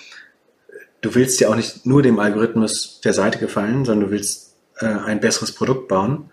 [1.04, 4.86] du willst ja auch nicht nur dem Algorithmus der Seite gefallen, sondern du willst äh,
[4.86, 6.30] ein besseres Produkt bauen.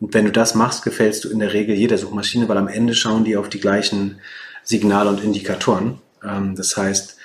[0.00, 2.94] Und wenn du das machst, gefällst du in der Regel jeder Suchmaschine, weil am Ende
[2.94, 4.20] schauen die auf die gleichen
[4.62, 5.98] Signale und Indikatoren.
[6.22, 7.18] Ähm, das heißt,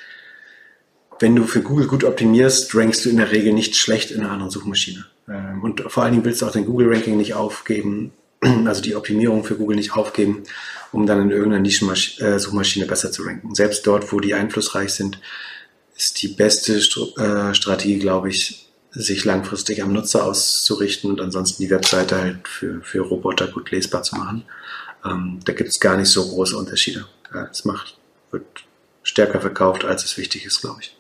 [1.22, 4.32] wenn du für Google gut optimierst, rankst du in der Regel nicht schlecht in einer
[4.32, 5.06] anderen Suchmaschine.
[5.30, 9.46] Ähm, und vor allen Dingen willst du auch dein Google-Ranking nicht aufgeben, also die Optimierung
[9.46, 10.44] für Google nicht aufgeben,
[10.92, 13.56] um dann in irgendeiner Nischensuchmaschine äh, besser zu ranken.
[13.56, 15.20] Selbst dort, wo die einflussreich sind,
[16.00, 21.70] ist die beste äh, Strategie, glaube ich, sich langfristig am Nutzer auszurichten und ansonsten die
[21.70, 24.46] Webseite halt für, für Roboter gut lesbar zu machen.
[25.06, 27.06] Ähm, da gibt es gar nicht so große Unterschiede.
[27.52, 27.98] Es macht,
[28.32, 28.46] wird
[29.04, 30.96] stärker verkauft, als es wichtig ist, glaube ich.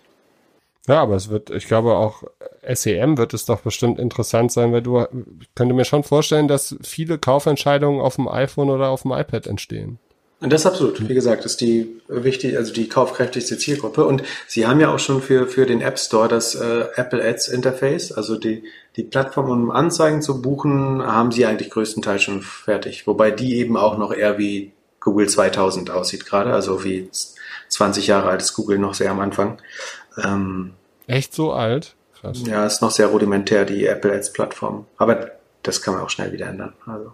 [0.88, 2.24] Ja, aber es wird, ich glaube auch
[2.68, 5.00] SEM wird es doch bestimmt interessant sein, weil du,
[5.40, 9.48] ich könnte mir schon vorstellen, dass viele Kaufentscheidungen auf dem iPhone oder auf dem iPad
[9.48, 10.00] entstehen.
[10.42, 11.08] Und das absolut.
[11.08, 14.06] Wie gesagt, ist die wichtig, also die kaufkräftigste Zielgruppe.
[14.06, 17.50] Und sie haben ja auch schon für, für den App Store das äh, Apple Ads
[17.50, 18.64] Interface, also die,
[18.96, 23.06] die Plattform, um Anzeigen zu buchen, haben sie eigentlich größtenteils schon fertig.
[23.06, 24.72] Wobei die eben auch noch eher wie
[25.02, 27.10] Google 2000 aussieht gerade, also wie
[27.68, 29.62] 20 Jahre altes Google noch sehr am Anfang.
[30.24, 30.74] Ähm,
[31.08, 31.96] Echt so alt?
[32.20, 32.44] Krass.
[32.46, 34.86] Ja, ist noch sehr rudimentär, die Apple Ads Plattform.
[34.98, 35.32] Aber
[35.64, 36.74] das kann man auch schnell wieder ändern.
[36.86, 37.14] Also.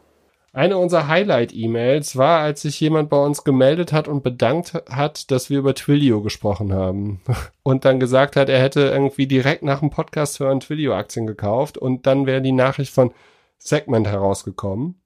[0.56, 5.50] Eine unserer Highlight-E-Mails war, als sich jemand bei uns gemeldet hat und bedankt hat, dass
[5.50, 7.20] wir über Twilio gesprochen haben.
[7.64, 12.08] Und dann gesagt hat, er hätte irgendwie direkt nach dem Podcast hören Twilio-Aktien gekauft und
[12.08, 13.12] dann wäre die Nachricht von
[13.58, 15.02] Segment herausgekommen.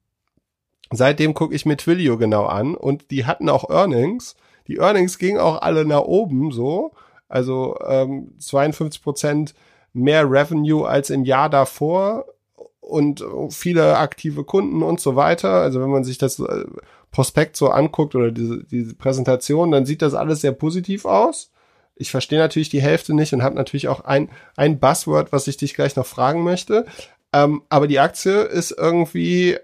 [0.92, 4.36] Seitdem gucke ich mir Twilio genau an und die hatten auch Earnings.
[4.68, 6.92] Die Earnings gingen auch alle nach oben so.
[7.28, 9.54] Also ähm, 52 Prozent
[9.92, 12.26] mehr Revenue als im Jahr davor
[12.80, 15.50] und viele aktive Kunden und so weiter.
[15.50, 16.64] Also wenn man sich das äh,
[17.10, 21.50] Prospekt so anguckt oder diese, diese Präsentation, dann sieht das alles sehr positiv aus.
[21.96, 25.56] Ich verstehe natürlich die Hälfte nicht und habe natürlich auch ein, ein Buzzword, was ich
[25.56, 26.86] dich gleich noch fragen möchte.
[27.32, 29.60] Ähm, aber die Aktie ist irgendwie äh,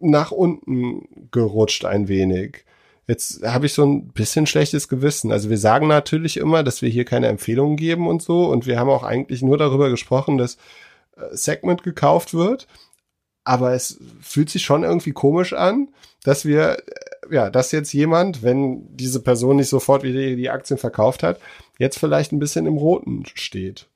[0.00, 2.64] nach unten gerutscht ein wenig.
[3.06, 5.32] Jetzt habe ich so ein bisschen schlechtes Gewissen.
[5.32, 8.46] Also wir sagen natürlich immer, dass wir hier keine Empfehlungen geben und so.
[8.46, 10.58] Und wir haben auch eigentlich nur darüber gesprochen, dass
[11.30, 12.66] Segment gekauft wird.
[13.44, 15.88] Aber es fühlt sich schon irgendwie komisch an,
[16.22, 20.78] dass wir, äh, ja, dass jetzt jemand, wenn diese Person nicht sofort wieder die Aktien
[20.78, 21.40] verkauft hat,
[21.78, 23.86] jetzt vielleicht ein bisschen im Roten steht.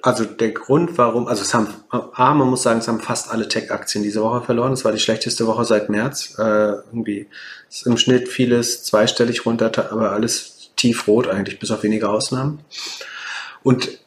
[0.00, 3.46] Also der Grund, warum, also es haben, A, man muss sagen, es haben fast alle
[3.46, 4.72] Tech-Aktien diese Woche verloren.
[4.72, 6.36] Es war die schlechteste Woche seit März.
[6.38, 7.28] Äh, irgendwie
[7.68, 12.60] ist im Schnitt vieles zweistellig runter, aber alles tiefrot eigentlich, bis auf wenige Ausnahmen.
[13.62, 14.01] Und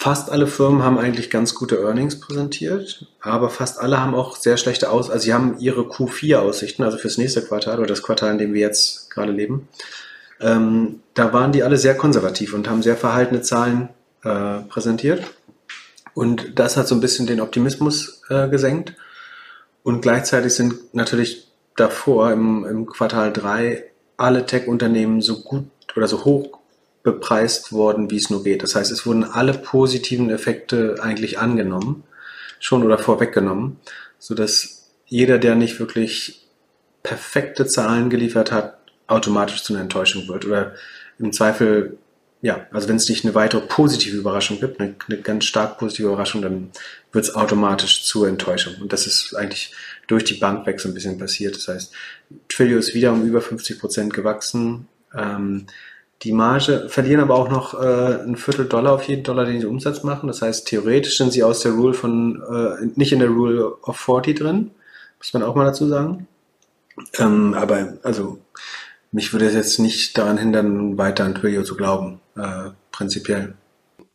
[0.00, 4.56] Fast alle Firmen haben eigentlich ganz gute Earnings präsentiert, aber fast alle haben auch sehr
[4.56, 8.38] schlechte Aus, also sie haben ihre Q4-Aussichten, also fürs nächste Quartal oder das Quartal, in
[8.38, 9.66] dem wir jetzt gerade leben.
[10.40, 13.88] Ähm, da waren die alle sehr konservativ und haben sehr verhaltene Zahlen
[14.22, 15.24] äh, präsentiert.
[16.14, 18.94] Und das hat so ein bisschen den Optimismus äh, gesenkt.
[19.82, 23.82] Und gleichzeitig sind natürlich davor im, im Quartal 3
[24.16, 25.64] alle Tech-Unternehmen so gut
[25.96, 26.57] oder so hoch
[27.12, 28.62] bepreist worden, wie es nur geht.
[28.62, 32.04] Das heißt, es wurden alle positiven Effekte eigentlich angenommen,
[32.60, 33.78] schon oder vorweggenommen,
[34.18, 36.46] so dass jeder, der nicht wirklich
[37.02, 40.74] perfekte Zahlen geliefert hat, automatisch zu einer Enttäuschung wird oder
[41.18, 41.98] im Zweifel
[42.40, 46.06] ja, also wenn es nicht eine weitere positive Überraschung gibt, eine, eine ganz stark positive
[46.06, 46.70] Überraschung, dann
[47.10, 48.74] wird es automatisch zur Enttäuschung.
[48.80, 49.74] Und das ist eigentlich
[50.06, 51.56] durch die Bank weg so ein bisschen passiert.
[51.56, 51.92] Das heißt,
[52.48, 54.86] Twilio ist wieder um über 50 Prozent gewachsen.
[55.16, 55.66] Ähm,
[56.22, 59.66] die Marge verlieren aber auch noch äh, ein Viertel Dollar auf jeden Dollar, den sie
[59.66, 60.26] Umsatz machen.
[60.26, 63.96] Das heißt, theoretisch sind sie aus der Rule von, äh, nicht in der Rule of
[63.98, 64.70] 40 drin.
[65.18, 66.26] Muss man auch mal dazu sagen.
[67.18, 68.38] Ähm, aber, also,
[69.12, 73.54] mich würde es jetzt nicht daran hindern, weiter an Twilio zu glauben, äh, prinzipiell.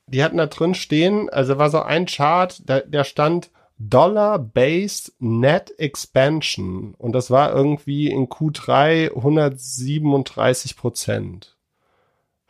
[0.07, 3.49] Die hatten da drin stehen, also war so ein Chart, der, der stand
[3.79, 6.93] Dollar-Based Net Expansion.
[6.97, 11.55] Und das war irgendwie in Q3 137 Prozent.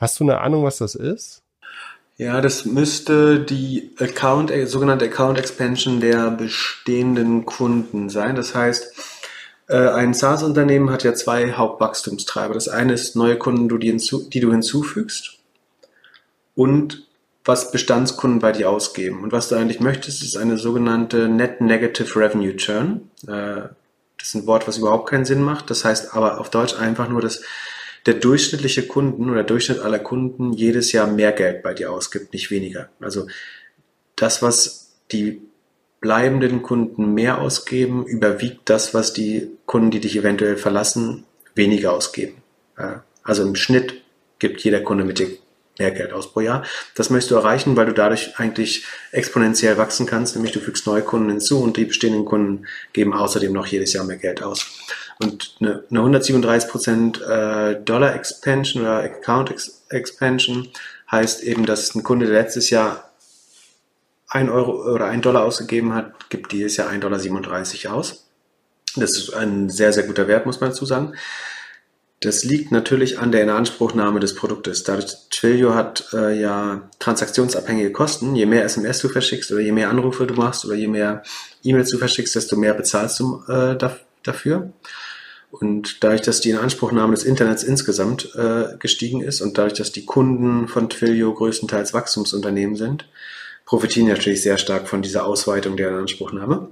[0.03, 1.43] Hast du eine Ahnung, was das ist?
[2.17, 8.35] Ja, das müsste die Account, äh, sogenannte Account Expansion der bestehenden Kunden sein.
[8.35, 8.93] Das heißt,
[9.69, 12.53] äh, ein SaaS-Unternehmen hat ja zwei Hauptwachstumstreiber.
[12.53, 15.37] Das eine ist neue Kunden, die, du hinzufügst
[16.53, 17.07] und
[17.45, 19.23] was Bestandskunden bei dir ausgeben.
[19.23, 23.09] Und was du eigentlich möchtest, ist eine sogenannte Net Negative Revenue Churn.
[23.25, 23.69] Äh,
[24.17, 25.69] das ist ein Wort, was überhaupt keinen Sinn macht.
[25.69, 27.41] Das heißt aber auf Deutsch einfach nur, dass
[28.05, 32.51] der durchschnittliche Kunden oder Durchschnitt aller Kunden jedes Jahr mehr Geld bei dir ausgibt, nicht
[32.51, 32.89] weniger.
[32.99, 33.27] Also
[34.15, 35.41] das, was die
[36.01, 41.23] bleibenden Kunden mehr ausgeben, überwiegt das, was die Kunden, die dich eventuell verlassen,
[41.55, 42.41] weniger ausgeben.
[43.23, 44.01] Also im Schnitt
[44.39, 45.29] gibt jeder Kunde mit dir
[45.79, 46.63] mehr Geld aus pro Jahr.
[46.95, 51.01] Das möchtest du erreichen, weil du dadurch eigentlich exponentiell wachsen kannst, nämlich du fügst neue
[51.01, 54.65] Kunden hinzu und die bestehenden Kunden geben außerdem noch jedes Jahr mehr Geld aus.
[55.19, 60.69] Und eine, eine 137% äh, Dollar Expansion oder Account Ex Expansion
[61.11, 63.11] heißt eben, dass ein Kunde, der letztes Jahr
[64.27, 68.25] ein Euro oder ein Dollar ausgegeben hat, gibt dieses Jahr 1,37 Dollar aus.
[68.95, 71.13] Das ist ein sehr, sehr guter Wert, muss man dazu sagen.
[72.23, 74.83] Das liegt natürlich an der Inanspruchnahme des Produktes.
[74.83, 78.33] Dadurch, Twilio hat äh, ja transaktionsabhängige Kosten.
[78.35, 81.23] Je mehr SMS du verschickst oder je mehr Anrufe du machst oder je mehr
[81.63, 83.77] E-Mails du verschickst, desto mehr bezahlst du äh,
[84.23, 84.71] dafür.
[85.51, 90.05] Und dadurch, dass die Inanspruchnahme des Internets insgesamt äh, gestiegen ist und dadurch, dass die
[90.05, 93.05] Kunden von Twilio größtenteils Wachstumsunternehmen sind,
[93.65, 96.69] profitieren natürlich sehr stark von dieser Ausweitung der Inanspruchnahme.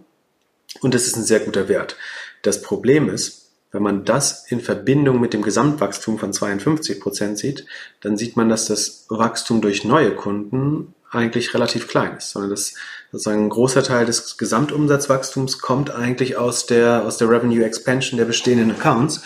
[0.80, 1.98] Und das ist ein sehr guter Wert.
[2.41, 3.40] Das Problem ist,
[3.72, 7.65] wenn man das in Verbindung mit dem Gesamtwachstum von 52 Prozent sieht,
[8.02, 12.73] dann sieht man, dass das Wachstum durch neue Kunden eigentlich relativ klein ist, sondern dass
[13.11, 18.26] sozusagen ein großer Teil des Gesamtumsatzwachstums kommt eigentlich aus der, aus der Revenue Expansion der
[18.26, 19.22] bestehenden Accounts.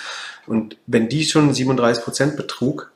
[0.47, 2.91] Und wenn die schon 37 Prozent betrug,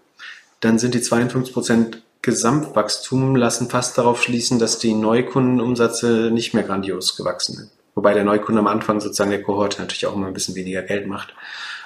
[0.59, 6.63] dann sind die 52 Prozent Gesamtwachstum lassen fast darauf schließen, dass die Neukundenumsätze nicht mehr
[6.63, 7.69] grandios gewachsen sind.
[7.99, 11.05] Wobei der Neukunde am Anfang sozusagen der Kohorte natürlich auch immer ein bisschen weniger Geld
[11.05, 11.35] macht.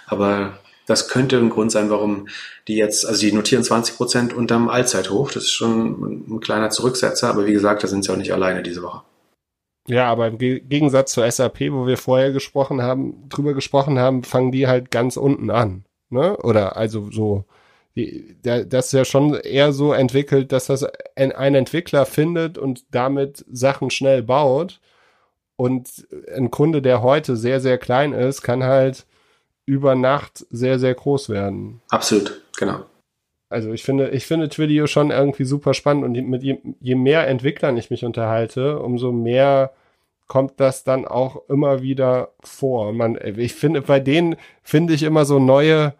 [0.05, 2.27] Aber das könnte ein Grund sein, warum
[2.67, 5.31] die jetzt, also die notieren 20 Prozent unterm Allzeithoch.
[5.31, 8.61] Das ist schon ein kleiner Zurücksetzer, aber wie gesagt, da sind sie auch nicht alleine
[8.61, 9.01] diese Woche.
[9.87, 14.51] Ja, aber im Gegensatz zur SAP, wo wir vorher gesprochen haben, drüber gesprochen haben, fangen
[14.51, 15.83] die halt ganz unten an.
[16.11, 16.37] Ne?
[16.37, 17.45] Oder also so,
[17.95, 20.85] die, das ist ja schon eher so entwickelt, dass das
[21.15, 24.79] ein, ein Entwickler findet und damit Sachen schnell baut
[25.55, 29.05] und ein Kunde, der heute sehr, sehr klein ist, kann halt
[29.65, 31.81] über Nacht sehr, sehr groß werden.
[31.89, 32.85] Absolut, genau.
[33.49, 37.27] Also ich finde, ich finde Twilio schon irgendwie super spannend und mit je, je mehr
[37.27, 39.73] Entwicklern ich mich unterhalte, umso mehr
[40.27, 42.93] kommt das dann auch immer wieder vor.
[42.93, 45.93] Man, ich finde, bei denen finde ich immer so neue,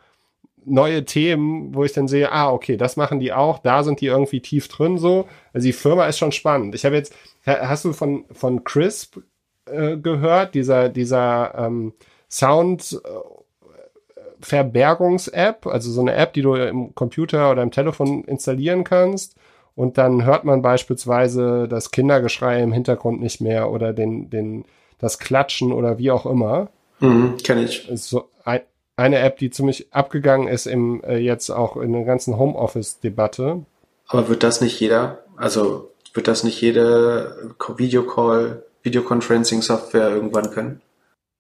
[0.65, 4.07] neue Themen, wo ich dann sehe, ah, okay, das machen die auch, da sind die
[4.07, 5.27] irgendwie tief drin so.
[5.53, 6.73] Also die Firma ist schon spannend.
[6.73, 7.13] Ich habe jetzt,
[7.45, 9.19] hast du von, von Crisp
[9.65, 11.93] äh, gehört, dieser, dieser ähm,
[12.29, 13.07] Sound äh,
[14.41, 19.35] Verbergungs-App, also so eine App, die du im Computer oder im Telefon installieren kannst.
[19.75, 24.65] Und dann hört man beispielsweise das Kindergeschrei im Hintergrund nicht mehr oder den, den,
[24.99, 26.69] das Klatschen oder wie auch immer.
[26.99, 27.89] Mhm, Kenne ich.
[27.89, 28.61] Ist so ein,
[28.95, 33.65] eine App, die ziemlich abgegangen ist im äh, jetzt auch in der ganzen Homeoffice-Debatte.
[34.07, 40.81] Aber wird das nicht jeder, also wird das nicht jede Videocall Videoconferencing-Software irgendwann können.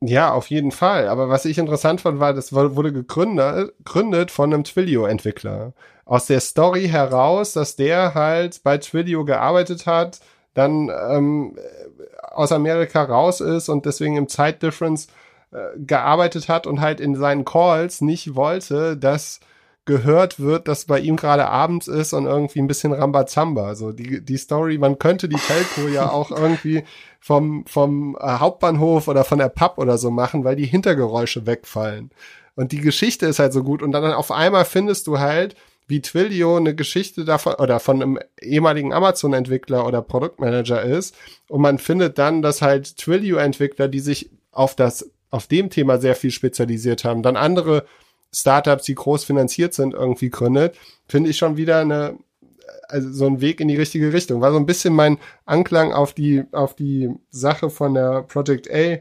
[0.01, 1.07] Ja, auf jeden Fall.
[1.07, 5.73] Aber was ich interessant fand, war, das wurde gegründet, gegründet von einem Twilio-Entwickler.
[6.05, 10.19] Aus der Story heraus, dass der halt bei Twilio gearbeitet hat,
[10.53, 11.57] dann ähm,
[12.21, 15.07] aus Amerika raus ist und deswegen im Zeitdifference
[15.51, 19.39] äh, gearbeitet hat und halt in seinen Calls nicht wollte, dass
[19.85, 23.75] gehört wird, dass bei ihm gerade abends ist und irgendwie ein bisschen Rambazamba.
[23.75, 26.83] So die, die Story, man könnte die Telco ja auch irgendwie
[27.23, 32.11] vom, vom äh, Hauptbahnhof oder von der Pub oder so machen, weil die Hintergeräusche wegfallen.
[32.55, 33.81] Und die Geschichte ist halt so gut.
[33.81, 35.55] Und dann auf einmal findest du halt,
[35.87, 41.15] wie Twilio eine Geschichte davon oder von einem ehemaligen Amazon-Entwickler oder Produktmanager ist.
[41.47, 46.17] Und man findet dann, dass halt Twilio-Entwickler, die sich auf das, auf dem Thema sehr
[46.17, 47.85] viel spezialisiert haben, dann andere
[48.33, 50.75] Startups, die groß finanziert sind, irgendwie gründet,
[51.07, 52.17] finde ich schon wieder eine,
[52.93, 54.39] also so ein Weg in die richtige Richtung.
[54.41, 58.99] War so ein bisschen mein Anklang auf die, auf die Sache von der Project A,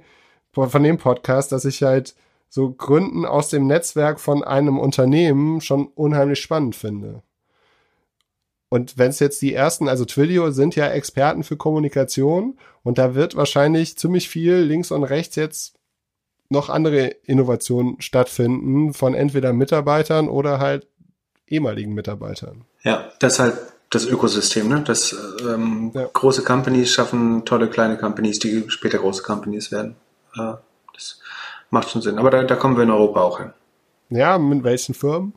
[0.53, 2.15] von dem Podcast, dass ich halt
[2.49, 7.23] so Gründen aus dem Netzwerk von einem Unternehmen schon unheimlich spannend finde.
[8.69, 13.15] Und wenn es jetzt die ersten, also Twilio sind ja Experten für Kommunikation und da
[13.15, 15.79] wird wahrscheinlich ziemlich viel links und rechts jetzt
[16.49, 20.87] noch andere Innovationen stattfinden von entweder Mitarbeitern oder halt
[21.47, 22.65] ehemaligen Mitarbeitern.
[22.83, 24.83] Ja, deshalb das Ökosystem, ne?
[24.85, 26.09] Das ähm, ja.
[26.13, 29.97] große Companies schaffen tolle kleine Companies, die später große Companies werden.
[30.35, 30.55] Äh,
[30.95, 31.21] das
[31.71, 32.19] macht schon Sinn.
[32.19, 33.53] Aber da, da kommen wir in Europa auch hin.
[34.09, 35.35] Ja, mit welchen Firmen?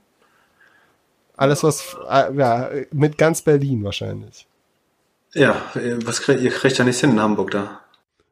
[1.38, 4.48] Alles was, äh, ja, mit ganz Berlin wahrscheinlich.
[5.34, 7.82] Ja, äh, was kriegt, ihr kriegt ja nichts hin in Hamburg da.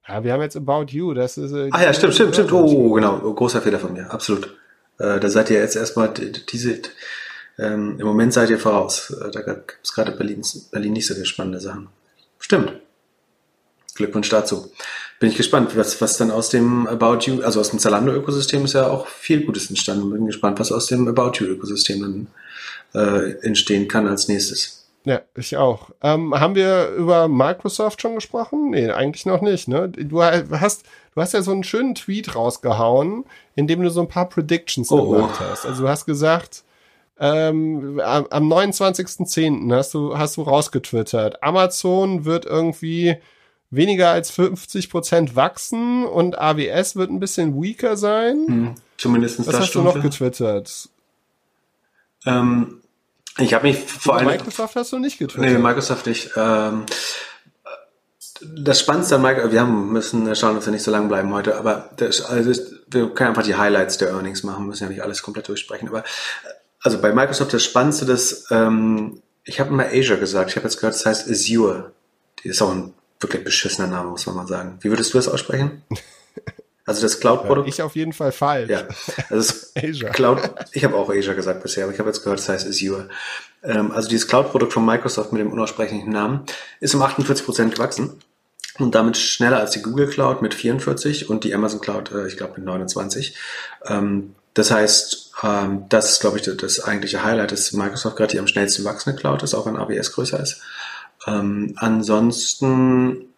[0.07, 1.51] Ja, wir haben jetzt About You, das ist.
[1.51, 2.51] Äh, ah ja, stimmt, stimmt, stimmt.
[2.53, 4.55] Oh, genau, großer Fehler von mir, absolut.
[4.99, 6.81] Äh, da seid ihr jetzt erstmal diese.
[7.59, 9.11] Ähm, Im Moment seid ihr voraus.
[9.11, 11.89] Äh, da gibt es gerade Berlin, Berlin nicht so viele spannende Sachen.
[12.39, 12.73] Stimmt.
[13.95, 14.71] Glückwunsch dazu.
[15.19, 18.73] Bin ich gespannt, was, was dann aus dem About You, also aus dem Zalando-Ökosystem ist
[18.73, 20.11] ja auch viel Gutes entstanden.
[20.11, 22.27] Bin gespannt, was aus dem About You-Ökosystem dann
[22.95, 24.83] äh, entstehen kann als nächstes.
[25.05, 25.89] Ja, ich auch.
[26.01, 28.71] Ähm, haben wir über Microsoft schon gesprochen?
[28.71, 29.89] Nee, eigentlich noch nicht, ne?
[29.89, 33.25] Du hast, du hast ja so einen schönen Tweet rausgehauen,
[33.55, 35.45] in dem du so ein paar Predictions oh, gemacht oh.
[35.51, 35.65] hast.
[35.65, 36.63] Also du hast gesagt,
[37.19, 39.73] ähm, am, am 29.10.
[39.73, 43.17] hast du, hast du rausgetwittert, Amazon wird irgendwie
[43.69, 48.45] weniger als 50 Prozent wachsen und AWS wird ein bisschen weaker sein.
[48.47, 49.91] Hm, zumindest Was hast Stunde.
[49.91, 50.89] du noch getwittert?
[52.25, 52.81] Ähm,
[53.39, 54.27] ich habe mich vor allem.
[54.27, 55.41] Microsoft hast du nicht getroffen.
[55.41, 56.29] Nee, Microsoft nicht.
[56.35, 56.85] Ähm,
[58.55, 61.57] das Spannendste an Microsoft, wir haben, müssen schauen, dass wir nicht so lang bleiben heute,
[61.57, 65.21] aber das, also wir können einfach die Highlights der Earnings machen, müssen ja nicht alles
[65.21, 65.87] komplett durchsprechen.
[65.87, 66.03] Aber
[66.83, 70.77] also bei Microsoft das Spannendste, das, ähm, ich habe immer Azure gesagt, ich habe jetzt
[70.77, 71.91] gehört, das heißt Azure.
[72.43, 74.77] Die ist auch ein wirklich beschissener Name, muss man mal sagen.
[74.81, 75.81] Wie würdest du das aussprechen?
[76.85, 77.69] Also das Cloud-Produkt.
[77.69, 78.69] ich auf jeden Fall falsch.
[78.69, 78.85] Ja,
[79.29, 80.11] also Azure.
[80.11, 80.41] Cloud.
[80.73, 83.07] Ich habe auch Azure gesagt bisher, aber ich habe jetzt gehört, das heißt Azure.
[83.63, 86.41] Ähm, also dieses Cloud-Produkt von Microsoft mit dem unaussprechlichen Namen
[86.81, 88.19] ist um 48 Prozent gewachsen
[88.79, 92.35] und damit schneller als die Google Cloud mit 44 und die Amazon Cloud, äh, ich
[92.35, 93.37] glaube, mit 29.
[93.85, 98.39] Ähm, das heißt, ähm, das ist, glaube ich, das eigentliche Highlight, dass Microsoft gerade die
[98.39, 100.61] am schnellsten wachsende Cloud ist, auch wenn AWS größer ist.
[101.25, 103.33] Ähm, ansonsten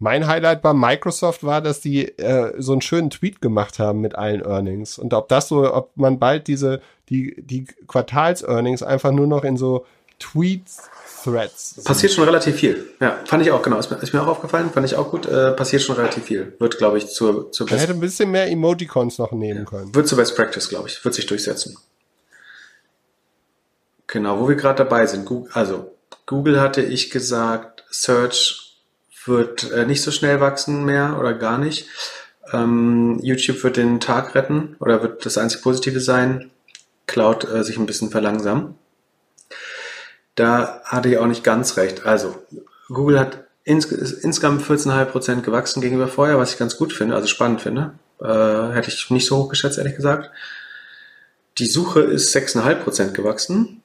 [0.00, 4.14] mein Highlight bei Microsoft war, dass die äh, so einen schönen Tweet gemacht haben mit
[4.14, 4.96] allen Earnings.
[4.96, 9.56] Und ob das so, ob man bald diese, die, die Quartals-Earnings einfach nur noch in
[9.56, 9.86] so
[10.20, 10.88] Tweets
[11.24, 11.76] Threads.
[11.84, 12.86] Passiert schon relativ viel.
[13.00, 13.78] Ja, fand ich auch, genau.
[13.78, 15.26] Ist mir, ist mir auch aufgefallen, fand ich auch gut.
[15.26, 16.54] Äh, passiert schon relativ viel.
[16.58, 19.94] Wird, glaube ich, zur, zur Best Man hätte ein bisschen mehr Emoticons noch nehmen können.
[19.94, 21.04] Wird zur Best Practice, glaube ich.
[21.04, 21.76] Wird sich durchsetzen.
[24.06, 25.26] Genau, wo wir gerade dabei sind.
[25.26, 25.94] Google, also,
[26.26, 28.76] Google hatte ich gesagt, Search
[29.24, 31.86] wird äh, nicht so schnell wachsen mehr oder gar nicht.
[32.52, 36.50] Ähm, YouTube wird den Tag retten oder wird das einzig Positive sein.
[37.06, 38.74] Cloud äh, sich ein bisschen verlangsamen.
[40.38, 42.06] Da hatte ich auch nicht ganz recht.
[42.06, 42.36] Also,
[42.86, 47.60] Google hat ins, insgesamt 14,5% gewachsen gegenüber vorher, was ich ganz gut finde, also spannend
[47.60, 47.94] finde.
[48.20, 50.30] Äh, hätte ich nicht so hoch geschätzt, ehrlich gesagt.
[51.58, 53.82] Die Suche ist 6,5% gewachsen,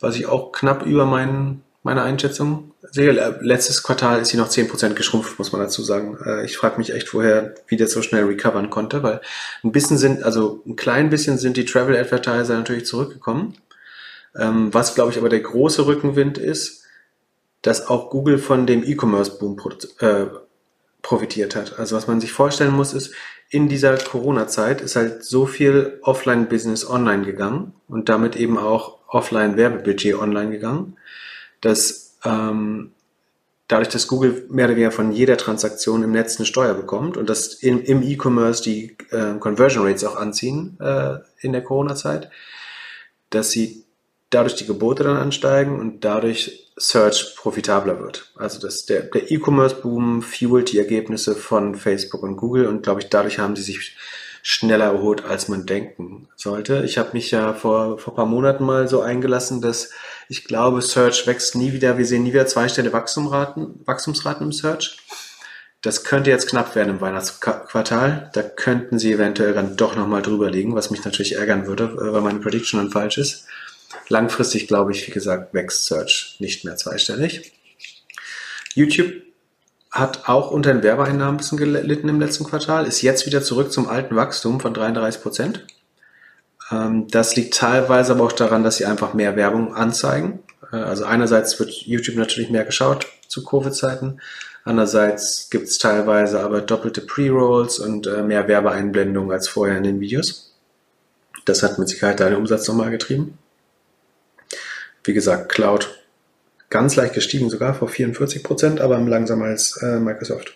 [0.00, 3.12] was ich auch knapp über meinen meine Einschätzung sehe.
[3.40, 6.18] Letztes Quartal ist sie noch 10% geschrumpft, muss man dazu sagen.
[6.24, 9.20] Äh, ich frage mich echt, woher wie der so schnell recovern konnte, weil
[9.62, 13.54] ein bisschen sind, also ein klein bisschen sind die Travel Advertiser natürlich zurückgekommen.
[14.36, 16.84] Ähm, was, glaube ich, aber der große Rückenwind ist,
[17.62, 19.58] dass auch Google von dem E-Commerce-Boom
[20.00, 20.26] äh,
[21.02, 21.78] profitiert hat.
[21.78, 23.14] Also was man sich vorstellen muss, ist,
[23.50, 30.14] in dieser Corona-Zeit ist halt so viel Offline-Business online gegangen und damit eben auch Offline-Werbebudget
[30.14, 30.96] online gegangen
[31.64, 32.92] dass ähm,
[33.68, 37.28] dadurch, dass Google mehr oder weniger von jeder Transaktion im Netz eine Steuer bekommt und
[37.30, 42.30] dass im, im E-Commerce die äh, Conversion Rates auch anziehen äh, in der Corona-Zeit,
[43.30, 43.83] dass sie
[44.34, 48.30] dadurch die Gebote dann ansteigen und dadurch Search profitabler wird.
[48.36, 53.08] Also dass der, der E-Commerce-Boom fuelt die Ergebnisse von Facebook und Google und glaube ich,
[53.08, 53.96] dadurch haben sie sich
[54.42, 56.82] schneller erholt, als man denken sollte.
[56.84, 59.90] Ich habe mich ja vor, vor paar Monaten mal so eingelassen, dass
[60.28, 61.96] ich glaube, Search wächst nie wieder.
[61.96, 64.98] Wir sehen nie wieder zweistellige Wachstumsraten, Wachstumsraten im Search.
[65.80, 68.30] Das könnte jetzt knapp werden im Weihnachtsquartal.
[68.32, 72.12] Da könnten sie eventuell dann doch nochmal drüber liegen, was mich natürlich ärgern würde, äh,
[72.12, 73.46] weil meine Prediction dann falsch ist.
[74.08, 77.52] Langfristig glaube ich, wie gesagt, wächst Search nicht mehr zweistellig.
[78.74, 79.12] YouTube
[79.90, 83.72] hat auch unter den Werbeeinnahmen ein bisschen gelitten im letzten Quartal, ist jetzt wieder zurück
[83.72, 85.66] zum alten Wachstum von 33 Prozent.
[86.70, 90.40] Ähm, das liegt teilweise aber auch daran, dass sie einfach mehr Werbung anzeigen.
[90.72, 94.20] Äh, also einerseits wird YouTube natürlich mehr geschaut zu Covid-Zeiten.
[94.64, 100.00] Andererseits gibt es teilweise aber doppelte Pre-Rolls und äh, mehr Werbeeinblendungen als vorher in den
[100.00, 100.54] Videos.
[101.44, 103.38] Das hat mit Sicherheit deinen Umsatz nochmal getrieben.
[105.04, 106.02] Wie gesagt, Cloud
[106.70, 110.54] ganz leicht gestiegen, sogar vor 44 Prozent, aber langsamer als äh, Microsoft.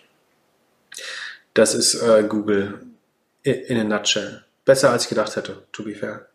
[1.53, 2.79] Das ist Google
[3.43, 4.43] in a nutshell.
[4.65, 6.27] Besser als ich gedacht hätte, to be fair.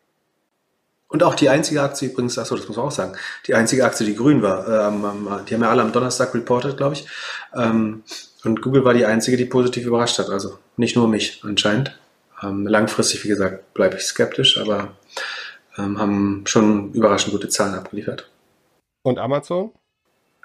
[1.15, 3.17] Und auch die einzige Aktie übrigens, achso, das muss man auch sagen,
[3.47, 6.95] die einzige Aktie, die grün war, ähm, die haben ja alle am Donnerstag reported, glaube
[6.95, 7.07] ich.
[7.55, 8.03] Ähm,
[8.43, 10.29] und Google war die einzige, die positiv überrascht hat.
[10.29, 11.97] Also nicht nur mich anscheinend.
[12.43, 14.97] Ähm, langfristig, wie gesagt, bleibe ich skeptisch, aber
[15.77, 18.31] ähm, haben schon überraschend gute Zahlen abgeliefert.
[19.03, 19.73] Und Amazon?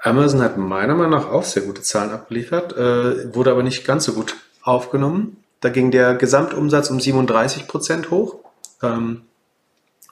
[0.01, 4.05] Amazon hat meiner Meinung nach auch sehr gute Zahlen abgeliefert, äh, wurde aber nicht ganz
[4.05, 5.37] so gut aufgenommen.
[5.59, 8.35] Da ging der Gesamtumsatz um 37 Prozent hoch,
[8.81, 9.23] ähm,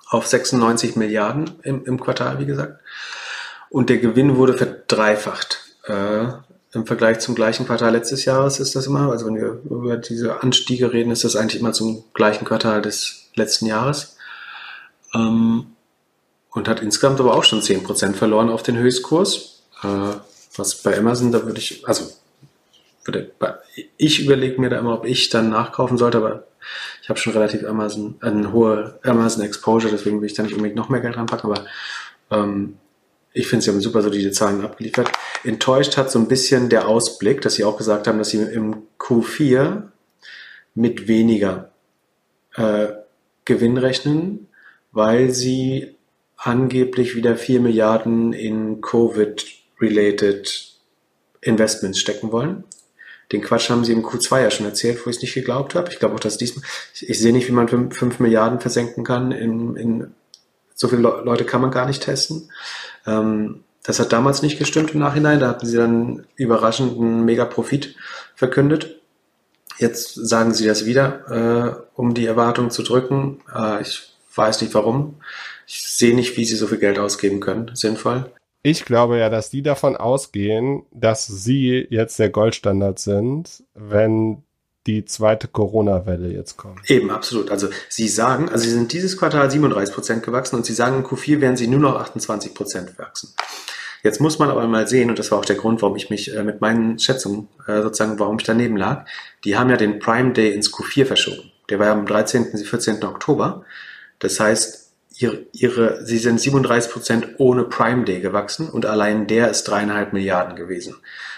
[0.10, 2.82] auf 96 Milliarden im, im Quartal, wie gesagt.
[3.70, 5.76] Und der Gewinn wurde verdreifacht.
[5.86, 6.28] Äh,
[6.74, 10.42] Im Vergleich zum gleichen Quartal letztes Jahres ist das immer, also wenn wir über diese
[10.44, 14.17] Anstiege reden, ist das eigentlich immer zum gleichen Quartal des letzten Jahres.
[15.14, 15.68] Ähm,
[16.52, 19.64] und hat insgesamt aber auch schon 10% verloren auf den Höchstkurs.
[19.84, 20.14] Äh,
[20.56, 22.10] was bei Amazon, da würde ich, also
[23.98, 26.48] ich überlege mir da immer, ob ich dann nachkaufen sollte, aber
[27.02, 30.76] ich habe schon relativ Amazon, eine hohe Amazon Exposure, deswegen will ich da nicht unbedingt
[30.76, 31.66] noch mehr Geld reinpacken, aber
[32.32, 32.78] ähm,
[33.34, 35.12] ich finde, sie haben super solide Zahlen abgeliefert.
[35.44, 38.84] Enttäuscht hat so ein bisschen der Ausblick, dass sie auch gesagt haben, dass sie im
[39.00, 39.84] Q4
[40.74, 41.72] mit weniger
[42.56, 42.88] äh,
[43.46, 44.47] Gewinn rechnen,
[44.98, 45.96] weil sie
[46.38, 50.74] angeblich wieder 4 Milliarden in Covid-related
[51.42, 52.64] Investments stecken wollen.
[53.32, 55.92] Den Quatsch haben sie im Q2 ja schon erzählt, wo ich es nicht geglaubt habe.
[55.92, 56.66] Ich glaube auch, dass diesmal,
[56.96, 59.32] ich, ich sehe nicht, wie man 5 Milliarden versenken kann.
[59.32, 60.14] In, in,
[60.74, 62.50] so viele Leute kann man gar nicht testen.
[63.06, 65.40] Ähm, das hat damals nicht gestimmt im Nachhinein.
[65.40, 67.96] Da hatten sie dann überraschend einen Mega-Profit
[68.34, 69.00] verkündet.
[69.78, 73.42] Jetzt sagen sie das wieder, äh, um die Erwartung zu drücken.
[73.54, 75.16] Äh, ich weiß nicht warum.
[75.66, 77.72] Ich sehe nicht, wie sie so viel Geld ausgeben können.
[77.74, 78.32] Sinnvoll.
[78.64, 84.44] Ich glaube ja, dass die davon ausgehen, dass sie jetzt der Goldstandard sind, wenn
[84.88, 86.90] die zweite Corona-Welle jetzt kommt.
[86.90, 87.52] Eben, absolut.
[87.52, 91.04] Also sie sagen, also sie sind dieses Quartal 37 Prozent gewachsen und sie sagen, in
[91.04, 93.34] Q4 werden sie nur noch 28 Prozent wachsen.
[94.04, 96.34] Jetzt muss man aber mal sehen, und das war auch der Grund, warum ich mich
[96.34, 99.06] äh, mit meinen Schätzungen äh, sozusagen, warum ich daneben lag,
[99.44, 101.52] die haben ja den Prime Day ins Q4 verschoben.
[101.70, 102.58] Der war ja am 13.
[102.58, 103.04] 14.
[103.04, 103.66] Oktober.
[104.20, 109.50] Das heißt, ihre, ihre, sie sind 37 Prozent ohne Prime Day gewachsen und allein der
[109.50, 110.96] ist dreieinhalb Milliarden gewesen.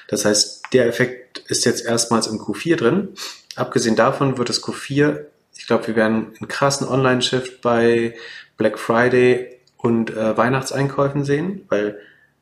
[0.08, 3.10] Das heißt, der Effekt ist jetzt erstmals im Q4 drin.
[3.56, 5.26] Abgesehen davon wird das Q4,
[5.56, 8.16] ich glaube, wir werden einen krassen Online-Shift bei
[8.58, 12.00] Black Friday und äh, Weihnachtseinkäufen sehen, weil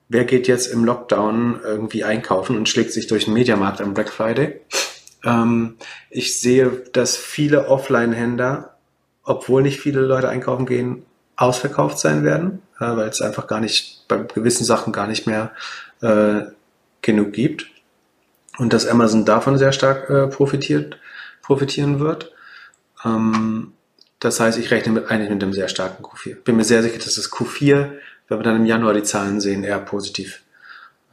[0.10, 4.10] wer geht jetzt im Lockdown irgendwie einkaufen und schlägt sich durch den Mediamarkt am Black
[4.10, 4.62] Friday?
[5.24, 5.78] Ähm,
[6.10, 8.77] ich sehe, dass viele Offline-Händler,
[9.28, 11.06] obwohl nicht viele Leute einkaufen gehen,
[11.36, 15.52] ausverkauft sein werden, äh, weil es einfach gar nicht, bei gewissen Sachen gar nicht mehr
[16.02, 16.44] äh,
[17.02, 17.68] genug gibt.
[18.58, 20.98] Und dass Amazon davon sehr stark äh, profitiert,
[21.44, 22.32] profitieren wird.
[23.06, 23.74] Ähm,
[24.20, 26.36] das heißt, ich rechne mit, eigentlich mit einem sehr starken Q4.
[26.44, 27.92] Bin mir sehr sicher, dass das Q4,
[28.30, 30.42] wenn wir dann im Januar die Zahlen sehen, eher positiv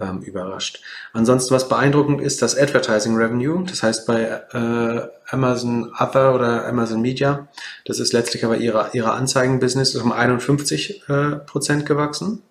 [0.01, 0.81] ähm, überrascht.
[1.13, 7.01] Ansonsten, was beeindruckend ist, das Advertising Revenue, das heißt bei äh, Amazon Other oder Amazon
[7.01, 7.49] Media,
[7.85, 12.43] das ist letztlich aber ihre, ihre Anzeigenbusiness, ist um 51 äh, Prozent gewachsen.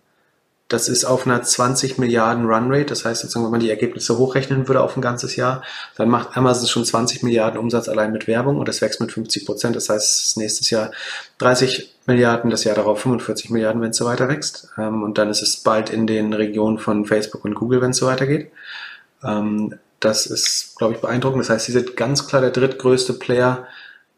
[0.74, 2.88] Das ist auf einer 20 Milliarden Runrate.
[2.88, 5.62] Das heißt, sozusagen, wenn man die Ergebnisse hochrechnen würde auf ein ganzes Jahr,
[5.98, 9.46] dann macht Amazon schon 20 Milliarden Umsatz allein mit Werbung und das wächst mit 50
[9.46, 9.76] Prozent.
[9.76, 10.90] Das heißt, nächstes Jahr
[11.38, 14.70] 30 Milliarden, das Jahr darauf 45 Milliarden, wenn es so weiter wächst.
[14.80, 17.98] Ähm, und dann ist es bald in den Regionen von Facebook und Google, wenn es
[17.98, 18.52] so weitergeht.
[19.24, 21.42] Ähm, das ist, glaube ich, beeindruckend.
[21.42, 23.68] Das heißt, sie sind ganz klar der drittgrößte Player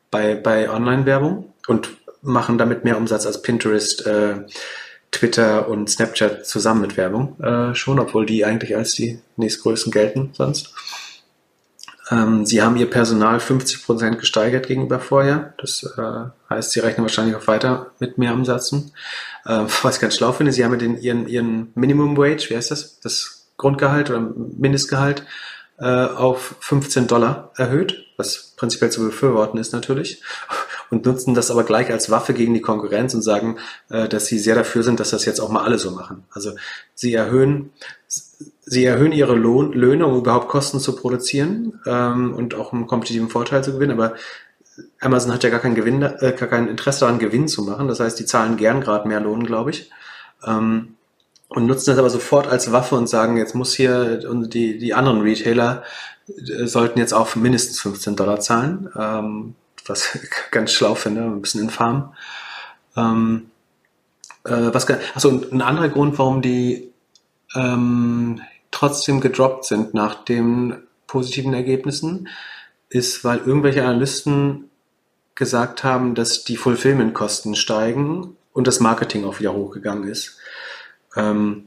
[0.09, 1.89] bei, bei Online-Werbung und
[2.21, 4.37] machen damit mehr Umsatz als Pinterest, äh,
[5.15, 10.31] Twitter und Snapchat zusammen mit Werbung äh, schon, obwohl die eigentlich als die nächstgrößten gelten
[10.33, 10.73] sonst.
[12.11, 15.53] Ähm, sie haben ihr Personal 50 Prozent gesteigert gegenüber vorher.
[15.57, 18.91] Das äh, heißt, sie rechnen wahrscheinlich auch weiter mit mehr Umsätzen.
[19.45, 22.71] Äh, was ich ganz schlau finde, sie haben den, ihren, ihren Minimum Wage, wie heißt
[22.71, 22.99] das?
[22.99, 25.25] Das Grundgehalt oder Mindestgehalt
[25.79, 30.21] äh, auf 15 Dollar erhöht, was prinzipiell zu befürworten ist natürlich
[30.89, 33.57] und nutzen das aber gleich als Waffe gegen die Konkurrenz und sagen,
[33.89, 36.23] äh, dass sie sehr dafür sind, dass das jetzt auch mal alle so machen.
[36.31, 36.51] Also
[36.93, 37.71] sie erhöhen,
[38.07, 43.29] sie erhöhen ihre Lohn, Löhne, um überhaupt Kosten zu produzieren ähm, und auch einen kompetitiven
[43.29, 44.15] Vorteil zu gewinnen, aber
[44.99, 47.87] Amazon hat ja gar kein Gewinn, äh, gar kein Interesse daran, Gewinn zu machen.
[47.87, 49.89] Das heißt, die zahlen gern gerade mehr Lohn, glaube ich.
[50.45, 50.95] Ähm,
[51.47, 55.21] und nutzen das aber sofort als Waffe und sagen, jetzt muss hier die, die anderen
[55.21, 55.83] Retailer
[56.27, 58.89] äh, sollten jetzt auch mindestens 15 Dollar zahlen.
[58.97, 59.55] Ähm,
[59.85, 60.19] was
[60.51, 62.13] ganz schlau finde, ein bisschen infam.
[62.95, 63.51] Ähm,
[64.43, 66.91] äh, was, achso, ein anderer Grund, warum die
[67.55, 68.41] ähm,
[68.71, 72.27] trotzdem gedroppt sind nach den positiven Ergebnissen,
[72.89, 74.69] ist, weil irgendwelche Analysten
[75.33, 80.37] gesagt haben, dass die Fulfillment-Kosten steigen und das Marketing auch wieder hochgegangen ist.
[81.15, 81.65] Ähm,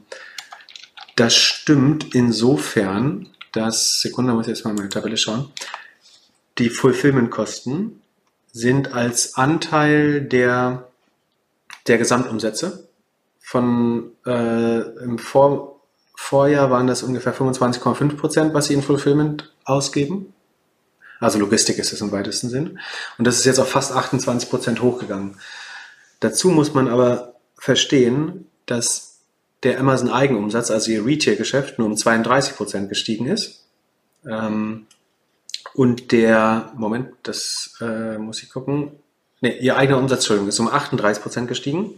[1.15, 5.51] das stimmt insofern, dass, Sekunde, muss ich jetzt mal meine Tabelle schauen,
[6.57, 7.98] die Fulfillment-Kosten
[8.59, 10.87] sind als Anteil der,
[11.87, 12.89] der Gesamtumsätze
[13.39, 15.81] von äh, im Vor,
[16.15, 20.33] Vorjahr waren das ungefähr 25,5 Prozent, was sie in Fulfillment ausgeben.
[21.19, 22.79] Also Logistik ist es im weitesten Sinn.
[23.17, 25.37] Und das ist jetzt auf fast 28 Prozent hochgegangen.
[26.19, 29.19] Dazu muss man aber verstehen, dass
[29.63, 33.65] der Amazon Eigenumsatz, also ihr Retail-Geschäft, nur um 32 Prozent gestiegen ist.
[34.25, 34.87] Ähm,
[35.79, 38.91] und der, Moment, das äh, muss ich gucken.
[39.39, 41.95] Ne, ihr eigener Umsatz, Entschuldigung, ist um 38 Prozent gestiegen.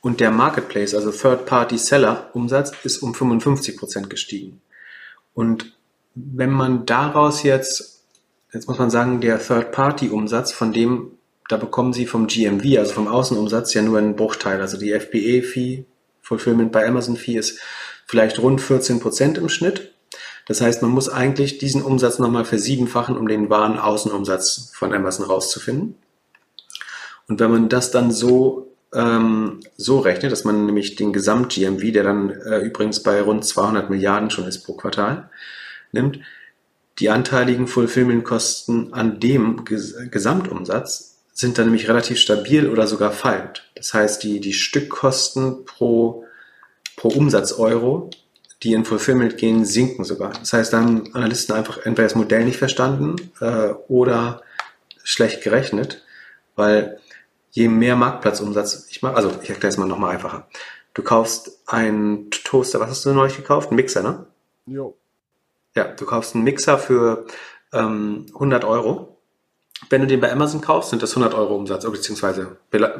[0.00, 4.62] Und der Marketplace, also Third-Party-Seller-Umsatz, ist um 55 Prozent gestiegen.
[5.34, 5.76] Und
[6.14, 8.02] wenn man daraus jetzt,
[8.54, 11.10] jetzt muss man sagen, der Third-Party-Umsatz, von dem,
[11.50, 14.62] da bekommen Sie vom GMV, also vom Außenumsatz, ja nur einen Bruchteil.
[14.62, 15.84] Also die FBA-Fee,
[16.22, 17.60] Fulfillment bei Amazon-Fee ist
[18.06, 19.92] vielleicht rund 14 Prozent im Schnitt.
[20.48, 25.26] Das heißt, man muss eigentlich diesen Umsatz nochmal versiebenfachen, um den wahren Außenumsatz von Amazon
[25.26, 25.94] rauszufinden.
[27.28, 32.02] Und wenn man das dann so ähm, so rechnet, dass man nämlich den Gesamt-GMV, der
[32.02, 35.30] dann äh, übrigens bei rund 200 Milliarden schon ist pro Quartal,
[35.92, 36.20] nimmt,
[36.98, 43.70] die anteiligen Fulfillment-Kosten an dem Ges Gesamtumsatz sind dann nämlich relativ stabil oder sogar fallend.
[43.76, 46.24] Das heißt, die, die Stückkosten pro,
[46.96, 48.10] pro Umsatz-Euro,
[48.62, 50.32] die in Fulfillment gehen, sinken sogar.
[50.32, 54.42] Das heißt, da haben Analysten einfach entweder das Modell nicht verstanden äh, oder
[55.04, 56.04] schlecht gerechnet,
[56.56, 56.98] weil
[57.50, 60.48] je mehr Marktplatzumsatz ich mache, also ich erkläre es mal nochmal einfacher.
[60.94, 63.70] Du kaufst einen Toaster, was hast du neulich gekauft?
[63.70, 64.26] Ein Mixer, ne?
[64.66, 64.96] Jo.
[65.74, 67.26] Ja, du kaufst einen Mixer für
[67.72, 69.16] ähm, 100 Euro.
[69.90, 72.56] Wenn du den bei Amazon kaufst, sind das 100 Euro Umsatz, beziehungsweise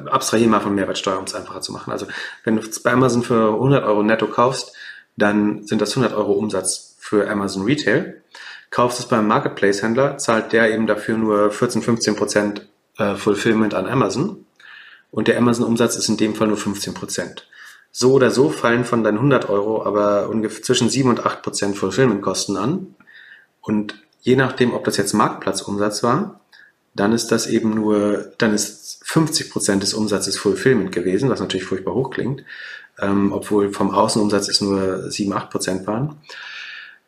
[0.06, 1.90] abstrahieren mal von Mehrwertsteuer, um es einfacher zu machen.
[1.90, 2.06] Also
[2.44, 4.76] wenn du es bei Amazon für 100 Euro netto kaufst,
[5.18, 8.22] dann sind das 100 Euro Umsatz für Amazon Retail.
[8.70, 12.68] Kaufst es beim Marketplace-Händler, zahlt der eben dafür nur 14, 15 Prozent
[12.98, 14.44] äh, Fulfillment an Amazon.
[15.10, 17.48] Und der Amazon-Umsatz ist in dem Fall nur 15 Prozent.
[17.90, 21.76] So oder so fallen von deinen 100 Euro aber ungefähr zwischen 7 und 8 Prozent
[21.76, 22.94] Fulfillment-Kosten an.
[23.60, 26.40] Und je nachdem, ob das jetzt Marktplatzumsatz war,
[26.94, 31.66] dann ist das eben nur, dann ist 50 Prozent des Umsatzes Fulfillment gewesen, was natürlich
[31.66, 32.44] furchtbar hoch klingt,
[33.00, 36.16] ähm, obwohl vom Außenumsatz es nur 7, 8 Prozent waren.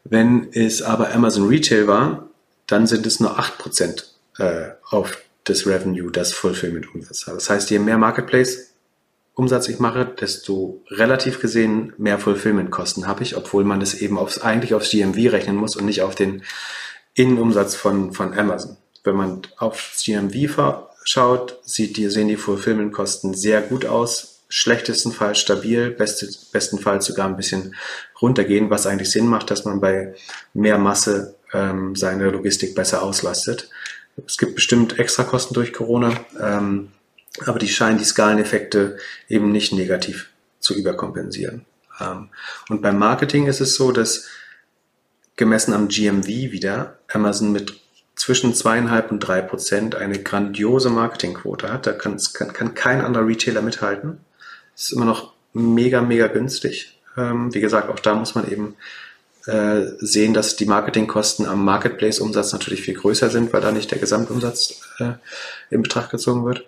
[0.05, 2.29] Wenn es aber Amazon Retail war,
[2.67, 7.25] dann sind es nur 8 Prozent äh, auf das Revenue, das Fulfillment-Umsatz.
[7.25, 8.71] Das heißt, je mehr Marketplace
[9.35, 14.39] Umsatz ich mache, desto relativ gesehen mehr Fulfillment-Kosten habe ich, obwohl man es eben aufs,
[14.39, 16.43] eigentlich aufs GMV rechnen muss und nicht auf den
[17.15, 18.77] Innenumsatz von, von Amazon.
[19.03, 24.30] Wenn man aufs GMV schaut, sieht die, sehen die Fulfillment-Kosten sehr gut aus.
[24.51, 27.75] Schlechtestenfalls stabil, beste, bestenfalls sogar ein bisschen
[28.21, 30.15] runtergehen, was eigentlich Sinn macht, dass man bei
[30.53, 33.71] mehr Masse ähm, seine Logistik besser auslastet.
[34.27, 36.13] Es gibt bestimmt Extrakosten durch Corona.
[36.39, 36.91] Ähm,
[37.47, 38.99] aber die scheinen die Skaleneffekte
[39.29, 41.65] eben nicht negativ zu überkompensieren.
[42.01, 42.29] Ähm,
[42.69, 44.27] und beim Marketing ist es so, dass
[45.37, 47.81] gemessen am GMV wieder Amazon mit
[48.15, 51.87] zwischen zweieinhalb und drei Prozent eine grandiose Marketingquote hat.
[51.87, 54.21] Da kann, kann, kann kein anderer Retailer mithalten.
[54.81, 56.99] Ist immer noch mega, mega günstig.
[57.15, 58.77] Ähm, wie gesagt, auch da muss man eben
[59.45, 63.99] äh, sehen, dass die Marketingkosten am Marketplace-Umsatz natürlich viel größer sind, weil da nicht der
[63.99, 65.13] Gesamtumsatz äh,
[65.69, 66.65] in Betracht gezogen wird.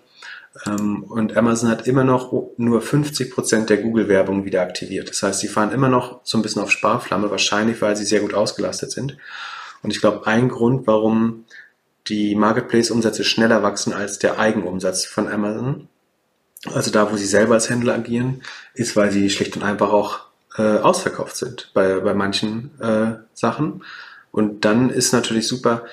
[0.66, 5.08] Ähm, und Amazon hat immer noch nur 50 Prozent der Google-Werbung wieder aktiviert.
[5.08, 8.20] Das heißt, sie fahren immer noch so ein bisschen auf Sparflamme, wahrscheinlich, weil sie sehr
[8.20, 9.16] gut ausgelastet sind.
[9.82, 11.46] Und ich glaube, ein Grund, warum
[12.08, 15.88] die Marketplace-Umsätze schneller wachsen als der Eigenumsatz von Amazon,
[16.66, 18.42] also da, wo sie selber als Händler agieren,
[18.74, 20.20] ist, weil sie schlicht und einfach auch
[20.56, 23.84] äh, ausverkauft sind bei, bei manchen äh, Sachen.
[24.30, 25.84] Und dann ist natürlich super,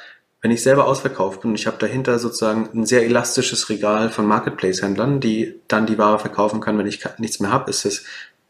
[0.41, 5.20] wenn ich selber ausverkauft bin ich habe dahinter sozusagen ein sehr elastisches Regal von Marketplace-Händlern,
[5.20, 8.06] die dann die Ware verkaufen kann, wenn ich nichts mehr habe, ist es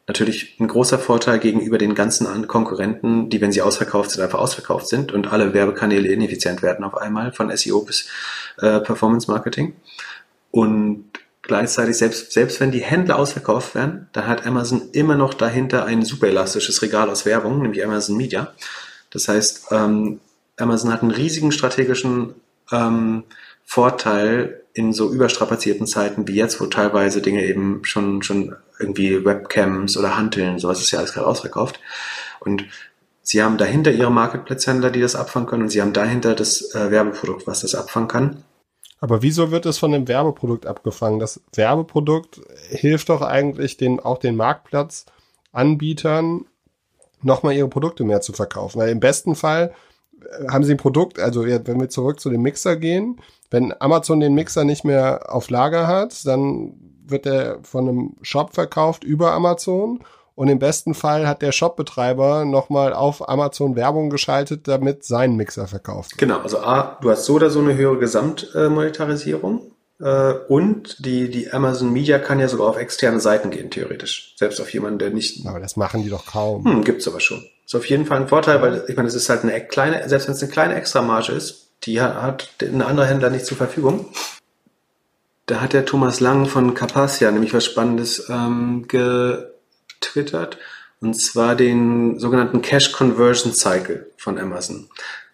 [0.08, 4.88] natürlich ein großer Vorteil gegenüber den ganzen Konkurrenten, die, wenn sie ausverkauft sind, einfach ausverkauft
[4.88, 8.10] sind und alle Werbekanäle ineffizient werden auf einmal, von SEO bis
[8.58, 9.76] äh, Performance Marketing.
[10.52, 11.06] Und
[11.50, 16.06] gleichzeitig, selbst, selbst wenn die Händler ausverkauft werden, dann hat Amazon immer noch dahinter ein
[16.06, 18.54] super elastisches Regal aus Werbung, nämlich Amazon Media.
[19.10, 20.22] Das heißt, ähm,
[20.58, 22.36] Amazon hat einen riesigen strategischen
[22.72, 23.24] ähm,
[23.66, 29.98] Vorteil in so überstrapazierten Zeiten wie jetzt, wo teilweise Dinge eben schon, schon irgendwie Webcams
[29.98, 31.80] oder Hanteln, sowas ist ja alles gerade ausverkauft.
[32.40, 32.66] Und
[33.22, 36.92] sie haben dahinter ihre Marketplace-Händler, die das abfangen können, und sie haben dahinter das äh,
[36.92, 38.44] Werbeprodukt, was das abfangen kann.
[39.02, 41.20] Aber wieso wird es von dem Werbeprodukt abgefangen?
[41.20, 46.46] Das Werbeprodukt hilft doch eigentlich den, auch den Marktplatzanbietern,
[47.22, 48.80] nochmal ihre Produkte mehr zu verkaufen.
[48.80, 49.74] Weil im besten Fall
[50.50, 54.36] haben sie ein Produkt, also wenn wir zurück zu dem Mixer gehen, wenn Amazon den
[54.36, 56.74] Mixer nicht mehr auf Lager hat, dann
[57.06, 60.04] wird er von einem Shop verkauft über Amazon
[60.40, 65.68] und im besten Fall hat der Shopbetreiber nochmal auf Amazon Werbung geschaltet, damit sein Mixer
[65.68, 66.12] verkauft.
[66.14, 66.18] Wird.
[66.18, 71.52] Genau, also A, du hast so oder so eine höhere Gesamtmonetarisierung äh, und die, die
[71.52, 74.34] Amazon Media kann ja sogar auf externe Seiten gehen, theoretisch.
[74.38, 75.46] Selbst auf jemanden, der nicht.
[75.46, 76.64] Aber das machen die doch kaum.
[76.64, 77.44] Hm, gibt's aber schon.
[77.66, 80.30] Ist auf jeden Fall ein Vorteil, weil ich meine, es ist halt eine kleine, selbst
[80.30, 84.06] wenn es eine kleine Extramarge ist, die hat ein anderer Händler nicht zur Verfügung.
[85.48, 88.86] Da hat der Thomas Lang von Carpassia nämlich was Spannendes ähm,
[90.00, 90.58] getwittert.
[91.02, 94.90] Und zwar den sogenannten Cash Conversion Cycle von Amazon.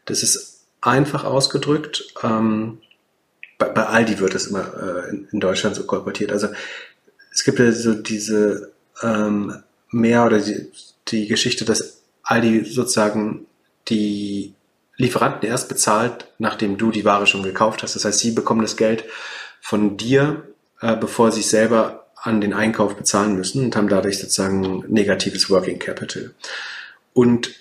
[0.06, 2.14] Das ist einfach ausgedrückt.
[2.24, 2.80] Ähm,
[3.58, 6.32] bei, bei Aldi wird das immer äh, in, in, Deutschland so kolportiert.
[6.32, 6.50] Also
[7.32, 8.72] es gibt ja so diese
[9.02, 10.72] ähm, mehr oder die,
[11.08, 13.48] die Geschichte, dass Aldi sozusagen
[13.88, 14.54] die
[14.98, 17.96] Lieferanten erst bezahlt, nachdem du die Ware schon gekauft hast.
[17.96, 19.04] Das heißt, sie bekommen das Geld
[19.62, 20.44] von dir,
[20.82, 25.78] äh, bevor sie selber an den Einkauf bezahlen müssen und haben dadurch sozusagen negatives Working
[25.78, 26.34] Capital.
[27.14, 27.54] Und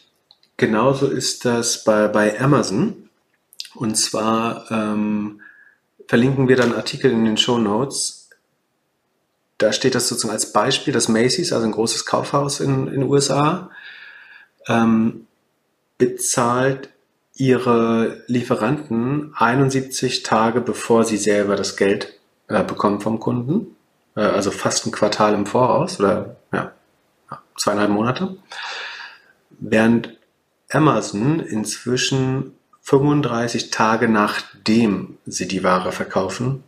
[0.57, 3.11] genauso ist das bei, bei Amazon.
[3.75, 5.43] Und zwar ähm,
[6.09, 8.31] verlinken wir dann Artikel in den Show Notes.
[9.59, 13.71] Da steht das sozusagen als Beispiel, dass Macy's, also ein großes Kaufhaus in den USA,
[14.67, 15.27] ähm,
[15.99, 16.89] bezahlt
[17.37, 22.19] ihre Lieferanten 71 Tage bevor sie selber das Geld
[22.49, 23.74] äh, bekommen vom Kunden.
[24.17, 26.73] Äh, also fast ein Quartal im Voraus oder ja,
[27.57, 28.37] zweieinhalb Monate.
[29.51, 30.17] Während
[30.71, 36.65] Amazon inzwischen 35 Tage nachdem sie die Ware verkaufen,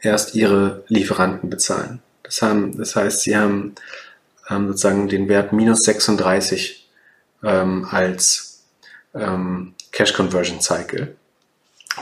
[0.00, 2.00] erst ihre Lieferanten bezahlen.
[2.22, 3.74] Das, haben, das heißt, sie haben
[4.48, 6.88] ähm, sozusagen den Wert minus 36
[7.42, 8.62] ähm, als
[9.14, 11.16] ähm, Cash Conversion Cycle.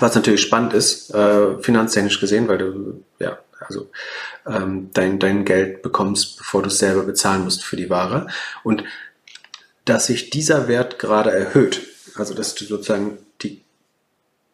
[0.01, 3.91] Was natürlich spannend ist, äh, finanztechnisch gesehen, weil du ja also
[4.47, 8.29] ähm, dein, dein Geld bekommst, bevor du es selber bezahlen musst für die Ware.
[8.63, 8.85] Und
[9.85, 11.83] dass sich dieser Wert gerade erhöht,
[12.15, 13.63] also dass du sozusagen die,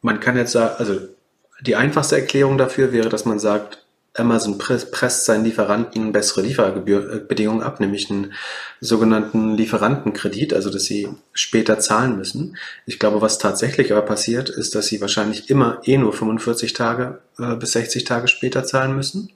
[0.02, 1.00] man kann jetzt sagen, also
[1.60, 3.83] die einfachste Erklärung dafür wäre, dass man sagt,
[4.16, 8.32] Amazon presst seinen Lieferanten bessere Lieferbedingungen ab, nämlich einen
[8.80, 12.56] sogenannten Lieferantenkredit, also dass sie später zahlen müssen.
[12.86, 17.20] Ich glaube, was tatsächlich aber passiert, ist, dass sie wahrscheinlich immer eh nur 45 Tage
[17.38, 19.32] äh, bis 60 Tage später zahlen müssen,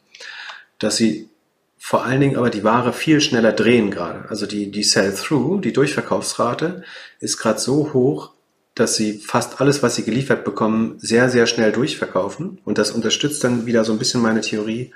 [0.79, 1.29] dass sie
[1.77, 4.29] vor allen Dingen aber die Ware viel schneller drehen gerade.
[4.29, 6.85] Also die, die Sell-Through, die Durchverkaufsrate
[7.19, 8.33] ist gerade so hoch,
[8.79, 12.61] dass sie fast alles, was sie geliefert bekommen, sehr, sehr schnell durchverkaufen.
[12.65, 14.93] Und das unterstützt dann wieder so ein bisschen meine Theorie,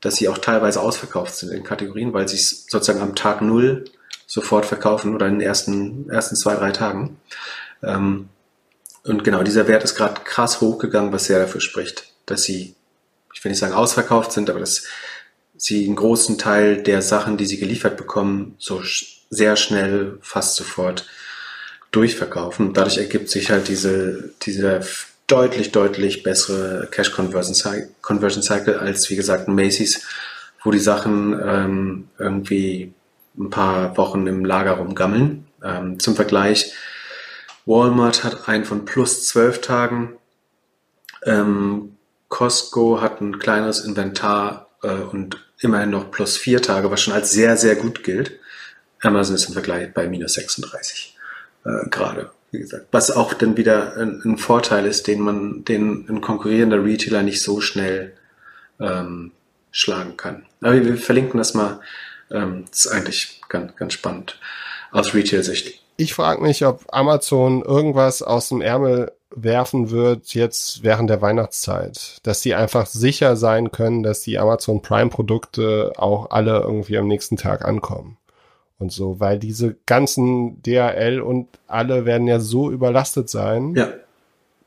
[0.00, 3.84] dass sie auch teilweise ausverkauft sind in Kategorien, weil sie es sozusagen am Tag Null
[4.26, 7.16] sofort verkaufen oder in den ersten, ersten zwei, drei Tagen.
[7.82, 8.28] Ähm,
[9.04, 12.74] und genau, dieser Wert ist gerade krass hochgegangen, was sehr dafür spricht, dass sie,
[13.32, 14.84] ich will nicht sagen ausverkauft sind, aber dass
[15.56, 18.82] sie einen großen Teil der Sachen, die sie geliefert bekommen, so
[19.30, 21.06] sehr schnell, fast sofort
[21.96, 22.74] durchverkaufen.
[22.74, 24.80] Dadurch ergibt sich halt diese, diese
[25.26, 27.54] deutlich, deutlich bessere Cash Conversion,
[28.42, 30.06] Cycle als, wie gesagt, Macy's,
[30.62, 32.92] wo die Sachen ähm, irgendwie
[33.38, 35.46] ein paar Wochen im Lager rumgammeln.
[35.64, 36.72] Ähm, zum Vergleich,
[37.64, 40.12] Walmart hat einen von plus zwölf Tagen,
[41.24, 41.96] ähm,
[42.28, 47.30] Costco hat ein kleineres Inventar äh, und immerhin noch plus vier Tage, was schon als
[47.32, 48.38] sehr, sehr gut gilt.
[49.00, 51.15] Amazon ist im Vergleich bei minus 36
[51.66, 52.30] äh, gerade.
[52.52, 56.82] Wie gesagt, was auch dann wieder ein, ein, Vorteil ist, den man, den ein konkurrierender
[56.82, 58.14] Retailer nicht so schnell
[58.80, 59.32] ähm,
[59.72, 60.46] schlagen kann.
[60.60, 61.80] Aber wir verlinken das mal.
[62.30, 64.38] Ähm, das ist eigentlich ganz, ganz spannend
[64.92, 65.82] aus Retail-Sicht.
[65.96, 72.18] Ich frage mich, ob Amazon irgendwas aus dem Ärmel werfen wird jetzt während der Weihnachtszeit,
[72.22, 77.08] dass sie einfach sicher sein können, dass die Amazon Prime Produkte auch alle irgendwie am
[77.08, 78.18] nächsten Tag ankommen
[78.78, 83.74] und so, weil diese ganzen DHL und alle werden ja so überlastet sein.
[83.74, 83.92] Ja,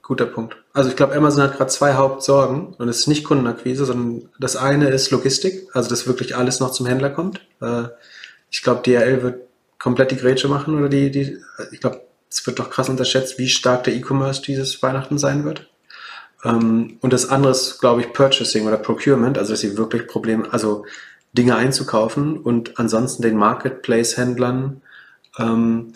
[0.02, 0.57] guter Punkt.
[0.73, 4.56] Also ich glaube, Amazon hat gerade zwei Hauptsorgen und es ist nicht Kundenakquise, sondern das
[4.56, 7.41] eine ist Logistik, also dass wirklich alles noch zum Händler kommt.
[7.61, 7.84] Äh,
[8.49, 9.41] ich glaube, DHL wird
[9.77, 11.38] komplett die Grätsche machen oder die, die,
[11.72, 15.69] ich glaube, es wird doch krass unterschätzt, wie stark der E-Commerce dieses Weihnachten sein wird.
[16.44, 20.52] Ähm, und das andere ist, glaube ich, Purchasing oder Procurement, also dass sie wirklich Probleme,
[20.52, 20.86] also
[21.34, 24.81] Dinge einzukaufen und ansonsten den Marketplace-Händlern
[25.38, 25.93] ähm,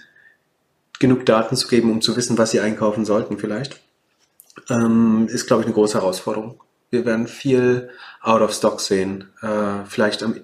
[0.99, 3.81] genug Daten zu geben, um zu wissen, was sie einkaufen sollten vielleicht,
[4.69, 6.61] ähm, ist, glaube ich, eine große Herausforderung.
[6.91, 7.89] Wir werden viel
[8.21, 9.29] out of stock sehen.
[9.41, 10.35] Äh, vielleicht am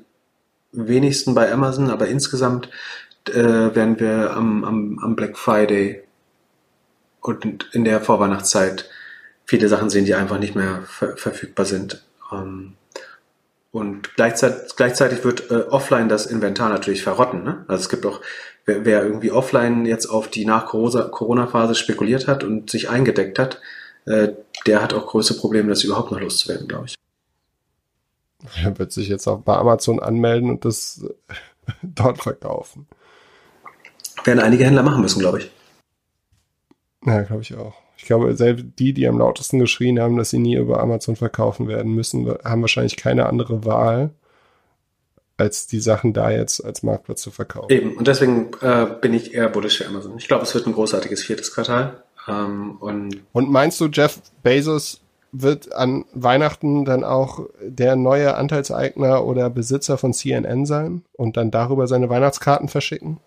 [0.71, 2.69] wenigsten bei Amazon, aber insgesamt
[3.27, 3.33] äh,
[3.75, 6.03] werden wir am, am, am Black Friday
[7.21, 8.89] und in der Vorweihnachtszeit
[9.45, 12.03] viele Sachen sehen, die einfach nicht mehr ver verfügbar sind.
[12.31, 12.75] Ähm,
[13.71, 17.43] und gleichzeitig, gleichzeitig wird äh, offline das Inventar natürlich verrotten.
[17.43, 17.65] Ne?
[17.67, 18.21] Also es gibt auch,
[18.65, 23.61] wer, wer irgendwie offline jetzt auf die Nach-Corona-Phase spekuliert hat und sich eingedeckt hat,
[24.05, 24.29] äh,
[24.65, 26.95] der hat auch größere Probleme, das überhaupt noch loszuwerden, glaube ich.
[28.63, 31.05] Er wird sich jetzt auch bei Amazon anmelden und das
[31.83, 32.87] dort verkaufen.
[34.23, 35.51] Werden einige Händler machen müssen, glaube ich.
[37.05, 37.75] Ja, glaube ich auch.
[37.99, 41.67] Ich glaube, selbst die, die am lautesten geschrien haben, dass sie nie über Amazon verkaufen
[41.67, 44.11] werden müssen, haben wahrscheinlich keine andere Wahl,
[45.35, 47.69] als die Sachen da jetzt als Marktplatz zu verkaufen.
[47.69, 50.17] Eben, und deswegen äh, bin ich eher bullish für Amazon.
[50.17, 52.01] Ich glaube, es wird ein großartiges viertes Quartal.
[52.25, 55.01] Ähm, und, und meinst du, Jeff Bezos
[55.33, 61.51] wird an Weihnachten dann auch der neue Anteilseigner oder Besitzer von CNN sein und dann
[61.51, 63.19] darüber seine Weihnachtskarten verschicken?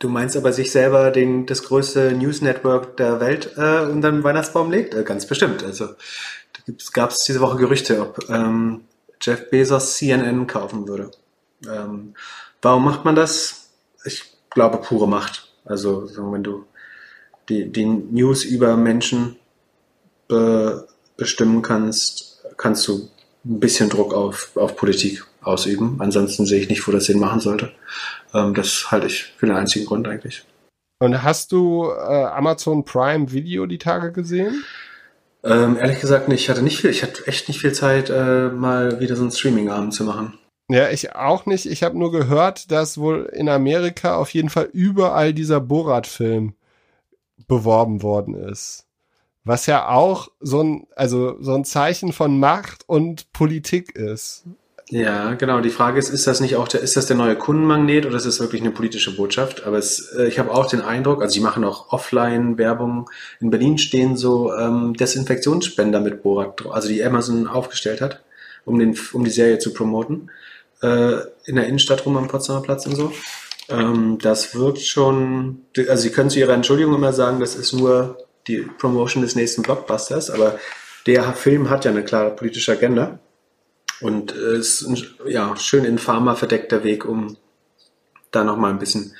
[0.00, 4.24] Du meinst aber sich selber den, das größte News Network der Welt äh, unter den
[4.24, 4.94] Weihnachtsbaum legt?
[4.94, 5.62] Äh, ganz bestimmt.
[5.62, 8.84] Also da gab es diese Woche Gerüchte, ob ähm,
[9.20, 11.10] Jeff Bezos CNN kaufen würde.
[11.70, 12.14] Ähm,
[12.62, 13.68] warum macht man das?
[14.06, 15.52] Ich glaube, pure Macht.
[15.66, 16.64] Also, wenn du
[17.50, 19.36] die, die News über Menschen
[20.28, 23.10] be, bestimmen kannst, kannst du
[23.44, 25.96] ein bisschen Druck auf, auf Politik ausüben.
[26.00, 27.72] Ansonsten sehe ich nicht, wo das Sinn machen sollte.
[28.34, 30.44] Ähm, das halte ich für den einzigen Grund eigentlich.
[31.00, 34.64] Und hast du äh, Amazon Prime Video die Tage gesehen?
[35.42, 36.42] Ähm, ehrlich gesagt nicht.
[36.42, 39.30] Ich hatte nicht viel, ich hatte echt nicht viel Zeit, äh, mal wieder so einen
[39.30, 40.38] Streaming-Abend zu machen.
[40.68, 41.66] Ja, ich auch nicht.
[41.66, 46.54] Ich habe nur gehört, dass wohl in Amerika auf jeden Fall überall dieser Borat-Film
[47.48, 48.86] beworben worden ist.
[49.42, 54.44] Was ja auch so ein, also so ein Zeichen von Macht und Politik ist.
[54.90, 55.60] Ja, genau.
[55.60, 58.26] Die Frage ist, ist das nicht auch der, ist das der neue Kundenmagnet oder ist
[58.26, 59.64] das wirklich eine politische Botschaft?
[59.64, 63.08] Aber es, äh, ich habe auch den Eindruck, also die machen auch Offline-Werbung.
[63.40, 68.22] In Berlin stehen so ähm, Desinfektionsspender mit Borat, also die Amazon aufgestellt hat,
[68.64, 70.32] um den, um die Serie zu promoten,
[70.82, 73.12] äh, in der Innenstadt rum am Potsdamer Platz und so.
[73.68, 78.18] Ähm, das wirkt schon, also sie können zu ihrer Entschuldigung immer sagen, das ist nur
[78.48, 80.58] die Promotion des nächsten Blockbusters, aber
[81.06, 83.20] der Film hat ja eine klare politische Agenda.
[84.00, 87.36] Und es äh, ist ein ja, schön in Pharma verdeckter Weg, um
[88.30, 89.14] da nochmal ein bisschen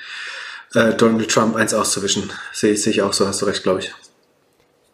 [0.75, 2.31] äh, Donald Trump eins auszuwischen.
[2.53, 3.93] Sehe seh ich auch so, hast du recht, glaube ich.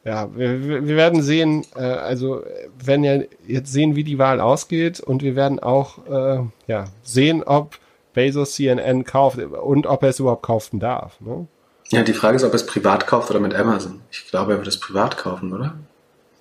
[0.05, 2.45] Ja, wir, wir werden sehen, äh, also
[2.83, 7.43] werden ja jetzt sehen, wie die Wahl ausgeht und wir werden auch äh, ja, sehen,
[7.43, 7.79] ob
[8.15, 11.21] Bezos CNN kauft und ob er es überhaupt kaufen darf.
[11.21, 11.47] Ne?
[11.89, 14.01] Ja, die Frage ist, ob er es privat kauft oder mit Amazon.
[14.11, 15.75] Ich glaube, er wird es privat kaufen, oder?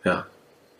[0.04, 0.26] Ja,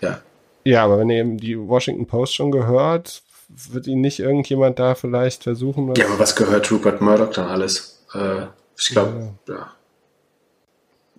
[0.02, 0.22] ja.
[0.66, 4.96] Ja, aber wenn ihr eben die Washington Post schon gehört, wird ihn nicht irgendjemand da
[4.96, 5.94] vielleicht versuchen?
[5.96, 8.04] Ja, aber was gehört Rupert Murdoch dann alles?
[8.14, 8.48] Äh,
[8.78, 9.54] ich glaube, ja.
[9.54, 9.72] ja.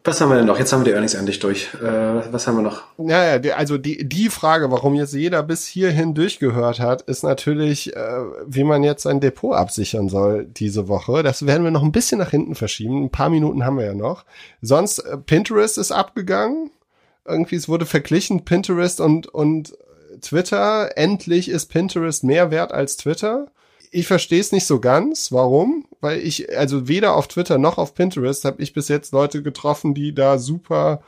[0.02, 0.58] Was haben wir denn noch?
[0.58, 1.74] Jetzt haben wir die Earnings endlich durch.
[1.82, 2.84] Äh, was haben wir noch?
[2.98, 7.96] Ja, ja, also die, die Frage, warum jetzt jeder bis hierhin durchgehört hat, ist natürlich,
[7.96, 11.24] äh, wie man jetzt sein Depot absichern soll diese Woche.
[11.24, 13.04] Das werden wir noch ein bisschen nach hinten verschieben.
[13.04, 14.24] Ein paar Minuten haben wir ja noch.
[14.62, 16.70] Sonst, äh, Pinterest ist abgegangen
[17.26, 19.76] irgendwie, es wurde verglichen, Pinterest und, und
[20.20, 20.96] Twitter.
[20.96, 23.48] Endlich ist Pinterest mehr wert als Twitter.
[23.90, 25.32] Ich verstehe es nicht so ganz.
[25.32, 25.86] Warum?
[26.00, 29.94] Weil ich, also weder auf Twitter noch auf Pinterest habe ich bis jetzt Leute getroffen,
[29.94, 31.02] die da super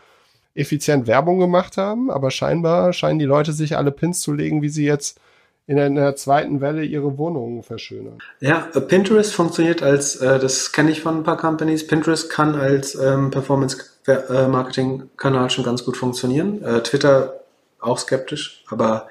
[0.55, 2.11] effizient Werbung gemacht haben.
[2.11, 5.21] Aber scheinbar scheinen die Leute sich alle Pins zu legen, wie sie jetzt
[5.69, 8.17] in einer zweiten Welle ihre Wohnungen verschönern.
[8.41, 12.95] Ja, Pinterest funktioniert als, äh, das kenne ich von ein paar Companies, Pinterest kann als
[12.95, 16.63] ähm, Performance-Marketing-Kanal schon ganz gut funktionieren.
[16.63, 17.41] Äh, Twitter
[17.81, 19.09] auch skeptisch, aber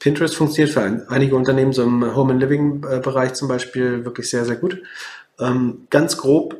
[0.00, 4.44] Pinterest funktioniert für ein, einige Unternehmen, so im Home and Living-Bereich zum Beispiel, wirklich sehr,
[4.44, 4.82] sehr gut.
[5.38, 6.56] Ähm, ganz grob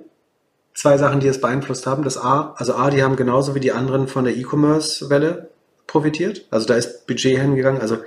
[0.73, 2.05] zwei Sachen, die es beeinflusst haben.
[2.05, 5.49] Das A, also A, die haben genauso wie die anderen von der E-Commerce-Welle
[5.89, 6.47] profitiert.
[6.53, 7.81] Also da ist Budget hingegangen.
[7.81, 7.99] Also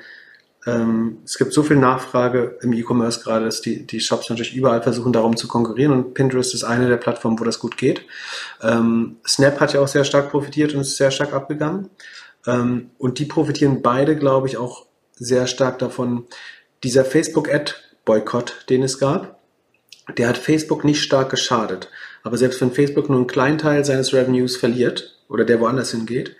[0.65, 4.81] ähm, es gibt so viel Nachfrage im E-Commerce gerade, dass die, die Shops natürlich überall
[4.81, 8.05] versuchen, darum zu konkurrieren und Pinterest ist eine der Plattformen, wo das gut geht.
[8.61, 11.89] Ähm, Snap hat ja auch sehr stark profitiert und ist sehr stark abgegangen.
[12.47, 16.25] Ähm, und die profitieren beide, glaube ich, auch sehr stark davon.
[16.83, 19.39] Dieser Facebook-Ad-Boykott, den es gab,
[20.17, 21.89] der hat Facebook nicht stark geschadet.
[22.23, 26.35] Aber selbst wenn Facebook nur einen kleinen Teil seines Revenues verliert oder der woanders hingeht,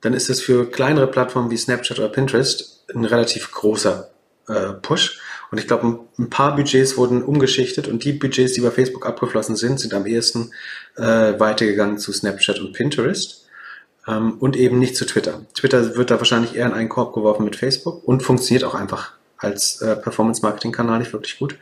[0.00, 4.10] dann ist es für kleinere Plattformen wie Snapchat oder Pinterest ein relativ großer
[4.48, 5.20] äh, Push.
[5.50, 9.56] Und ich glaube, ein paar Budgets wurden umgeschichtet und die Budgets, die bei Facebook abgeflossen
[9.56, 10.52] sind, sind am ehesten
[10.96, 13.46] äh, weitergegangen zu Snapchat und Pinterest
[14.06, 15.46] ähm, und eben nicht zu Twitter.
[15.54, 19.12] Twitter wird da wahrscheinlich eher in einen Korb geworfen mit Facebook und funktioniert auch einfach
[19.38, 21.56] als äh, Performance-Marketing-Kanal nicht wirklich gut.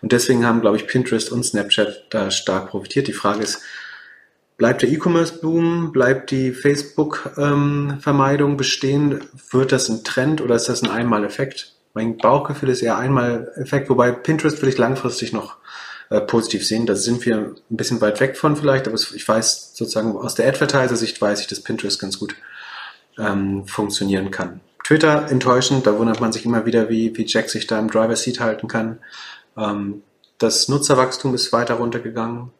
[0.00, 3.08] Und deswegen haben, glaube ich, Pinterest und Snapchat da stark profitiert.
[3.08, 3.60] Die Frage ist,
[4.56, 9.20] Bleibt der E-Commerce-Boom, bleibt die Facebook-Vermeidung bestehen?
[9.50, 11.74] Wird das ein Trend oder ist das ein Einmaleffekt?
[11.92, 15.56] Mein Bauchgefühl ist eher Einmaleffekt, wobei Pinterest will ich langfristig noch
[16.08, 16.86] äh, positiv sehen.
[16.86, 20.48] Da sind wir ein bisschen weit weg von vielleicht, aber ich weiß sozusagen aus der
[20.48, 22.34] Advertiser-Sicht weiß ich, dass Pinterest ganz gut
[23.18, 24.60] ähm, funktionieren kann.
[24.84, 28.16] Twitter enttäuschend, da wundert man sich immer wieder, wie, wie Jack sich da im Driver
[28.16, 29.00] Seat halten kann.
[29.58, 30.02] Ähm,
[30.38, 32.52] das Nutzerwachstum ist weiter runtergegangen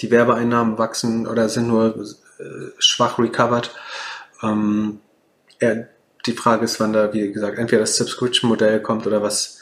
[0.00, 1.96] die Werbeeinnahmen wachsen oder sind nur
[2.38, 2.42] äh,
[2.78, 3.74] schwach recovered.
[4.42, 5.00] Ähm,
[5.60, 5.84] ja,
[6.26, 9.60] die Frage ist, wann da, wie gesagt, entweder das Subscription-Modell kommt oder was,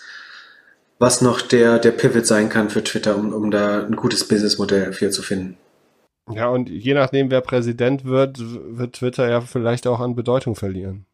[0.99, 4.93] was noch der, der Pivot sein kann für Twitter, um, um da ein gutes Businessmodell
[4.93, 5.57] für zu finden.
[6.31, 11.07] Ja, und je nachdem, wer Präsident wird, wird Twitter ja vielleicht auch an Bedeutung verlieren.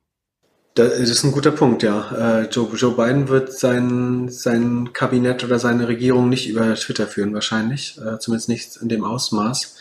[0.75, 2.41] Das ist ein guter Punkt, ja.
[2.41, 7.33] Äh, Joe, Joe Biden wird sein, sein Kabinett oder seine Regierung nicht über Twitter führen,
[7.33, 7.97] wahrscheinlich.
[7.99, 9.77] Äh, zumindest nicht in dem Ausmaß.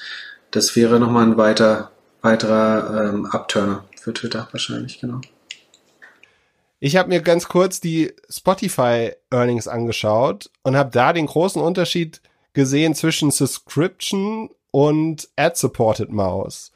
[0.52, 1.92] Das wäre nochmal ein weiter,
[2.22, 5.22] weiterer ähm, Upturner für Twitter, wahrscheinlich, genau.
[6.80, 12.22] Ich habe mir ganz kurz die Spotify Earnings angeschaut und habe da den großen Unterschied
[12.54, 16.73] gesehen zwischen Subscription und Ad-Supported Mouse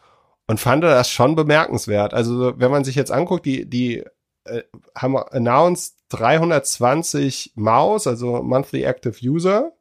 [0.48, 2.14] und fand das schon bemerkenswert.
[2.14, 4.04] Also wenn man sich jetzt anguckt, die, die
[4.46, 4.64] äh,
[4.96, 9.74] haben announced 320 Maus, also Monthly Active User.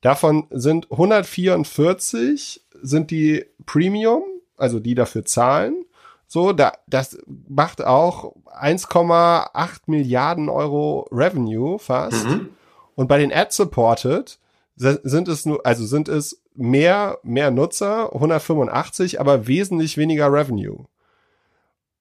[0.00, 4.22] Davon sind 144 sind die Premium,
[4.56, 5.84] also die dafür zahlen.
[6.28, 7.18] So, da, das
[7.48, 12.26] macht auch 1,8 Milliarden Euro Revenue fast.
[12.26, 12.50] Mhm.
[12.94, 14.38] Und bei den Ad-Supported
[14.78, 20.84] sind es nur, also sind es mehr, mehr Nutzer, 185, aber wesentlich weniger Revenue.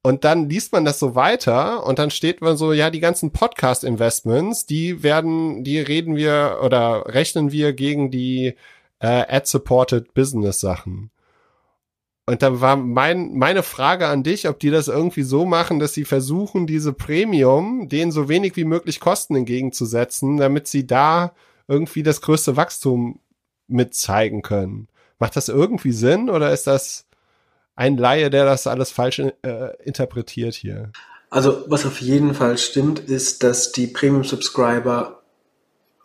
[0.04, 3.32] Und dann liest man das so weiter und dann steht man so, ja, die ganzen
[3.32, 8.56] Podcast-Investments, die werden, die reden wir oder rechnen wir gegen die
[9.00, 11.12] äh, Ad-Supported Business-Sachen.
[12.26, 15.94] Und da war mein, meine Frage an dich, ob die das irgendwie so machen, dass
[15.94, 21.34] sie versuchen, diese Premium denen so wenig wie möglich Kosten entgegenzusetzen, damit sie da
[21.68, 23.20] irgendwie das größte Wachstum
[23.68, 24.88] mit zeigen können.
[25.20, 27.06] Macht das irgendwie Sinn oder ist das
[27.76, 29.34] ein Laie, der das alles falsch äh,
[29.84, 30.92] interpretiert hier?
[31.30, 35.22] Also, was auf jeden Fall stimmt, ist, dass die Premium-Subscriber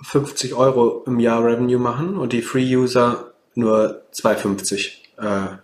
[0.02, 5.56] 50 Euro im Jahr Revenue machen und die Free-User nur 2,50 äh,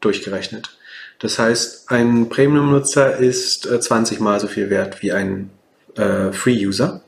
[0.00, 0.78] durchgerechnet.
[1.18, 5.50] Das heißt, ein Premium-Nutzer ist äh, 20 mal so viel wert wie ein
[5.96, 7.02] äh, Free-User.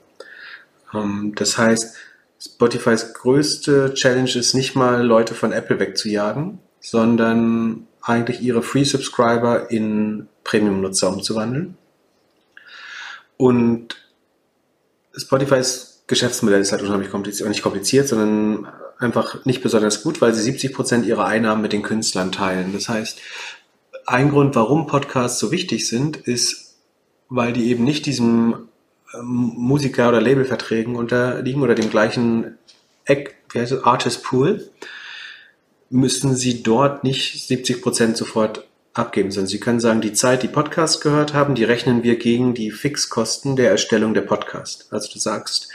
[0.93, 1.97] Ähm, das heißt,
[2.45, 10.27] Spotifys größte Challenge ist nicht mal, Leute von Apple wegzujagen, sondern eigentlich ihre Free-Subscriber in
[10.43, 11.77] Premium-Nutzer umzuwandeln.
[13.37, 13.97] Und
[15.17, 18.67] Spotifys Geschäftsmodell ist halt unheimlich kompliziert, nicht kompliziert, sondern
[18.99, 22.73] einfach nicht besonders gut, weil sie 70 Prozent ihrer Einnahmen mit den Künstlern teilen.
[22.73, 23.21] Das heißt,
[24.07, 26.75] ein Grund, warum Podcasts so wichtig sind, ist,
[27.29, 28.69] weil die eben nicht diesem
[29.21, 32.59] Musiker- oder Labelverträgen unterliegen oder dem gleichen
[33.05, 34.71] Eck, wie heißt es, Artist Pool,
[35.91, 40.49] müssen Sie dort nicht 70 Prozent sofort abgeben, sondern Sie können sagen, die Zeit, die
[40.49, 44.87] Podcast gehört haben, die rechnen wir gegen die Fixkosten der Erstellung der Podcast.
[44.91, 45.69] Also du sagst,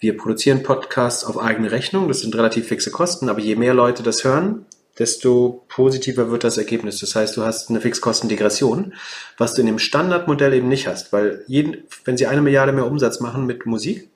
[0.00, 4.02] wir produzieren Podcasts auf eigene Rechnung, das sind relativ fixe Kosten, aber je mehr Leute
[4.02, 4.66] das hören,
[4.98, 6.98] desto positiver wird das Ergebnis.
[6.98, 8.94] Das heißt, du hast eine Fixkostendegression,
[9.36, 12.86] was du in dem Standardmodell eben nicht hast, weil jeden, wenn sie eine Milliarde mehr
[12.86, 14.10] Umsatz machen mit Musik,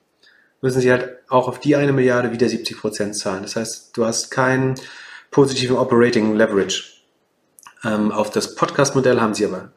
[0.61, 3.43] müssen sie halt auch auf die eine Milliarde wieder 70 Prozent zahlen.
[3.43, 4.75] Das heißt, du hast keinen
[5.31, 6.83] positiven Operating Leverage.
[7.83, 9.71] Ähm, auf das Podcast-Modell haben sie aber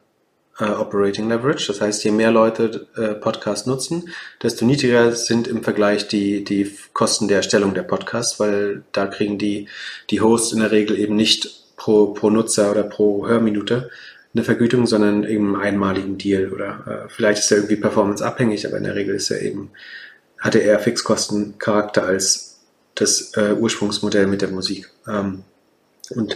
[0.59, 1.67] äh, Operating Leverage.
[1.67, 4.09] Das heißt, je mehr Leute äh, Podcast nutzen,
[4.41, 9.37] desto niedriger sind im Vergleich die, die Kosten der Erstellung der Podcasts, weil da kriegen
[9.37, 9.67] die,
[10.09, 13.89] die Hosts in der Regel eben nicht pro, pro Nutzer oder pro Hörminute
[14.33, 18.77] eine Vergütung, sondern eben einen einmaligen Deal oder äh, vielleicht ist er irgendwie performanceabhängig, aber
[18.77, 19.71] in der Regel ist er eben,
[20.39, 22.59] hat er eher Fixkostencharakter als
[22.95, 24.89] das äh, Ursprungsmodell mit der Musik.
[25.07, 25.43] Ähm,
[26.11, 26.35] und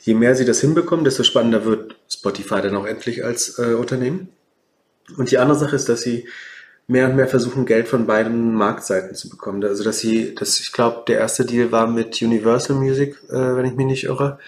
[0.00, 4.28] je mehr sie das hinbekommen, desto spannender wird Spotify dann auch endlich als äh, Unternehmen.
[5.16, 6.26] Und die andere Sache ist, dass sie
[6.86, 9.62] mehr und mehr versuchen, Geld von beiden Marktseiten zu bekommen.
[9.64, 13.66] Also dass sie, dass ich glaube, der erste Deal war mit Universal Music, äh, wenn
[13.66, 14.38] ich mich nicht irre,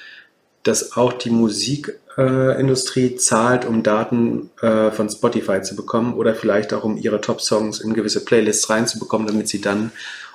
[0.63, 6.73] dass auch die Musikindustrie äh, zahlt, um Daten äh, von Spotify zu bekommen oder vielleicht
[6.75, 9.93] auch um ihre Top-Songs in gewisse Playlists reinzubekommen, damit sie dann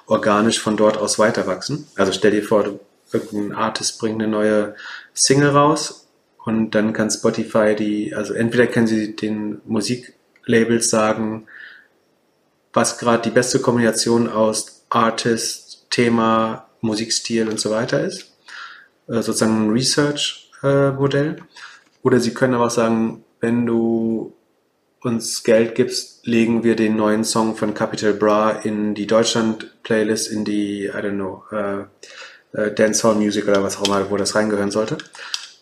[0.07, 1.87] organisch von dort aus weiter wachsen.
[1.95, 2.79] Also stell dir vor,
[3.11, 4.75] irgendein Artist bringt eine neue
[5.15, 6.07] Single raus
[6.43, 11.47] und dann kann Spotify die, also entweder können sie den Musiklabels sagen,
[12.73, 18.35] was gerade die beste Kombination aus Artist, Thema, Musikstil und so weiter ist.
[19.07, 21.37] Äh, sozusagen ein Research-Modell.
[22.03, 24.33] Oder sie können aber auch sagen, wenn du
[25.01, 30.45] uns Geld gibst, legen wir den neuen Song von Capital Bra in die Deutschland-Playlist, in
[30.45, 31.85] die, I don't know, äh,
[32.55, 34.97] äh, Dancehall Music oder was auch immer, wo das reingehören sollte.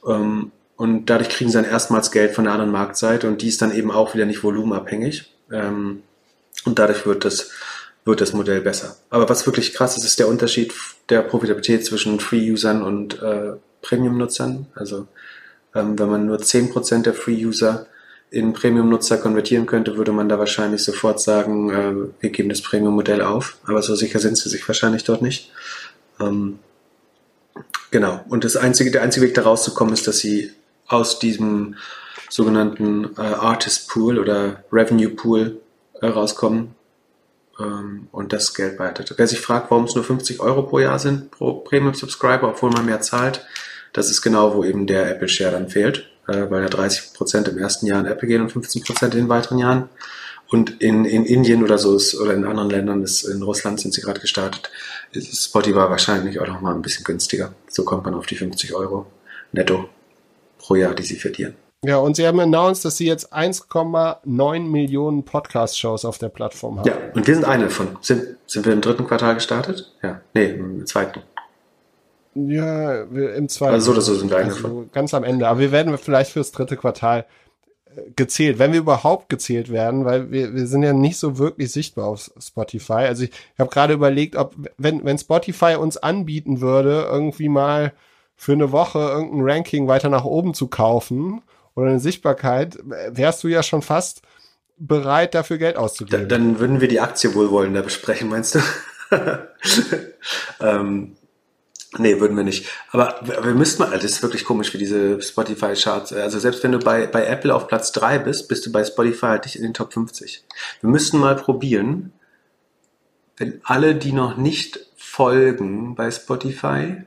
[0.07, 3.61] Ähm, und dadurch kriegen sie dann erstmals Geld von der anderen Marktseite und die ist
[3.61, 5.31] dann eben auch wieder nicht volumenabhängig.
[5.51, 6.03] Ähm,
[6.65, 7.51] und dadurch wird das,
[8.05, 8.95] wird das Modell besser.
[9.09, 10.73] Aber was wirklich krass ist, ist der Unterschied
[11.09, 14.67] der Profitabilität zwischen Free-Usern und äh, Premium-Nutzern.
[14.75, 15.07] Also
[15.75, 17.87] ähm, wenn man nur 10% der Free-User
[18.31, 23.21] in Premium-Nutzer konvertieren könnte, würde man da wahrscheinlich sofort sagen, äh, wir geben das Premium-Modell
[23.21, 23.57] auf.
[23.65, 25.51] Aber so sicher sind sie sich wahrscheinlich dort nicht.
[26.19, 26.59] Ähm,
[27.91, 28.23] Genau.
[28.27, 30.51] Und das einzige, der einzige Weg da rauszukommen ist, dass sie
[30.87, 31.75] aus diesem
[32.29, 35.61] sogenannten äh, Artist Pool oder Revenue Pool
[36.01, 36.73] äh, rauskommen
[37.59, 39.13] ähm, und das Geld behaltet.
[39.15, 42.71] Wer sich fragt, warum es nur 50 Euro pro Jahr sind pro Premium Subscriber, obwohl
[42.71, 43.45] man mehr zahlt,
[43.93, 47.47] das ist genau, wo eben der Apple Share dann fehlt, äh, weil da 30 Prozent
[47.47, 49.89] im ersten Jahr in Apple gehen und 15 Prozent in den weiteren Jahren.
[50.49, 53.93] Und in, in Indien oder so ist, oder in anderen Ländern, ist, in Russland sind
[53.93, 54.69] sie gerade gestartet,
[55.15, 57.53] ist Spotify wahrscheinlich auch noch mal ein bisschen günstiger.
[57.67, 59.05] So kommt man auf die 50 Euro
[59.51, 59.89] netto
[60.57, 61.55] pro Jahr, die sie verdienen.
[61.85, 66.87] Ja, und sie haben announced, dass sie jetzt 1,9 Millionen Podcast-Shows auf der Plattform haben.
[66.87, 67.97] Ja, und wir sind eine davon.
[67.99, 69.93] Sind, sind wir im dritten Quartal gestartet?
[70.01, 71.21] Ja, nee, im zweiten.
[72.35, 73.73] Ja, im zweiten.
[73.73, 74.89] Also so oder so sind wir eine also davon.
[74.93, 75.47] Ganz am Ende.
[75.47, 77.25] Aber wir werden vielleicht fürs dritte Quartal
[78.15, 82.07] gezählt, wenn wir überhaupt gezählt werden, weil wir, wir sind ja nicht so wirklich sichtbar
[82.07, 82.93] auf Spotify.
[82.93, 87.93] Also ich, ich habe gerade überlegt, ob wenn, wenn Spotify uns anbieten würde, irgendwie mal
[88.35, 91.41] für eine Woche irgendein Ranking weiter nach oben zu kaufen
[91.75, 94.21] oder eine Sichtbarkeit, wärst du ja schon fast
[94.77, 96.27] bereit, dafür Geld auszugeben.
[96.27, 98.59] Da, dann würden wir die Aktie wohlwollender besprechen, meinst du?
[100.61, 101.15] ähm,
[101.97, 102.69] nee, würden wir nicht.
[102.91, 106.13] Aber wir müssten mal, das ist wirklich komisch, wie diese Spotify-Charts.
[106.13, 109.27] Also selbst wenn du bei, bei Apple auf Platz drei bist, bist du bei Spotify
[109.27, 110.43] halt nicht in den Top 50.
[110.81, 112.13] Wir müssten mal probieren,
[113.37, 117.03] wenn alle, die noch nicht folgen bei Spotify,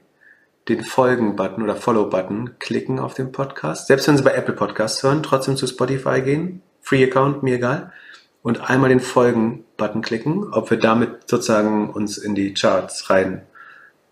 [0.69, 3.87] den Folgen-Button oder Follow-Button klicken auf den Podcast.
[3.87, 6.63] Selbst wenn Sie bei Apple Podcasts hören, trotzdem zu Spotify gehen.
[6.83, 7.93] Free Account, mir egal.
[8.43, 13.46] Und einmal den Folgen-Button klicken, ob wir damit sozusagen uns in die Charts rein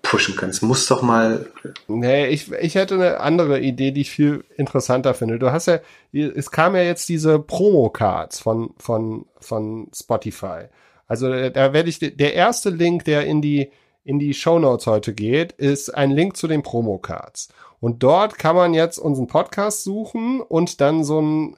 [0.04, 0.36] pushen.
[0.48, 1.46] Es muss doch mal.
[1.88, 5.40] Nee, ich, ich hätte eine andere Idee, die ich viel interessanter finde.
[5.40, 5.80] Du hast ja,
[6.12, 10.66] es kam ja jetzt diese Promo-Cards von, von, von Spotify.
[11.08, 13.70] Also da werde ich, der erste Link, der in die,
[14.04, 17.48] in die Show Notes heute geht, ist ein Link zu den Promo-Cards.
[17.80, 21.56] Und dort kann man jetzt unseren Podcast suchen und dann so ein,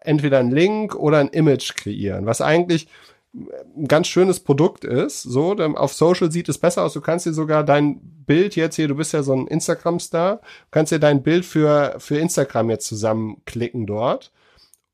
[0.00, 2.88] entweder ein Link oder ein Image kreieren, was eigentlich
[3.76, 5.22] ein ganz schönes Produkt ist.
[5.22, 6.94] So, auf Social sieht es besser aus.
[6.94, 10.40] Du kannst dir sogar dein Bild jetzt hier, du bist ja so ein Instagram-Star,
[10.70, 14.32] kannst dir dein Bild für, für Instagram jetzt zusammenklicken dort.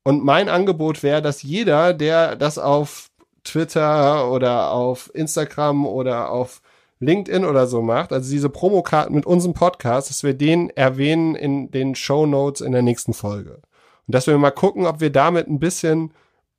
[0.03, 3.09] Und mein Angebot wäre, dass jeder, der das auf
[3.43, 6.61] Twitter oder auf Instagram oder auf
[6.99, 11.71] LinkedIn oder so macht, also diese Promokarten mit unserem Podcast, dass wir den erwähnen in
[11.71, 13.61] den Show Notes in der nächsten Folge.
[14.07, 16.13] Und dass wir mal gucken, ob wir damit ein bisschen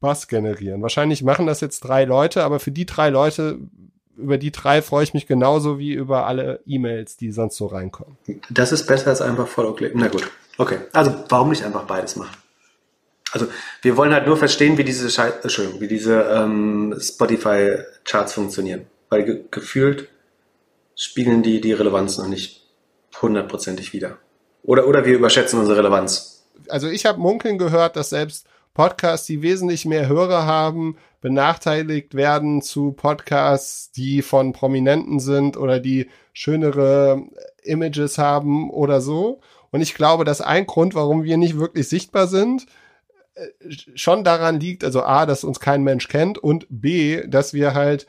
[0.05, 0.83] Bass generieren.
[0.83, 3.59] Wahrscheinlich machen das jetzt drei Leute, aber für die drei Leute,
[4.19, 8.19] über die drei freue ich mich genauso wie über alle E-Mails, die sonst so reinkommen.
[8.51, 9.93] Das ist besser als einfach Follow-Click.
[9.95, 10.31] Na gut.
[10.59, 10.79] Okay.
[10.93, 12.37] Also warum nicht einfach beides machen?
[13.33, 13.47] Also
[13.81, 18.83] wir wollen halt nur verstehen, wie diese Schei Entschuldigung, wie diese ähm, Spotify-Charts funktionieren.
[19.09, 20.09] Weil ge gefühlt
[20.95, 22.63] spiegeln die die Relevanz noch nicht
[23.23, 24.19] hundertprozentig wieder.
[24.65, 26.45] Oder, oder wir überschätzen unsere Relevanz.
[26.69, 32.61] Also ich habe munkeln gehört, dass selbst Podcasts, die wesentlich mehr Hörer haben, benachteiligt werden
[32.61, 37.23] zu Podcasts, die von Prominenten sind oder die schönere
[37.63, 39.41] Images haben oder so.
[39.71, 42.67] Und ich glaube, dass ein Grund, warum wir nicht wirklich sichtbar sind,
[43.35, 43.47] äh,
[43.95, 48.07] schon daran liegt, also A, dass uns kein Mensch kennt und B, dass wir halt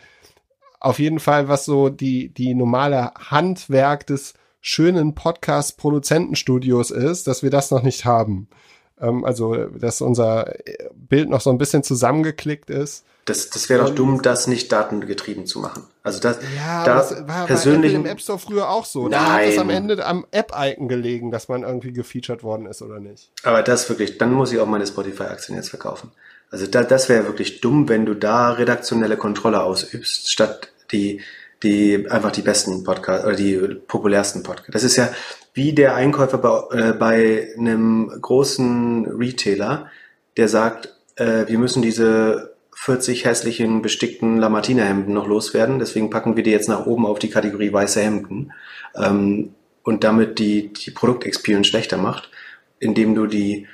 [0.79, 7.49] auf jeden Fall, was so die, die normale Handwerk des schönen Podcast-Produzentenstudios ist, dass wir
[7.49, 8.49] das noch nicht haben.
[8.99, 10.53] Ähm, also, dass unser
[10.93, 13.05] Bild noch so ein bisschen zusammengeklickt ist.
[13.25, 15.83] Das, das wäre doch dumm, das nicht datengetrieben zu machen.
[16.03, 19.09] Also das, ja, da das war persönlich bei Apple im App Store früher auch so.
[19.09, 22.99] Da hat es am Ende am App-Icon gelegen, dass man irgendwie gefeatured worden ist oder
[22.99, 23.31] nicht.
[23.41, 26.11] Aber das wirklich, dann muss ich auch meine Spotify-Aktien jetzt verkaufen.
[26.51, 31.21] Also da, das wäre wirklich dumm, wenn du da redaktionelle Kontrolle ausübst, statt die,
[31.63, 33.57] die einfach die besten Podcasts oder die
[33.87, 34.71] populärsten Podcasts.
[34.71, 35.09] Das ist ja
[35.55, 39.89] wie der Einkäufer bei, äh, bei einem großen Retailer,
[40.35, 46.43] der sagt, äh, wir müssen diese 40 hässlichen bestickten Lamartina-Hemden noch loswerden, deswegen packen wir
[46.43, 48.51] die jetzt nach oben auf die Kategorie weiße Hemden
[48.95, 52.29] ähm, und damit die, die Produktexperience schlechter macht,
[52.79, 53.67] indem du die,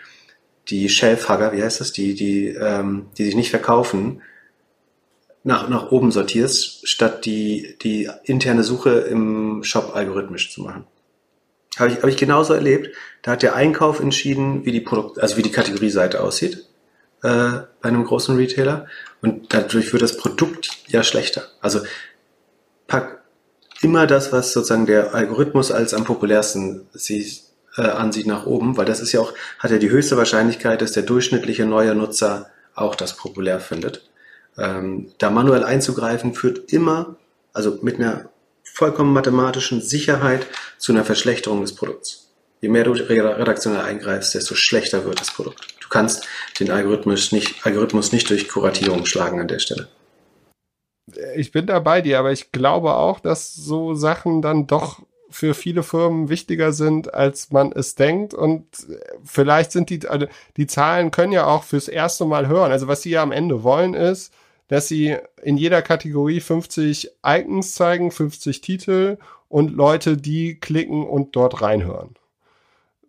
[0.69, 4.21] die Shelfhugger, wie heißt das, die, die, ähm, die sich nicht verkaufen,
[5.43, 10.85] nach, nach oben sortierst, statt die, die interne Suche im Shop algorithmisch zu machen.
[11.77, 12.95] Habe ich, hab ich genauso erlebt.
[13.21, 16.65] Da hat der Einkauf entschieden, wie die Produkt, also wie die Kategorieseite aussieht
[17.23, 18.87] äh, bei einem großen Retailer.
[19.21, 21.43] Und dadurch wird das Produkt ja schlechter.
[21.61, 21.81] Also
[22.87, 23.21] pack
[23.81, 27.43] immer das, was sozusagen der Algorithmus als am populärsten sieht,
[27.77, 30.91] äh, ansieht nach oben, weil das ist ja auch, hat ja die höchste Wahrscheinlichkeit, dass
[30.91, 34.09] der durchschnittliche neue Nutzer auch das populär findet.
[34.57, 37.15] Ähm, da manuell einzugreifen führt immer,
[37.53, 38.29] also mit einer
[38.73, 42.29] vollkommen mathematischen Sicherheit zu einer Verschlechterung des Produkts.
[42.61, 45.75] Je mehr du redaktionell eingreifst, desto schlechter wird das Produkt.
[45.81, 46.27] Du kannst
[46.59, 49.87] den Algorithmus nicht, Algorithmus nicht durch Kuratierung schlagen an der Stelle.
[51.35, 55.53] Ich bin da bei dir, aber ich glaube auch, dass so Sachen dann doch für
[55.53, 58.33] viele Firmen wichtiger sind, als man es denkt.
[58.33, 58.67] Und
[59.23, 60.27] vielleicht sind die, also
[60.57, 62.71] die Zahlen können ja auch fürs erste Mal hören.
[62.71, 64.33] Also was sie ja am Ende wollen ist,
[64.71, 69.17] dass sie in jeder Kategorie 50 Icons zeigen, 50 Titel
[69.49, 72.15] und Leute, die klicken und dort reinhören.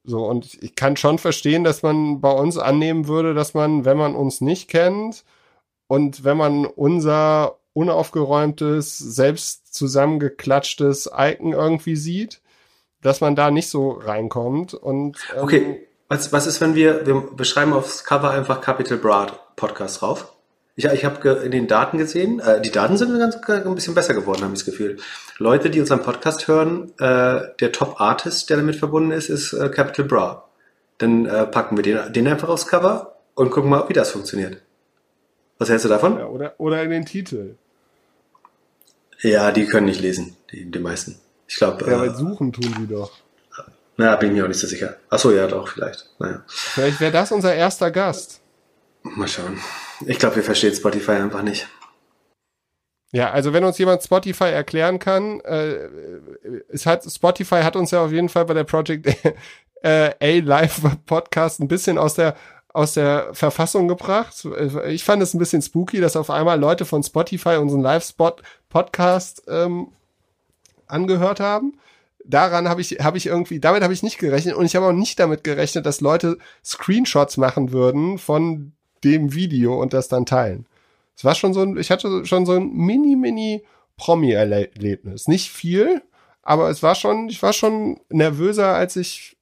[0.03, 3.97] So, und ich kann schon verstehen, dass man bei uns annehmen würde, dass man, wenn
[3.97, 5.23] man uns nicht kennt
[5.87, 12.43] und wenn man unser unaufgeräumtes, selbst zusammengeklatschtes Icon irgendwie sieht,
[13.03, 14.75] dass man da nicht so reinkommt.
[14.75, 19.39] Und ähm, okay, was, was ist, wenn wir wir beschreiben aufs Cover einfach Capital Broad
[19.55, 20.33] Podcast drauf?
[20.75, 24.15] Ich, ich habe in den Daten gesehen, äh, die Daten sind ganz, ein bisschen besser
[24.15, 24.97] geworden, habe ich das Gefühl.
[25.39, 29.69] Leute, die unseren Podcast hören, äh, der Top Artist, der damit verbunden ist, ist äh,
[29.69, 30.49] Capital Bra.
[30.99, 34.63] Dann äh, packen wir den, den einfach aufs Cover und gucken mal, wie das funktioniert.
[35.59, 36.19] Was hältst du davon?
[36.19, 37.57] Ja, oder, oder in den Titel.
[39.21, 41.21] Ja, die können nicht lesen, die, die meisten.
[41.47, 41.89] Ich glaube.
[41.89, 43.13] Ja, äh, suchen tun die doch.
[43.99, 44.97] Naja, bin ich mir auch nicht so sicher.
[45.11, 46.09] Achso, ja, doch, vielleicht.
[46.19, 46.43] Naja.
[46.47, 48.41] Vielleicht wäre das unser erster Gast.
[49.03, 49.61] Mal schauen.
[50.07, 51.69] Ich glaube, wir verstehen Spotify einfach nicht.
[53.13, 55.89] Ja, also wenn uns jemand Spotify erklären kann, äh,
[56.69, 59.07] es hat Spotify hat uns ja auf jeden Fall bei der Project
[59.83, 62.37] äh, A Live Podcast ein bisschen aus der
[62.73, 64.47] aus der Verfassung gebracht.
[64.89, 68.37] Ich fand es ein bisschen spooky, dass auf einmal Leute von Spotify unseren Live-Spot
[68.71, 69.89] Podcast ähm,
[70.87, 71.79] angehört haben.
[72.25, 74.93] Daran habe ich habe ich irgendwie damit habe ich nicht gerechnet und ich habe auch
[74.93, 78.73] nicht damit gerechnet, dass Leute Screenshots machen würden von
[79.05, 80.67] dem Video und das dann teilen.
[81.17, 83.65] Es war schon so ein, ich hatte schon so ein mini, mini
[83.97, 85.29] Promi-Erlebnis.
[85.29, 86.03] Nicht viel,
[86.43, 89.37] aber es war schon, ich war schon nervöser, als ich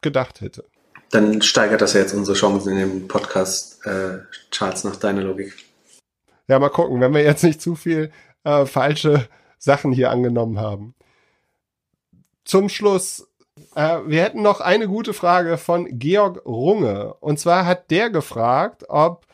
[0.00, 0.64] gedacht hätte.
[1.10, 5.54] Dann steigert das ja jetzt unsere Chancen in den Podcast-Charts äh, nach deiner Logik.
[6.48, 8.10] Ja, mal gucken, wenn wir jetzt nicht zu viel
[8.44, 10.94] äh, falsche Sachen hier angenommen haben.
[12.44, 13.28] Zum Schluss
[13.74, 17.14] äh, wir hätten noch eine gute Frage von Georg Runge.
[17.20, 19.26] Und zwar hat der gefragt, ob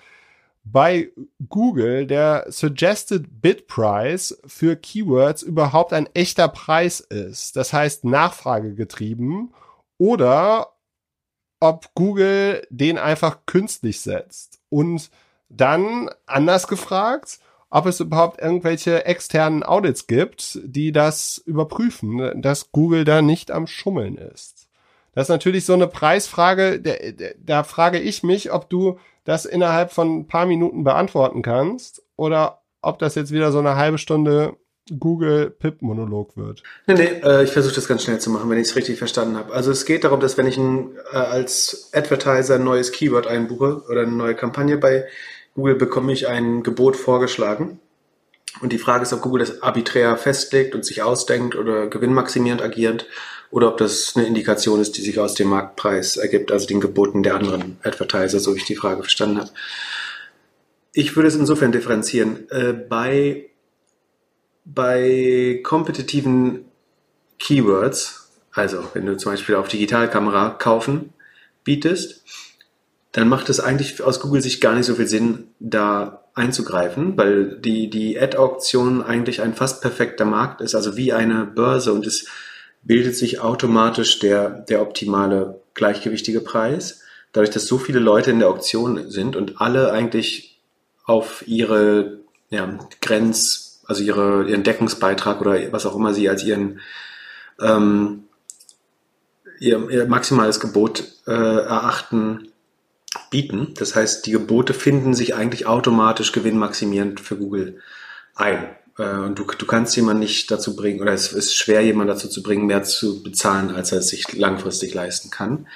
[0.64, 1.10] bei
[1.48, 7.56] Google der Suggested Bid Price für Keywords überhaupt ein echter Preis ist.
[7.56, 9.54] Das heißt Nachfrage getrieben
[9.96, 10.74] oder
[11.60, 14.60] ob Google den einfach künstlich setzt.
[14.68, 15.10] Und
[15.48, 17.40] dann anders gefragt,
[17.70, 23.66] ob es überhaupt irgendwelche externen Audits gibt, die das überprüfen, dass Google da nicht am
[23.66, 24.68] Schummeln ist.
[25.14, 26.92] Das ist natürlich so eine Preisfrage, da,
[27.38, 32.62] da frage ich mich, ob du das innerhalb von ein paar Minuten beantworten kannst oder
[32.80, 34.56] ob das jetzt wieder so eine halbe Stunde
[34.96, 36.62] Google-Pip-Monolog wird.
[36.86, 39.36] Nee, nee, äh, ich versuche das ganz schnell zu machen, wenn ich es richtig verstanden
[39.36, 39.52] habe.
[39.52, 43.82] Also es geht darum, dass wenn ich ein, äh, als Advertiser ein neues Keyword einbuche
[43.90, 45.06] oder eine neue Kampagne bei
[45.58, 47.80] Google bekomme ich ein Gebot vorgeschlagen.
[48.60, 53.08] Und die Frage ist, ob Google das arbiträr festlegt und sich ausdenkt oder gewinnmaximierend agiert
[53.50, 57.24] oder ob das eine Indikation ist, die sich aus dem Marktpreis ergibt, also den Geboten
[57.24, 59.50] der anderen Advertiser, so wie ich die Frage verstanden habe.
[60.92, 62.48] Ich würde es insofern differenzieren.
[62.50, 63.50] Äh, bei,
[64.64, 66.66] bei kompetitiven
[67.40, 71.12] Keywords, also wenn du zum Beispiel auf Digitalkamera kaufen
[71.64, 72.22] bietest,
[73.12, 77.90] dann macht es eigentlich aus Google-Sicht gar nicht so viel Sinn, da einzugreifen, weil die,
[77.90, 82.26] die Ad-Auktion eigentlich ein fast perfekter Markt ist, also wie eine Börse und es
[82.82, 87.02] bildet sich automatisch der, der optimale gleichgewichtige Preis.
[87.32, 90.60] Dadurch, dass so viele Leute in der Auktion sind und alle eigentlich
[91.04, 92.20] auf ihre
[92.50, 96.80] ja, Grenz, also ihre, ihren Deckungsbeitrag oder was auch immer sie als ihren
[97.60, 98.24] ähm,
[99.58, 102.47] ihr, ihr maximales Gebot äh, erachten,
[103.30, 103.74] bieten.
[103.76, 107.80] Das heißt, die Gebote finden sich eigentlich automatisch gewinnmaximierend für Google
[108.34, 108.68] ein.
[108.98, 112.28] Äh, und du, du kannst jemanden nicht dazu bringen, oder es ist schwer, jemanden dazu
[112.28, 115.66] zu bringen, mehr zu bezahlen, als er es sich langfristig leisten kann.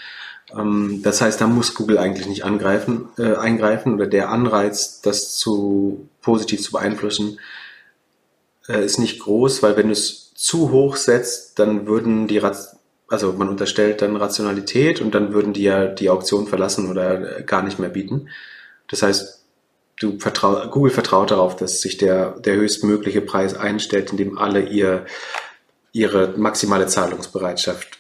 [0.57, 5.37] Ähm, das heißt, da muss Google eigentlich nicht angreifen, äh, eingreifen oder der Anreiz, das
[5.37, 7.39] zu positiv zu beeinflussen,
[8.69, 12.39] äh, ist nicht groß, weil wenn du es zu hoch setzt, dann würden die
[13.13, 17.43] also man unterstellt dann Rationalität und dann würden die ja die Auktion verlassen oder äh,
[17.43, 18.31] gar nicht mehr bieten.
[18.89, 19.45] Das heißt,
[20.01, 25.05] du vertrau, Google vertraut darauf, dass sich der, der höchstmögliche Preis einstellt, indem alle ihr,
[25.93, 27.99] ihre maximale Zahlungsbereitschaft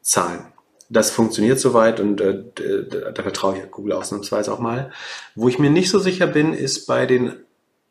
[0.00, 0.46] zahlen.
[0.88, 2.42] Das funktioniert soweit und äh,
[3.14, 4.90] da vertraue ich Google ausnahmsweise auch mal.
[5.34, 7.34] Wo ich mir nicht so sicher bin, ist bei den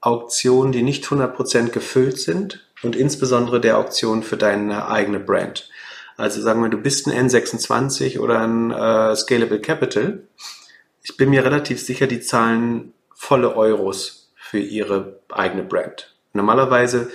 [0.02, 5.70] Auktionen, die nicht 100% gefüllt sind und insbesondere der Auktion für deine eigene Brand.
[6.18, 10.23] Also sagen wir, du bist ein N26 oder ein äh, Scalable Capital.
[11.03, 16.15] Ich bin mir relativ sicher, die zahlen volle Euros für ihre eigene Brand.
[16.34, 17.10] Normalerweise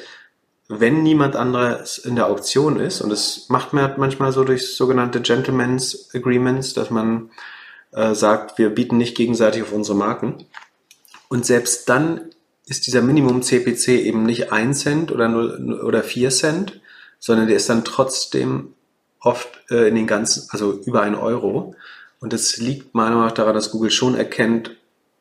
[0.81, 5.21] wenn niemand anderes in der Auktion ist, und das macht man manchmal so durch sogenannte
[5.21, 7.31] Gentleman's Agreements, dass man
[7.93, 10.47] äh, sagt, wir bieten nicht gegenseitig auf unsere Marken.
[11.29, 12.31] Und selbst dann
[12.67, 16.81] ist dieser Minimum CPC eben nicht ein Cent oder, 0, oder 4 Cent,
[17.19, 18.75] sondern der ist dann trotzdem
[19.23, 21.75] oft äh, in den ganzen, also über ein Euro.
[22.21, 24.77] Und das liegt meiner Meinung nach daran, dass Google schon erkennt,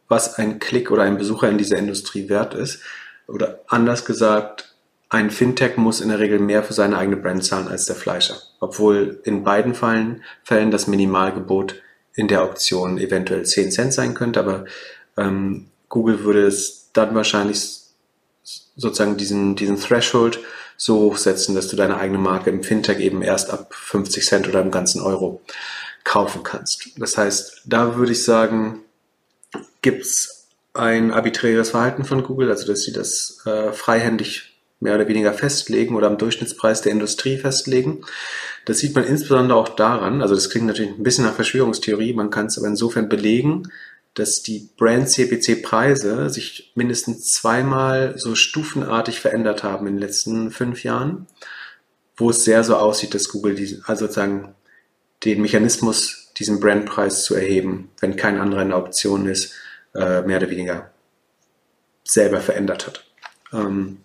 [0.07, 2.81] was ein Klick oder ein Besucher in dieser Industrie wert ist.
[3.27, 4.75] Oder anders gesagt,
[5.09, 8.37] ein Fintech muss in der Regel mehr für seine eigene Brand zahlen als der Fleischer.
[8.59, 11.75] Obwohl in beiden Fällen, Fällen das Minimalgebot
[12.13, 14.65] in der Option eventuell 10 Cent sein könnte, aber
[15.17, 17.81] ähm, Google würde es dann wahrscheinlich
[18.75, 20.39] sozusagen diesen, diesen Threshold
[20.81, 24.61] so hochsetzen, dass du deine eigene Marke im Fintech eben erst ab 50 Cent oder
[24.61, 25.39] im ganzen Euro
[26.03, 26.89] kaufen kannst.
[26.97, 28.79] Das heißt, da würde ich sagen,
[29.83, 35.33] gibt's ein arbiträres Verhalten von Google, also dass sie das äh, freihändig mehr oder weniger
[35.33, 38.03] festlegen oder am Durchschnittspreis der Industrie festlegen.
[38.65, 42.31] Das sieht man insbesondere auch daran, also das klingt natürlich ein bisschen nach Verschwörungstheorie, man
[42.31, 43.71] kann es aber insofern belegen,
[44.13, 51.27] dass die Brand-CPC-Preise sich mindestens zweimal so stufenartig verändert haben in den letzten fünf Jahren,
[52.17, 54.53] wo es sehr so aussieht, dass Google die, also sozusagen
[55.23, 59.53] den Mechanismus, diesen Brandpreis zu erheben, wenn kein anderer in der Option ist,
[59.93, 60.91] äh, mehr oder weniger
[62.03, 63.05] selber verändert hat.
[63.53, 63.99] Ähm,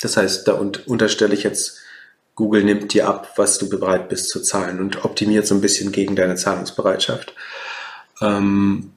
[0.00, 1.78] das heißt, da unterstelle ich jetzt,
[2.34, 5.92] Google nimmt dir ab, was du bereit bist zu zahlen und optimiert so ein bisschen
[5.92, 7.34] gegen deine Zahlungsbereitschaft.
[8.22, 8.92] Ähm,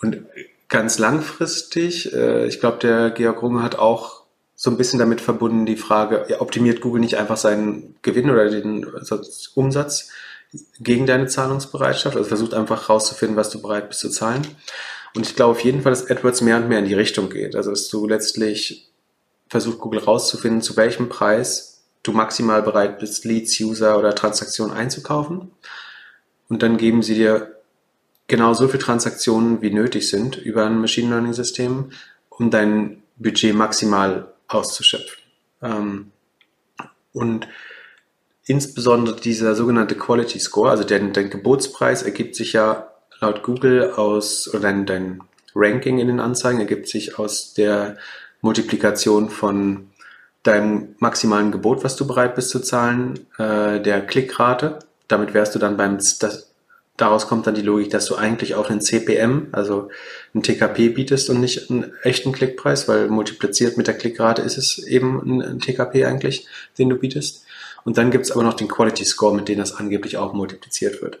[0.00, 0.24] und
[0.68, 4.22] ganz langfristig, äh, ich glaube, der Georg Runge hat auch
[4.54, 8.92] so ein bisschen damit verbunden die Frage, optimiert Google nicht einfach seinen Gewinn oder den
[8.92, 9.20] also
[9.54, 10.10] Umsatz
[10.80, 12.16] gegen deine Zahlungsbereitschaft?
[12.16, 14.46] Also versucht einfach rauszufinden, was du bereit bist zu zahlen.
[15.14, 17.54] Und ich glaube auf jeden Fall, dass AdWords mehr und mehr in die Richtung geht.
[17.54, 18.90] Also dass du letztlich
[19.48, 25.52] versucht Google rauszufinden, zu welchem Preis du maximal bereit bist, Leads, User oder Transaktionen einzukaufen.
[26.48, 27.57] Und dann geben sie dir
[28.28, 31.90] genau so viele Transaktionen wie nötig sind über ein Machine Learning System,
[32.28, 35.22] um dein Budget maximal auszuschöpfen.
[35.60, 36.12] Ähm,
[37.12, 37.48] und
[38.46, 44.48] insbesondere dieser sogenannte Quality Score, also dein, dein Gebotspreis ergibt sich ja laut Google aus,
[44.48, 45.20] oder dein, dein
[45.54, 47.96] Ranking in den Anzeigen ergibt sich aus der
[48.40, 49.90] Multiplikation von
[50.44, 54.78] deinem maximalen Gebot, was du bereit bist zu zahlen, äh, der Klickrate.
[55.08, 56.47] Damit wärst du dann beim, das,
[56.98, 59.88] daraus kommt dann die Logik, dass du eigentlich auch einen CPM, also
[60.34, 64.78] einen TKP bietest und nicht einen echten Klickpreis, weil multipliziert mit der Klickrate ist es
[64.78, 66.46] eben ein, TKP eigentlich,
[66.76, 67.46] den du bietest.
[67.84, 71.20] Und dann gibt's aber noch den Quality Score, mit dem das angeblich auch multipliziert wird.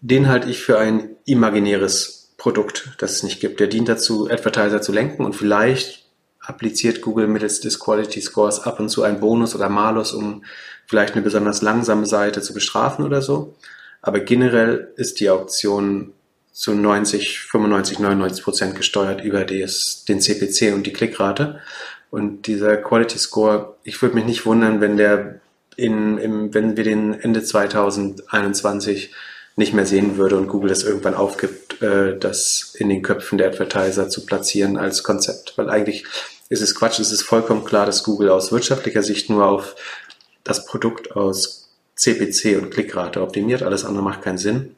[0.00, 3.60] Den halte ich für ein imaginäres Produkt, das es nicht gibt.
[3.60, 6.06] Der dient dazu, Advertiser zu lenken und vielleicht
[6.40, 10.44] appliziert Google mittels des Quality Scores ab und zu einen Bonus oder Malus, um
[10.86, 13.54] vielleicht eine besonders langsame Seite zu bestrafen oder so.
[14.02, 16.12] Aber generell ist die Auktion
[16.52, 21.60] zu 90, 95, 99 Prozent gesteuert über des, den CPC und die Klickrate.
[22.10, 25.40] Und dieser Quality Score, ich würde mich nicht wundern, wenn der
[25.76, 29.12] in, im, wenn wir den Ende 2021
[29.54, 33.48] nicht mehr sehen würde und Google das irgendwann aufgibt, äh, das in den Köpfen der
[33.48, 35.54] Advertiser zu platzieren als Konzept.
[35.56, 36.04] Weil eigentlich
[36.48, 39.76] ist es Quatsch, es ist vollkommen klar, dass Google aus wirtschaftlicher Sicht nur auf
[40.44, 41.57] das Produkt aus
[41.98, 44.76] CPC und Klickrate optimiert, alles andere macht keinen Sinn.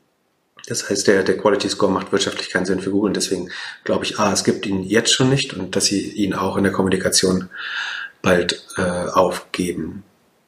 [0.67, 3.51] Das heißt, der, der Quality Score macht wirtschaftlich keinen Sinn für Google und deswegen
[3.85, 6.65] glaube ich, ah, es gibt ihn jetzt schon nicht und dass sie ihn auch in
[6.65, 7.49] der Kommunikation
[8.23, 10.03] bald äh, aufgeben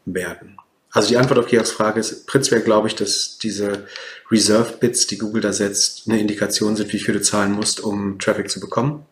[0.05, 0.57] werden.
[0.91, 3.87] Also die Antwort auf Georgs Frage ist, prinzipiell glaube ich, dass diese
[4.31, 8.51] Reserve-Bits, die Google da setzt, eine Indikation sind, wie viel du zahlen musst, um Traffic
[8.51, 9.07] zu bekommen.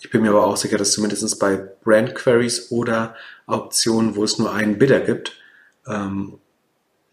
[0.00, 3.14] Ich bin mir aber auch sicher, dass zumindest bei Brand Queries oder
[3.46, 5.36] Auktionen, wo es nur einen Bidder gibt,
[5.86, 6.39] ähm,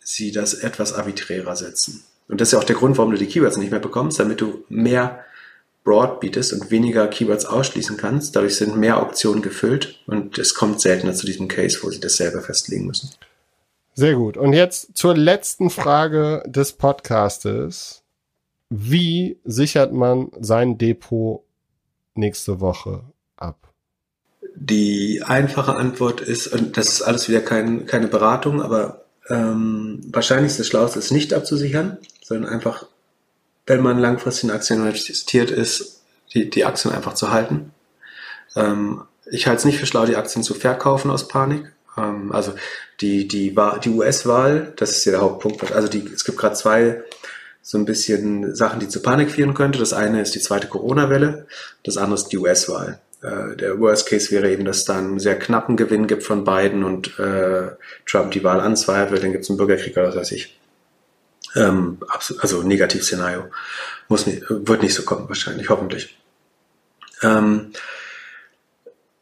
[0.07, 2.03] sie das etwas arbiträrer setzen.
[2.29, 4.39] Und das ist ja auch der Grund, warum du die Keywords nicht mehr bekommst, damit
[4.39, 5.25] du mehr
[5.83, 8.35] Broad bietest und weniger Keywords ausschließen kannst.
[8.35, 12.15] Dadurch sind mehr Optionen gefüllt und es kommt seltener zu diesem Case, wo sie das
[12.15, 13.09] selber festlegen müssen.
[13.95, 14.37] Sehr gut.
[14.37, 18.03] Und jetzt zur letzten Frage des Podcastes.
[18.69, 21.43] Wie sichert man sein Depot
[22.15, 23.03] nächste Woche
[23.35, 23.73] ab?
[24.55, 30.51] Die einfache Antwort ist, und das ist alles wieder kein, keine Beratung, aber ähm, wahrscheinlich
[30.51, 32.85] ist das Schlauste, es nicht abzusichern, sondern einfach,
[33.65, 36.01] wenn man langfristig in Aktien investiert ist,
[36.33, 37.71] die, die Aktien einfach zu halten.
[38.55, 41.71] Ähm, ich halte es nicht für schlau, die Aktien zu verkaufen aus Panik.
[41.97, 42.53] Ähm, also
[43.01, 45.71] die, die, die US-Wahl, das ist ja der Hauptpunkt.
[45.71, 47.03] Also die, es gibt gerade zwei
[47.61, 49.79] so ein bisschen Sachen, die zu Panik führen könnte.
[49.79, 51.47] Das eine ist die zweite Corona-Welle,
[51.83, 53.01] das andere ist die US-Wahl.
[53.21, 56.43] Äh, der Worst Case wäre eben, dass es da einen sehr knappen Gewinn gibt von
[56.43, 57.71] beiden und äh,
[58.05, 60.59] Trump die Wahl anzweifelt, dann gibt es einen Bürgerkrieg oder was weiß ich.
[61.55, 61.99] Ähm,
[62.39, 63.45] also Negativ-Szenario.
[64.07, 66.17] Muss nicht, wird nicht so kommen, wahrscheinlich, hoffentlich.
[67.23, 67.71] Ähm,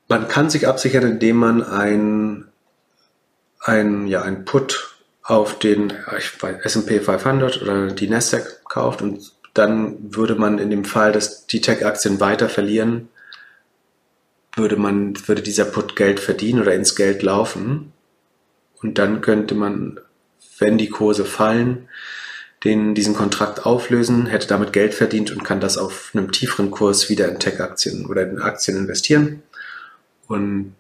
[0.08, 2.48] man kann sich absichern, indem man ein,
[3.62, 10.36] ein, ja, ein Put auf den S&P 500 oder die Nasdaq kauft und dann würde
[10.36, 13.10] man in dem Fall, dass die Tech-Aktien weiter verlieren,
[14.56, 17.92] würde man, würde dieser Put Geld verdienen oder ins Geld laufen.
[18.82, 20.00] Und dann könnte man,
[20.60, 21.90] wenn die Kurse fallen,
[22.64, 27.10] den, diesen Kontrakt auflösen, hätte damit Geld verdient und kann das auf einem tieferen Kurs
[27.10, 29.44] wieder in Tech-Aktien oder in Aktien investieren.
[30.28, 30.76] Und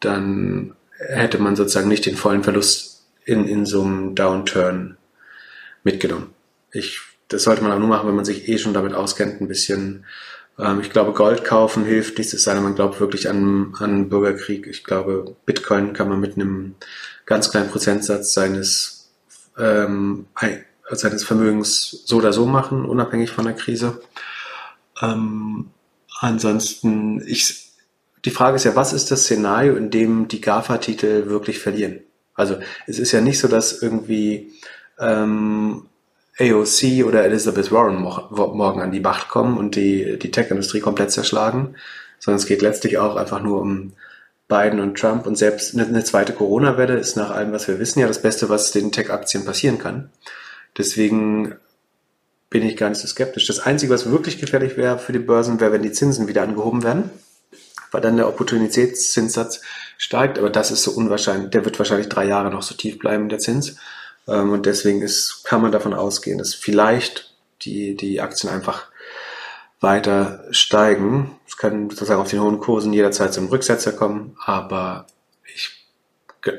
[0.00, 4.96] dann hätte man sozusagen nicht den vollen Verlust in, in so einem Downturn
[5.82, 6.30] mitgenommen.
[6.72, 9.48] Ich, das sollte man auch nur machen, wenn man sich eh schon damit auskennt, ein
[9.48, 10.04] bisschen.
[10.58, 14.08] Ähm, ich glaube, Gold kaufen hilft nicht, es sei denn, man glaubt wirklich an, an
[14.08, 14.66] Bürgerkrieg.
[14.66, 16.74] Ich glaube, Bitcoin kann man mit einem
[17.26, 19.10] ganz kleinen Prozentsatz seines
[19.58, 20.26] ähm,
[20.90, 24.00] seines Vermögens so oder so machen, unabhängig von der Krise.
[25.00, 25.70] Ähm,
[26.20, 27.70] ansonsten, ich,
[28.24, 32.00] die Frage ist ja, was ist das Szenario, in dem die GAFA-Titel wirklich verlieren?
[32.34, 32.56] Also
[32.86, 34.52] es ist ja nicht so, dass irgendwie
[34.98, 35.86] ähm,
[36.38, 41.76] AOC oder Elizabeth Warren morgen an die Macht kommen und die, die Tech-Industrie komplett zerschlagen,
[42.18, 43.92] sondern es geht letztlich auch einfach nur um
[44.48, 48.00] Biden und Trump und selbst eine, eine zweite Corona-Welle ist nach allem, was wir wissen,
[48.00, 50.10] ja das Beste, was den Tech-Aktien passieren kann.
[50.76, 51.54] Deswegen
[52.50, 53.46] bin ich gar nicht so skeptisch.
[53.46, 56.82] Das Einzige, was wirklich gefährlich wäre für die Börsen, wäre, wenn die Zinsen wieder angehoben
[56.82, 57.10] werden,
[57.90, 59.62] weil dann der Opportunitätszinssatz
[59.98, 60.38] steigt.
[60.38, 61.50] Aber das ist so unwahrscheinlich.
[61.50, 63.76] Der wird wahrscheinlich drei Jahre noch so tief bleiben, der Zins.
[64.28, 68.86] Ähm, und deswegen ist, kann man davon ausgehen, dass vielleicht die, die Aktien einfach
[69.80, 71.38] weiter steigen.
[71.46, 75.06] Es kann sozusagen auf den hohen Kursen jederzeit zum Rücksetzer kommen, aber
[75.54, 75.86] ich,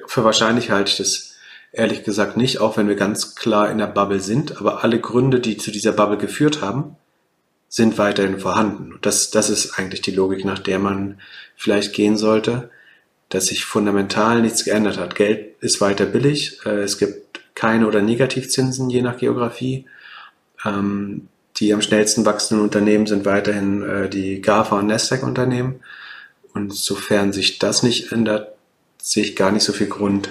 [0.07, 1.35] für wahrscheinlich halte ich das
[1.71, 4.57] ehrlich gesagt nicht, auch wenn wir ganz klar in der Bubble sind.
[4.57, 6.95] Aber alle Gründe, die zu dieser Bubble geführt haben,
[7.67, 8.93] sind weiterhin vorhanden.
[8.93, 11.19] Und das, das ist eigentlich die Logik, nach der man
[11.57, 12.69] vielleicht gehen sollte,
[13.29, 15.15] dass sich fundamental nichts geändert hat.
[15.15, 16.59] Geld ist weiter billig.
[16.65, 17.24] Äh, es gibt
[17.55, 19.85] keine oder Negativzinsen je nach Geografie.
[20.63, 21.27] Ähm,
[21.57, 25.79] die am schnellsten wachsenden Unternehmen sind weiterhin äh, die GAFA und Nasdaq-Unternehmen.
[26.53, 28.55] Und sofern sich das nicht ändert,
[29.01, 30.29] sehe ich gar nicht so viel Grund,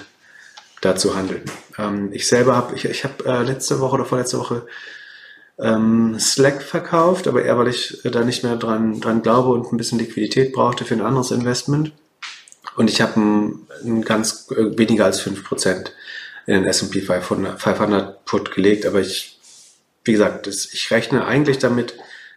[0.81, 1.43] dazu handeln.
[1.77, 4.67] Ähm, ich selber habe, ich, ich habe äh, letzte Woche oder vorletzte Woche
[5.57, 9.77] ähm, Slack verkauft, aber eher weil ich da nicht mehr dran, dran glaube und ein
[9.77, 11.91] bisschen Liquidität brauchte für ein anderes Investment.
[12.75, 15.91] Und ich habe ein, ein ganz äh, weniger als 5%
[16.45, 19.39] in den S&P 500, 500 Put gelegt, aber ich,
[20.03, 21.95] wie gesagt, das, ich rechne eigentlich damit,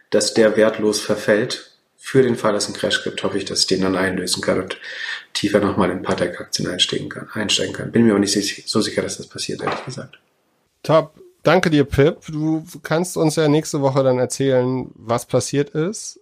[0.09, 3.61] dass der wertlos verfällt für den Fall, dass es einen Crash gibt, hoffe ich, dass
[3.61, 4.77] ich den dann einlösen kann und
[5.33, 7.91] tiefer nochmal in Patek-Aktien einsteigen kann, einsteigen kann.
[7.91, 8.33] Bin mir aber nicht
[8.67, 10.17] so sicher, dass das passiert, ehrlich gesagt.
[10.81, 11.13] Top.
[11.43, 12.25] Danke dir, Pip.
[12.27, 16.19] Du kannst uns ja nächste Woche dann erzählen, was passiert ist.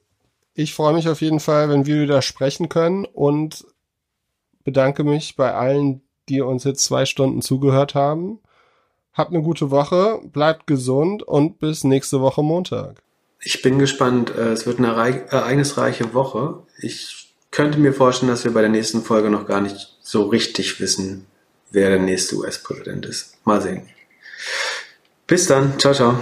[0.54, 3.66] Ich freue mich auf jeden Fall, wenn wir wieder sprechen können und
[4.64, 8.40] bedanke mich bei allen, die uns jetzt zwei Stunden zugehört haben.
[9.14, 13.02] Habt eine gute Woche, bleibt gesund und bis nächste Woche Montag.
[13.42, 14.32] Ich bin gespannt.
[14.36, 16.64] Äh, es wird eine ereignisreiche Woche.
[16.80, 20.80] Ich könnte mir vorstellen, dass wir bei der nächsten Folge noch gar nicht so richtig
[20.80, 21.26] wissen,
[21.72, 23.38] wer der nächste US-Präsident ist.
[23.46, 23.88] Mal sehen.
[25.26, 25.80] Bis dann.
[25.80, 26.20] Ciao, ciao.